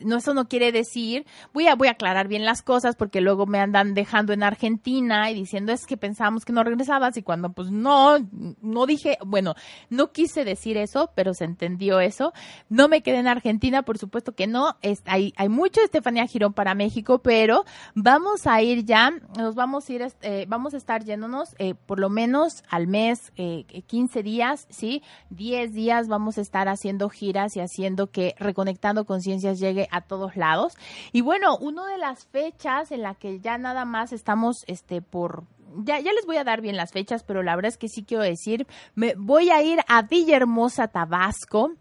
no, 0.00 0.16
eso 0.16 0.34
no 0.34 0.48
quiere 0.48 0.72
decir, 0.72 1.26
voy 1.52 1.66
a, 1.66 1.74
voy 1.74 1.88
a 1.88 1.92
aclarar 1.92 2.28
bien 2.28 2.44
las 2.44 2.62
cosas 2.62 2.96
porque 2.96 3.20
luego 3.20 3.46
me 3.46 3.58
andan 3.58 3.94
dejando 3.94 4.32
en 4.32 4.42
Argentina 4.42 5.30
y 5.30 5.34
diciendo 5.34 5.72
es 5.72 5.86
que 5.86 5.96
pensábamos 5.96 6.44
que 6.44 6.52
no 6.52 6.64
regresabas 6.64 7.16
y 7.16 7.22
cuando 7.22 7.50
pues 7.52 7.70
no, 7.70 8.18
no 8.60 8.86
dije, 8.86 9.18
bueno, 9.24 9.54
no 9.90 10.12
quise 10.12 10.44
decir 10.44 10.76
eso, 10.76 11.10
pero 11.14 11.34
se 11.34 11.44
entendió 11.44 12.00
eso. 12.00 12.32
No 12.68 12.88
me 12.88 13.02
quedé 13.02 13.18
en 13.18 13.28
Argentina, 13.28 13.82
por 13.82 13.98
supuesto 13.98 14.34
que 14.34 14.46
no. 14.46 14.76
Hay, 15.04 15.32
hay 15.36 15.48
mucho 15.48 15.80
Estefanía 15.80 16.26
Girón 16.26 16.52
para 16.52 16.74
México, 16.74 17.20
pero 17.20 17.64
vamos 17.94 18.46
a 18.46 18.62
ir 18.62 18.84
ya, 18.84 19.12
nos 19.36 19.54
vamos 19.54 19.88
a 19.88 19.92
ir, 19.92 20.06
eh, 20.22 20.46
vamos 20.48 20.74
a 20.74 20.76
estar 20.76 21.04
yéndonos 21.04 21.54
eh, 21.58 21.74
por 21.74 22.00
lo 22.00 22.10
menos 22.10 22.62
al 22.68 22.86
mes, 22.86 23.32
eh, 23.36 23.64
15 23.86 24.22
días, 24.22 24.66
¿sí? 24.70 25.02
10 25.30 25.72
días 25.72 26.08
vamos 26.08 26.38
a 26.38 26.40
estar 26.40 26.68
haciendo 26.68 27.08
giras 27.08 27.56
y 27.56 27.60
haciendo 27.60 28.10
que 28.10 28.34
Reconectando 28.38 29.04
Conciencias 29.04 29.57
llegue 29.58 29.88
a 29.90 30.00
todos 30.00 30.36
lados. 30.36 30.74
Y 31.12 31.20
bueno, 31.20 31.56
una 31.56 31.86
de 31.86 31.98
las 31.98 32.26
fechas 32.26 32.92
en 32.92 33.02
la 33.02 33.14
que 33.14 33.40
ya 33.40 33.58
nada 33.58 33.84
más 33.84 34.12
estamos 34.12 34.64
este 34.66 35.02
por 35.02 35.44
ya, 35.84 36.00
ya 36.00 36.12
les 36.12 36.26
voy 36.26 36.36
a 36.36 36.44
dar 36.44 36.60
bien 36.60 36.76
las 36.76 36.92
fechas, 36.92 37.22
pero 37.22 37.42
la 37.42 37.54
verdad 37.54 37.68
es 37.68 37.78
que 37.78 37.88
sí 37.88 38.04
quiero 38.04 38.22
decir, 38.22 38.66
me 38.94 39.14
voy 39.16 39.50
a 39.50 39.62
ir 39.62 39.80
a 39.86 40.02
Villahermosa, 40.02 40.88
Tabasco. 40.88 41.72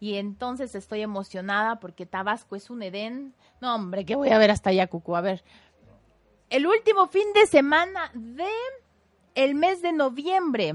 Y 0.00 0.14
entonces 0.14 0.74
estoy 0.74 1.02
emocionada 1.02 1.78
porque 1.78 2.06
Tabasco 2.06 2.56
es 2.56 2.70
un 2.70 2.82
Edén. 2.82 3.34
No, 3.60 3.74
hombre, 3.74 4.06
que 4.06 4.16
voy 4.16 4.30
a 4.30 4.38
ver 4.38 4.50
hasta 4.50 4.70
allá, 4.70 4.86
Cucu. 4.86 5.14
A 5.14 5.20
ver. 5.20 5.44
El 6.48 6.66
último 6.66 7.06
fin 7.06 7.32
de 7.34 7.46
semana 7.46 8.10
de 8.14 8.48
el 9.34 9.54
mes 9.54 9.82
de 9.82 9.92
noviembre 9.92 10.74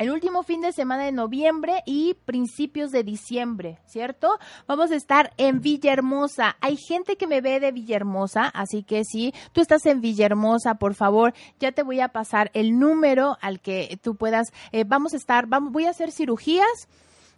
el 0.00 0.10
último 0.10 0.42
fin 0.42 0.62
de 0.62 0.72
semana 0.72 1.04
de 1.04 1.12
noviembre 1.12 1.82
y 1.84 2.14
principios 2.24 2.90
de 2.90 3.04
diciembre, 3.04 3.78
¿cierto? 3.84 4.38
Vamos 4.66 4.90
a 4.90 4.96
estar 4.96 5.30
en 5.36 5.60
Villahermosa. 5.60 6.56
Hay 6.62 6.78
gente 6.78 7.16
que 7.16 7.26
me 7.26 7.42
ve 7.42 7.60
de 7.60 7.70
Villahermosa, 7.70 8.46
así 8.46 8.82
que 8.82 9.04
si 9.04 9.34
tú 9.52 9.60
estás 9.60 9.84
en 9.84 10.00
Villahermosa, 10.00 10.76
por 10.76 10.94
favor, 10.94 11.34
ya 11.58 11.72
te 11.72 11.82
voy 11.82 12.00
a 12.00 12.08
pasar 12.08 12.50
el 12.54 12.78
número 12.78 13.36
al 13.42 13.60
que 13.60 14.00
tú 14.02 14.16
puedas. 14.16 14.46
Eh, 14.72 14.84
vamos 14.86 15.12
a 15.12 15.18
estar, 15.18 15.46
vamos, 15.46 15.70
voy 15.70 15.84
a 15.84 15.90
hacer 15.90 16.12
cirugías 16.12 16.88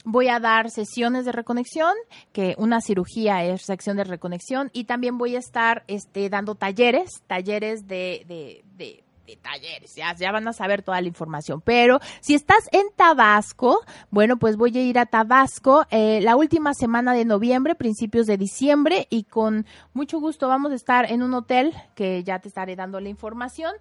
voy 0.04 0.26
a 0.26 0.40
dar 0.40 0.68
sesiones 0.70 1.24
de 1.24 1.30
reconexión, 1.30 1.94
que 2.32 2.56
una 2.58 2.80
cirugía 2.80 3.44
es 3.44 3.62
sección 3.62 3.96
de 3.96 4.02
reconexión, 4.02 4.68
y 4.72 4.84
también 4.84 5.16
voy 5.16 5.36
a 5.36 5.38
estar 5.38 5.84
este, 5.86 6.28
dando 6.28 6.56
talleres, 6.56 7.22
talleres 7.28 7.86
de, 7.86 8.24
de, 8.26 8.64
de 8.76 9.04
talleres, 9.42 9.94
ya, 9.94 10.14
ya 10.14 10.32
van 10.32 10.46
a 10.48 10.52
saber 10.52 10.82
toda 10.82 11.00
la 11.00 11.08
información. 11.08 11.60
Pero 11.60 12.00
si 12.20 12.34
estás 12.34 12.68
en 12.72 12.86
Tabasco, 12.96 13.80
bueno, 14.10 14.38
pues 14.38 14.56
voy 14.56 14.76
a 14.76 14.82
ir 14.82 14.98
a 14.98 15.06
Tabasco 15.06 15.86
eh, 15.90 16.20
la 16.22 16.36
última 16.36 16.74
semana 16.74 17.14
de 17.14 17.24
noviembre, 17.24 17.74
principios 17.74 18.26
de 18.26 18.36
diciembre, 18.36 19.06
y 19.10 19.24
con 19.24 19.66
mucho 19.94 20.20
gusto 20.20 20.48
vamos 20.48 20.72
a 20.72 20.74
estar 20.74 21.10
en 21.10 21.22
un 21.22 21.34
hotel 21.34 21.74
que 21.94 22.22
ya 22.24 22.38
te 22.38 22.48
estaré 22.48 22.76
dando 22.76 23.00
la 23.00 23.08
información. 23.08 23.72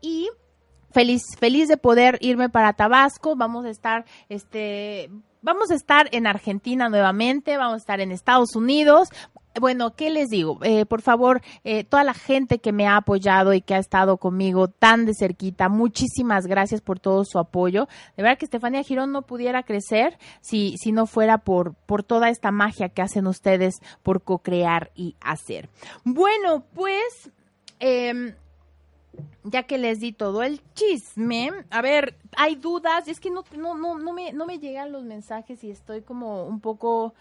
Y 0.00 0.28
feliz, 0.90 1.22
feliz 1.38 1.68
de 1.68 1.76
poder 1.76 2.18
irme 2.20 2.48
para 2.48 2.72
Tabasco. 2.72 3.36
Vamos 3.36 3.64
a 3.64 3.70
estar, 3.70 4.04
este, 4.28 5.10
vamos 5.42 5.70
a 5.70 5.74
estar 5.74 6.08
en 6.12 6.26
Argentina 6.26 6.88
nuevamente, 6.88 7.56
vamos 7.56 7.74
a 7.74 7.78
estar 7.78 8.00
en 8.00 8.12
Estados 8.12 8.54
Unidos, 8.54 9.08
bueno, 9.58 9.94
¿qué 9.94 10.10
les 10.10 10.28
digo? 10.28 10.58
Eh, 10.62 10.86
por 10.86 11.02
favor, 11.02 11.40
eh, 11.64 11.84
toda 11.84 12.04
la 12.04 12.14
gente 12.14 12.58
que 12.58 12.72
me 12.72 12.86
ha 12.86 12.96
apoyado 12.96 13.52
y 13.54 13.60
que 13.60 13.74
ha 13.74 13.78
estado 13.78 14.16
conmigo 14.16 14.68
tan 14.68 15.06
de 15.06 15.14
cerquita, 15.14 15.68
muchísimas 15.68 16.46
gracias 16.46 16.80
por 16.80 17.00
todo 17.00 17.24
su 17.24 17.38
apoyo. 17.38 17.88
De 18.16 18.22
verdad 18.22 18.38
que 18.38 18.44
Estefanía 18.44 18.82
Girón 18.82 19.12
no 19.12 19.22
pudiera 19.22 19.62
crecer 19.62 20.18
si, 20.40 20.76
si 20.78 20.92
no 20.92 21.06
fuera 21.06 21.38
por, 21.38 21.74
por 21.74 22.02
toda 22.02 22.28
esta 22.28 22.50
magia 22.50 22.88
que 22.88 23.02
hacen 23.02 23.26
ustedes 23.26 23.76
por 24.02 24.22
co-crear 24.22 24.90
y 24.94 25.16
hacer. 25.20 25.68
Bueno, 26.04 26.64
pues... 26.74 27.30
Em, 27.80 28.34
ya 29.44 29.64
que 29.64 29.78
les 29.78 30.00
di 30.00 30.12
todo 30.12 30.42
el 30.42 30.60
chisme, 30.74 31.50
a 31.70 31.82
ver, 31.82 32.16
hay 32.36 32.56
dudas, 32.56 33.08
es 33.08 33.18
que 33.20 33.30
no, 33.30 33.44
no, 33.56 33.74
no, 33.74 33.98
no, 33.98 34.12
me, 34.12 34.32
no 34.32 34.46
me 34.46 34.58
llegan 34.58 34.92
los 34.92 35.04
mensajes 35.04 35.62
y 35.64 35.70
estoy 35.70 36.02
como 36.02 36.44
un 36.44 36.60
poco 36.60 37.14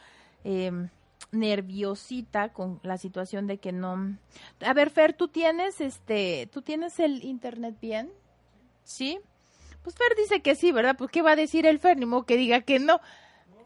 eh, 0.43 0.71
nerviosita 1.39 2.53
con 2.53 2.79
la 2.83 2.97
situación 2.97 3.47
de 3.47 3.57
que 3.57 3.71
no. 3.71 4.17
A 4.61 4.73
ver, 4.73 4.89
Fer, 4.89 5.13
tú 5.13 5.27
tienes 5.27 5.81
este, 5.81 6.49
tú 6.51 6.61
tienes 6.61 6.99
el 6.99 7.23
internet 7.23 7.77
bien, 7.81 8.11
¿sí? 8.83 9.19
Pues 9.83 9.95
Fer 9.95 10.15
dice 10.17 10.41
que 10.41 10.55
sí, 10.55 10.71
¿verdad? 10.71 10.95
Pues 10.97 11.11
¿qué 11.11 11.21
va 11.21 11.31
a 11.31 11.35
decir 11.35 11.65
el 11.65 11.79
Fer? 11.79 11.97
Ni 11.97 12.05
modo 12.05 12.25
que 12.25 12.37
diga 12.37 12.61
que 12.61 12.79
no. 12.79 12.99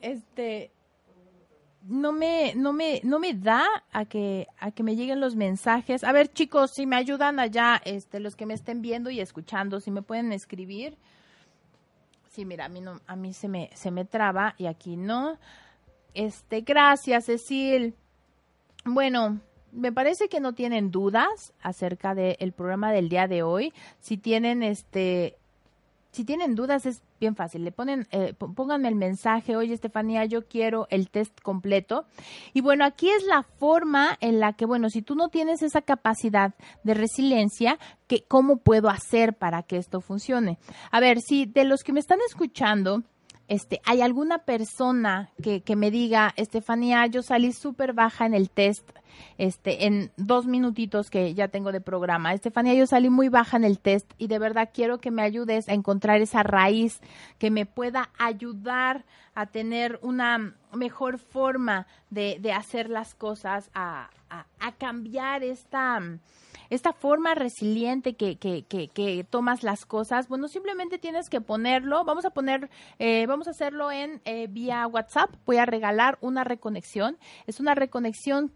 Este, 0.02 0.72
no 1.84 2.12
me, 2.12 2.54
no 2.56 2.74
me, 2.74 3.02
no 3.04 3.20
me 3.20 3.34
da 3.34 3.66
a 3.92 4.06
que, 4.06 4.48
a 4.60 4.72
que 4.72 4.84
me 4.84 4.96
lleguen 4.96 5.20
los 5.20 5.36
mensajes. 5.36 6.04
A 6.04 6.12
ver, 6.12 6.32
chicos, 6.32 6.72
si 6.72 6.86
me 6.86 6.96
ayudan 6.96 7.40
allá, 7.40 7.82
este, 7.86 8.20
los 8.20 8.36
que 8.36 8.46
me 8.46 8.54
estén 8.54 8.82
viendo 8.82 9.10
y 9.10 9.20
escuchando, 9.20 9.80
si 9.80 9.92
me 9.92 10.02
pueden 10.02 10.32
escribir. 10.32 10.98
Sí, 12.30 12.46
mira, 12.46 12.66
a 12.66 12.70
mí 12.70 12.82
no, 12.82 13.02
a 13.08 13.16
mí 13.16 13.34
se 13.34 13.48
me, 13.48 13.70
se 13.74 13.92
me 13.92 14.06
traba 14.06 14.56
y 14.58 14.68
aquí 14.68 14.96
no. 14.96 15.38
Este, 16.14 16.62
gracias, 16.62 17.26
Cecil. 17.26 17.96
Bueno, 18.86 19.40
me 19.72 19.92
parece 19.92 20.28
que 20.28 20.40
no 20.40 20.54
tienen 20.54 20.92
dudas 20.92 21.54
acerca 21.62 22.16
del 22.16 22.52
programa 22.52 22.92
del 22.92 23.10
día 23.10 23.28
de 23.28 23.44
hoy. 23.44 23.74
Si 24.00 24.18
tienen 24.18 24.64
este 24.64 25.38
si 26.12 26.26
tienen 26.26 26.56
dudas 26.56 26.86
es 26.86 27.02
bien 27.22 27.36
fácil, 27.36 27.64
le 27.64 27.72
ponen, 27.72 28.06
eh, 28.12 28.34
pónganme 28.34 28.90
el 28.90 28.96
mensaje, 28.96 29.56
oye 29.56 29.74
Estefanía, 29.74 30.26
yo 30.26 30.46
quiero 30.46 30.88
el 30.90 31.10
test 31.10 31.40
completo. 31.42 32.06
Y 32.54 32.60
bueno, 32.60 32.84
aquí 32.84 33.10
es 33.10 33.24
la 33.24 33.44
forma 33.44 34.18
en 34.20 34.40
la 34.40 34.54
que, 34.54 34.66
bueno, 34.66 34.90
si 34.90 35.02
tú 35.02 35.16
no 35.16 35.30
tienes 35.30 35.62
esa 35.62 35.82
capacidad 35.82 36.54
de 36.84 36.96
resiliencia, 36.96 37.80
que, 38.08 38.24
¿cómo 38.24 38.58
puedo 38.58 38.90
hacer 38.90 39.36
para 39.36 39.64
que 39.64 39.78
esto 39.78 40.02
funcione? 40.02 40.58
A 40.92 41.00
ver, 41.00 41.22
si 41.22 41.46
de 41.46 41.64
los 41.64 41.82
que 41.82 41.94
me 41.94 42.02
están 42.02 42.20
escuchando, 42.28 43.04
este, 43.52 43.82
¿hay 43.84 44.02
alguna 44.02 44.40
persona 44.46 45.30
que, 45.44 45.60
que 45.60 45.76
me 45.76 45.92
diga, 45.92 46.34
Estefanía, 46.38 47.06
yo 47.08 47.22
salí 47.22 47.52
súper 47.52 47.92
baja 47.92 48.26
en 48.26 48.34
el 48.34 48.50
test 48.50 48.90
este, 49.38 49.88
en 49.88 50.12
dos 50.16 50.46
minutitos 50.46 51.10
que 51.10 51.34
ya 51.34 51.50
tengo 51.50 51.74
de 51.74 51.82
programa. 51.82 52.34
Estefanía, 52.34 52.74
yo 52.76 52.88
salí 52.88 53.10
muy 53.10 53.28
baja 53.28 53.58
en 53.58 53.66
el 53.66 53.78
test 53.78 54.10
y 54.18 54.28
de 54.28 54.40
verdad 54.40 54.70
quiero 54.74 55.00
que 55.00 55.12
me 55.12 55.22
ayudes 55.22 55.68
a 55.68 55.74
encontrar 55.74 56.22
esa 56.22 56.44
raíz 56.44 57.02
que 57.40 57.52
me 57.52 57.66
pueda 57.66 58.10
ayudar 58.18 59.04
a 59.34 59.48
tener 59.48 60.00
una 60.02 60.56
mejor 60.74 61.18
forma 61.18 61.88
de, 62.10 62.38
de 62.40 62.54
hacer 62.54 62.90
las 62.90 63.16
cosas, 63.16 63.70
a, 63.74 64.10
a, 64.30 64.72
cambiar 64.78 65.44
esta 65.44 66.00
esta 66.72 66.94
forma 66.94 67.36
resiliente 67.36 68.16
que, 68.16 68.38
que, 68.38 68.64
que, 68.64 69.26
tomas 69.30 69.62
las 69.62 69.86
cosas, 69.86 70.30
bueno, 70.30 70.48
simplemente 70.48 70.98
tienes 70.98 71.30
que 71.30 71.42
ponerlo, 71.42 72.06
vamos 72.06 72.24
a 72.24 72.30
poner, 72.30 72.70
eh, 72.98 73.26
vamos 73.28 73.48
a 73.48 73.52
hacerlo 73.52 73.92
en 73.92 74.22
eh, 74.24 74.48
vía 74.48 74.88
WhatsApp, 74.88 75.30
voy 75.46 75.58
a 75.58 75.66
regalar 75.66 76.18
una 76.22 76.46
reconexión, 76.46 77.18
es 77.46 77.60
una 77.60 77.76
reconexión 77.76 78.54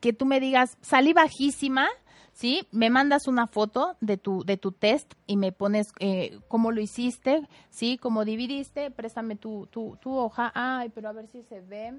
que 0.00 0.14
tú 0.14 0.24
me 0.24 0.40
digas, 0.40 0.78
salí 0.80 1.12
bajísima, 1.12 1.88
¿sí? 2.32 2.66
Me 2.72 2.88
mandas 2.88 3.28
una 3.28 3.46
foto 3.46 3.96
de 4.00 4.16
tu, 4.16 4.44
de 4.44 4.56
tu 4.56 4.72
test 4.72 5.12
y 5.26 5.36
me 5.36 5.52
pones 5.52 5.92
eh, 6.00 6.38
cómo 6.48 6.72
lo 6.72 6.80
hiciste, 6.80 7.46
¿sí? 7.68 7.98
Cómo 7.98 8.24
dividiste, 8.24 8.90
préstame 8.90 9.36
tu, 9.36 9.66
tu, 9.66 9.98
tu, 10.00 10.16
hoja. 10.16 10.52
Ay, 10.54 10.88
pero 10.94 11.10
a 11.10 11.12
ver 11.12 11.26
si 11.26 11.42
se 11.42 11.60
ve. 11.60 11.92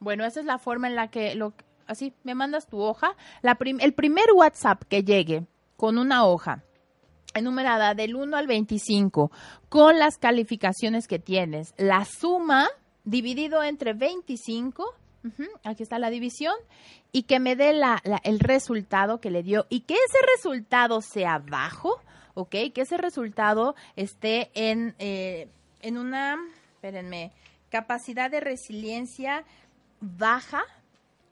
Bueno, 0.00 0.24
esa 0.24 0.40
es 0.40 0.46
la 0.46 0.58
forma 0.58 0.86
en 0.86 0.94
la 0.94 1.08
que, 1.08 1.34
lo, 1.34 1.52
así, 1.86 2.12
me 2.22 2.34
mandas 2.34 2.66
tu 2.66 2.80
hoja. 2.80 3.16
La 3.42 3.56
el 3.60 3.94
primer 3.94 4.26
WhatsApp 4.34 4.82
que 4.84 5.02
llegue 5.04 5.46
con 5.76 5.98
una 5.98 6.24
hoja 6.24 6.62
enumerada 7.34 7.94
del 7.94 8.14
1 8.14 8.36
al 8.36 8.46
25 8.46 9.30
con 9.68 9.98
las 9.98 10.18
calificaciones 10.18 11.08
que 11.08 11.18
tienes, 11.18 11.74
la 11.76 12.04
suma 12.04 12.68
dividido 13.04 13.62
entre 13.62 13.92
25 13.92 14.94
aquí 15.62 15.82
está 15.82 15.98
la 15.98 16.10
división, 16.10 16.54
y 17.12 17.24
que 17.24 17.40
me 17.40 17.56
dé 17.56 17.80
el 18.24 18.40
resultado 18.40 19.20
que 19.20 19.30
le 19.30 19.42
dio 19.42 19.66
y 19.68 19.80
que 19.80 19.94
ese 19.94 20.18
resultado 20.36 21.00
sea 21.00 21.38
bajo, 21.38 22.00
¿ok? 22.34 22.50
Que 22.74 22.82
ese 22.82 22.96
resultado 22.96 23.74
esté 23.96 24.50
en, 24.54 24.94
eh, 24.98 25.48
en 25.80 25.98
una, 25.98 26.36
espérenme, 26.74 27.32
capacidad 27.70 28.30
de 28.30 28.40
resiliencia 28.40 29.44
baja, 30.00 30.62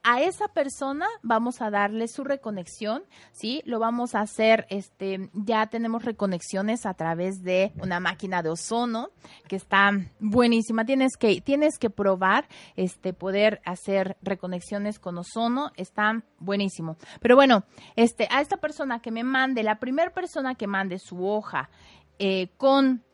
a 0.05 0.21
esa 0.21 0.49
persona 0.49 1.07
vamos 1.23 1.63
a 1.63 1.71
darle 1.71 2.09
su 2.09 2.25
reconexión, 2.25 3.05
¿sí? 3.31 3.63
Lo 3.65 3.79
vamos 3.79 4.15
a 4.15 4.21
hacer, 4.21 4.67
este, 4.69 5.31
ya 5.33 5.67
tenemos 5.69 6.05
reconexiones 6.05 6.87
a 6.87 6.95
través 6.95 7.43
de 7.43 7.73
una 7.81 8.01
máquina 8.01 8.43
de 8.43 8.51
ozono 8.51 9.11
que 9.47 9.57
está 9.57 9.93
buenísima. 10.19 10.85
Tienes 10.85 11.17
que, 11.17 11.41
tienes 11.41 11.79
que 11.79 11.91
probar, 11.91 12.49
este, 12.75 13.13
poder 13.13 13.61
hacer 13.65 14.17
reconexiones 14.23 14.99
con 14.99 15.19
ozono, 15.19 15.71
está 15.77 16.23
buenísimo. 16.39 16.97
Pero 17.21 17.37
bueno, 17.37 17.65
este, 17.95 18.27
a 18.31 18.41
esta 18.41 18.57
persona 18.57 19.01
que 19.01 19.13
me 19.13 19.23
mande, 19.23 19.63
la 19.63 19.79
primera 19.79 20.13
persona 20.13 20.57
que 20.57 20.67
mande 20.67 20.99
su 20.99 21.25
hoja 21.25 21.71
eh, 22.19 22.49
con 22.57 23.05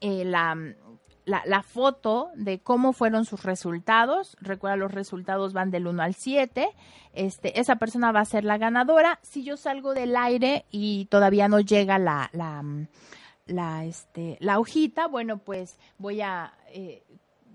eh, 0.00 0.24
la 0.24 0.54
la, 1.24 1.62
foto 1.62 2.30
de 2.34 2.60
cómo 2.60 2.92
fueron 2.92 3.24
sus 3.24 3.42
resultados. 3.42 4.36
Recuerda, 4.40 4.76
los 4.76 4.92
resultados 4.92 5.52
van 5.52 5.70
del 5.70 5.86
1 5.86 6.02
al 6.02 6.14
7. 6.14 6.68
Este, 7.12 7.60
esa 7.60 7.76
persona 7.76 8.12
va 8.12 8.20
a 8.20 8.24
ser 8.24 8.44
la 8.44 8.58
ganadora. 8.58 9.18
Si 9.22 9.44
yo 9.44 9.56
salgo 9.56 9.94
del 9.94 10.16
aire 10.16 10.64
y 10.70 11.06
todavía 11.06 11.48
no 11.48 11.60
llega 11.60 11.98
la, 11.98 12.30
la, 12.32 12.62
la, 13.46 13.84
este, 13.84 14.36
la 14.40 14.58
hojita, 14.58 15.06
bueno, 15.06 15.38
pues 15.38 15.78
voy 15.98 16.20
a 16.20 16.52
eh, 16.68 17.02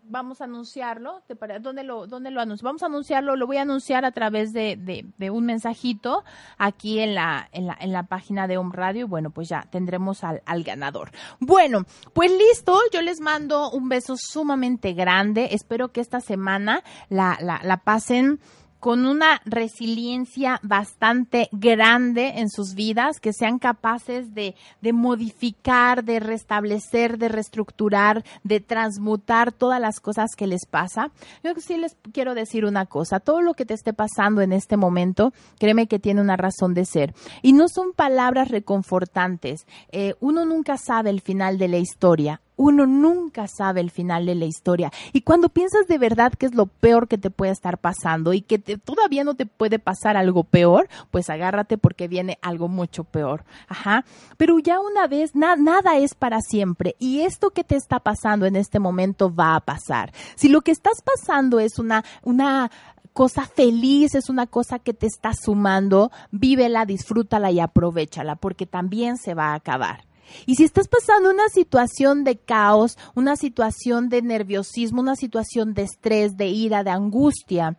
vamos 0.10 0.41
a 0.41 0.45
anunciarlo. 0.45 1.22
¿Dónde 1.62 1.84
lo, 1.84 2.07
dónde 2.07 2.32
lo 2.32 2.41
anunciamos? 2.41 2.64
Vamos 2.64 2.84
a 2.84 2.88
anunciarlo, 2.88 3.36
lo 3.36 3.47
voy 3.47 3.57
a 3.57 3.62
anunciar 3.62 4.05
a 4.05 4.12
través 4.12 4.51
de, 4.51 4.76
de, 4.78 5.30
un 5.30 5.45
mensajito 5.45 6.24
aquí 6.57 6.99
en 6.99 7.16
la, 7.16 7.47
en 7.51 7.68
la, 7.68 7.78
en 7.80 7.93
la 7.93 8.03
página 8.03 8.47
de 8.47 8.57
Home 8.57 8.72
Radio 8.74 9.01
y 9.01 9.07
bueno, 9.07 9.30
pues 9.30 9.47
ya 9.47 9.68
tendremos 9.70 10.24
al, 10.24 10.41
al 10.45 10.64
ganador. 10.64 11.12
Bueno, 11.39 11.86
pues 12.14 12.32
listo, 12.32 12.78
yo 12.91 13.01
les 13.01 13.22
mando 13.22 13.70
un 13.72 13.89
beso 13.89 14.16
sumamente 14.18 14.93
grande. 14.93 15.49
Espero 15.51 15.91
que 15.91 16.01
esta 16.01 16.20
semana 16.20 16.84
la, 17.10 17.38
la, 17.41 17.62
la 17.64 17.78
pasen 17.78 18.39
con 18.80 19.06
una 19.06 19.42
resiliencia 19.46 20.60
bastante 20.64 21.50
grande 21.52 22.34
en 22.38 22.50
sus 22.50 22.76
vidas, 22.76 23.20
que 23.20 23.34
sean 23.34 23.60
capaces 23.60 24.34
de, 24.34 24.56
de, 24.82 24.94
modificar, 24.94 26.04
de 26.04 26.20
restablecer, 26.20 27.18
de 27.18 27.30
reestructurar, 27.30 28.24
de 28.44 28.60
transmutar 28.60 29.52
todas 29.52 29.82
las 29.82 30.00
cosas 30.00 30.36
que 30.36 30.48
les 30.48 30.66
pasa. 30.66 31.12
Yo 31.44 31.52
sí 31.58 31.78
les 31.78 31.96
quiero 32.14 32.36
decir 32.36 32.66
una 32.66 32.86
cosa, 32.86 33.20
todo 33.20 33.42
lo 33.42 33.54
que 33.54 33.66
te 33.66 33.74
esté 33.74 33.94
pasando 33.94 34.42
en 34.42 34.54
este 34.54 34.78
momento, 34.78 35.34
créeme 35.60 35.88
que 35.88 36.00
tiene 36.00 36.22
una 36.22 36.38
razón 36.38 36.74
de 36.74 36.86
ser. 36.86 37.14
Y 37.42 37.54
no 37.54 37.68
son 37.68 37.94
palabras 37.94 38.50
reconfortantes. 38.50 39.66
Eh, 39.92 40.16
uno 40.20 40.46
nunca 40.46 40.78
sabe 40.78 41.10
el 41.10 41.22
final 41.22 41.58
de 41.58 41.68
la 41.68 41.78
historia 41.78 42.42
uno 42.60 42.86
nunca 42.86 43.47
sabe 43.47 43.80
el 43.80 43.89
final 43.89 44.26
de 44.26 44.36
la 44.36 44.43
historia. 44.43 44.91
Y 45.14 45.22
cuando 45.22 45.47
piensas 45.47 45.88
de 45.88 45.97
verdad 45.97 46.34
que 46.34 46.45
es 46.45 46.53
lo 46.53 46.66
peor 46.66 47.07
que 47.07 47.18
te 47.18 47.30
puede 47.30 47.53
estar 47.53 47.78
pasando 47.78 48.34
y 48.34 48.41
que 48.41 48.60
todavía 48.60 49.24
no 49.24 49.34
te 49.34 49.45
puede 49.45 49.80
pasar 49.80 50.18
algo 50.18 50.43
peor, 50.43 50.89
pues 51.10 51.30
agárrate 51.30 51.78
porque 51.78 52.10
viene 52.10 52.38
algo 52.41 52.68
mucho 52.68 53.05
peor. 53.05 53.45
Ajá. 53.70 54.03
Pero 54.36 54.60
ya 54.60 54.82
una 54.82 55.07
vez, 55.07 55.36
nada 55.36 55.97
es 55.97 56.16
para 56.16 56.41
siempre. 56.41 56.97
Y 56.99 57.22
esto 57.22 57.51
que 57.51 57.64
te 57.64 57.78
está 57.78 58.01
pasando 58.01 58.45
en 58.45 58.57
este 58.57 58.80
momento 58.80 59.34
va 59.34 59.55
a 59.55 59.62
pasar. 59.62 60.12
Si 60.36 60.49
lo 60.49 60.60
que 60.60 60.72
estás 60.72 61.01
pasando 61.01 61.62
es 61.62 61.80
una, 61.80 62.03
una 62.24 62.70
cosa 63.14 63.45
feliz, 63.45 64.16
es 64.16 64.30
una 64.30 64.47
cosa 64.47 64.80
que 64.80 64.93
te 64.93 65.07
está 65.07 65.32
sumando, 65.34 66.12
vívela, 66.32 66.86
disfrútala 66.86 67.51
y 67.51 67.62
aprovechala, 67.62 68.36
porque 68.36 68.66
también 68.66 69.16
se 69.16 69.34
va 69.34 69.51
a 69.51 69.55
acabar. 69.55 70.09
Y 70.46 70.56
si 70.56 70.64
estás 70.64 70.88
pasando 70.88 71.30
una 71.30 71.50
situación 71.50 72.24
de 72.24 72.38
caos, 72.38 72.98
una 73.16 73.36
situación 73.36 74.10
de 74.10 74.22
nerviosismo, 74.22 75.02
una 75.02 75.16
situación 75.16 75.74
de 75.74 75.84
estrés, 75.84 76.38
de 76.38 76.48
ira, 76.48 76.84
de 76.84 76.92
angustia, 76.92 77.78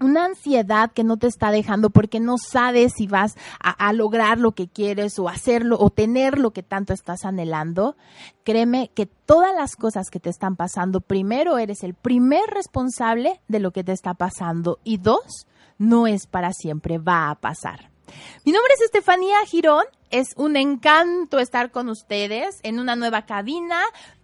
una 0.00 0.24
ansiedad 0.24 0.90
que 0.92 1.04
no 1.04 1.18
te 1.18 1.26
está 1.26 1.50
dejando 1.50 1.90
porque 1.90 2.20
no 2.20 2.36
sabes 2.38 2.94
si 2.96 3.06
vas 3.06 3.36
a, 3.60 3.92
lograr 3.92 4.38
lo 4.38 4.52
que 4.52 4.68
quieres 4.68 5.18
o 5.18 5.28
hacerlo 5.28 5.76
o 5.78 5.90
tener 5.90 6.38
lo 6.38 6.52
que 6.52 6.62
tanto 6.62 6.92
estás 6.92 7.24
anhelando, 7.24 7.96
créeme 8.44 8.90
que 8.94 9.06
todas 9.06 9.54
las 9.54 9.76
cosas 9.76 10.08
que 10.10 10.20
te 10.20 10.30
están 10.30 10.56
pasando, 10.56 11.00
primero 11.00 11.58
eres 11.58 11.82
el 11.82 11.94
primer 11.94 12.48
responsable 12.48 13.40
de 13.48 13.60
lo 13.60 13.72
que 13.72 13.84
te 13.84 13.92
está 13.92 14.14
pasando 14.14 14.78
y 14.84 14.96
dos, 14.96 15.46
no 15.78 16.06
es 16.06 16.26
para 16.26 16.52
siempre, 16.52 16.98
va 16.98 17.30
a 17.30 17.34
pasar. 17.34 17.90
Mi 18.44 18.52
nombre 18.52 18.72
es 18.74 18.82
Estefanía 18.82 19.36
Girón. 19.46 19.84
Es 20.10 20.34
un 20.36 20.56
encanto 20.56 21.38
estar 21.38 21.70
con 21.70 21.88
ustedes 21.88 22.58
en 22.64 22.80
una 22.80 22.96
nueva 22.96 23.26
cabina 23.26 23.80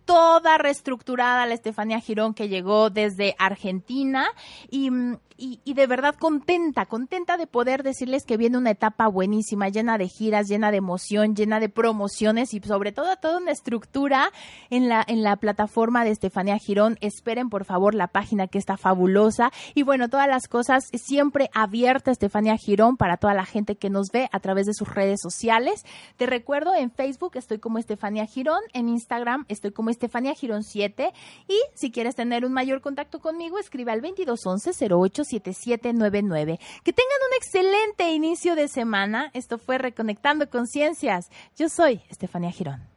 toda 0.06 0.56
reestructurada 0.56 1.44
la 1.44 1.54
Estefanía 1.54 2.00
Girón 2.00 2.32
que 2.32 2.48
llegó 2.48 2.88
desde 2.88 3.34
Argentina 3.38 4.26
y, 4.70 4.90
y, 5.38 5.74
de 5.74 5.86
verdad 5.86 6.14
contenta, 6.14 6.86
contenta 6.86 7.36
de 7.36 7.46
poder 7.46 7.82
decirles 7.82 8.24
que 8.24 8.38
viene 8.38 8.56
una 8.56 8.70
etapa 8.70 9.06
buenísima, 9.08 9.68
llena 9.68 9.98
de 9.98 10.08
giras, 10.08 10.48
llena 10.48 10.70
de 10.70 10.78
emoción, 10.78 11.34
llena 11.34 11.60
de 11.60 11.68
promociones 11.68 12.54
y 12.54 12.60
sobre 12.60 12.92
todo 12.92 13.16
toda 13.16 13.38
una 13.38 13.50
estructura 13.50 14.30
en 14.70 14.88
la, 14.88 15.04
en 15.06 15.22
la 15.22 15.36
plataforma 15.36 16.04
de 16.04 16.12
Estefanía 16.12 16.56
Girón. 16.56 16.96
Esperen 17.00 17.50
por 17.50 17.64
favor 17.64 17.94
la 17.94 18.06
página 18.06 18.46
que 18.46 18.58
está 18.58 18.76
fabulosa 18.76 19.52
y 19.74 19.82
bueno, 19.82 20.08
todas 20.08 20.28
las 20.28 20.48
cosas 20.48 20.88
siempre 20.94 21.50
abierta 21.52 22.10
Estefanía 22.10 22.56
Girón 22.56 22.96
para 22.96 23.18
toda 23.18 23.34
la 23.34 23.44
gente 23.44 23.76
que 23.76 23.90
nos 23.90 24.08
ve 24.10 24.28
a 24.32 24.40
través 24.40 24.66
de 24.66 24.74
sus 24.74 24.88
redes 24.88 25.20
sociales. 25.20 25.84
Te 26.16 26.26
recuerdo, 26.26 26.74
en 26.74 26.90
Facebook 26.90 27.32
estoy 27.34 27.58
como 27.58 27.78
Estefanía 27.78 28.24
Girón, 28.24 28.60
en 28.72 28.88
Instagram 28.88 29.44
estoy 29.48 29.72
como 29.72 29.90
Estefanía 29.96 30.34
Girón 30.34 30.62
7 30.62 31.12
y 31.48 31.58
si 31.74 31.90
quieres 31.90 32.14
tener 32.14 32.44
un 32.44 32.52
mayor 32.52 32.80
contacto 32.80 33.18
conmigo, 33.18 33.58
escribe 33.58 33.92
al 33.92 34.02
2211 34.02 34.70
08 34.94 35.24
7799. 35.24 36.60
Que 36.84 36.92
tengan 36.92 37.18
un 37.28 37.34
excelente 37.36 38.12
inicio 38.12 38.54
de 38.54 38.68
semana. 38.68 39.30
Esto 39.34 39.58
fue 39.58 39.78
Reconectando 39.78 40.48
Conciencias. 40.48 41.30
Yo 41.56 41.68
soy 41.68 42.02
Estefanía 42.08 42.52
Girón. 42.52 42.96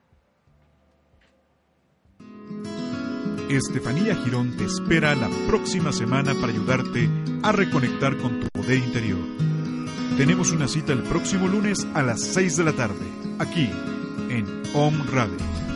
Estefanía 3.49 4.15
Girón 4.15 4.55
te 4.57 4.65
espera 4.65 5.15
la 5.15 5.27
próxima 5.47 5.91
semana 5.91 6.35
para 6.35 6.53
ayudarte 6.53 7.09
a 7.41 7.51
reconectar 7.51 8.15
con 8.17 8.41
tu 8.41 8.47
poder 8.49 8.77
interior. 8.77 9.19
Tenemos 10.17 10.51
una 10.51 10.67
cita 10.67 10.93
el 10.93 11.01
próximo 11.03 11.47
lunes 11.47 11.87
a 11.95 12.03
las 12.03 12.21
6 12.21 12.57
de 12.57 12.63
la 12.63 12.73
tarde, 12.73 13.05
aquí 13.39 13.71
en 14.29 14.45
Om 14.75 15.07
Radio. 15.11 15.68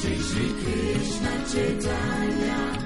Shri 0.00 0.48
Krishna 0.62 1.32
Chaitanya. 1.50 2.78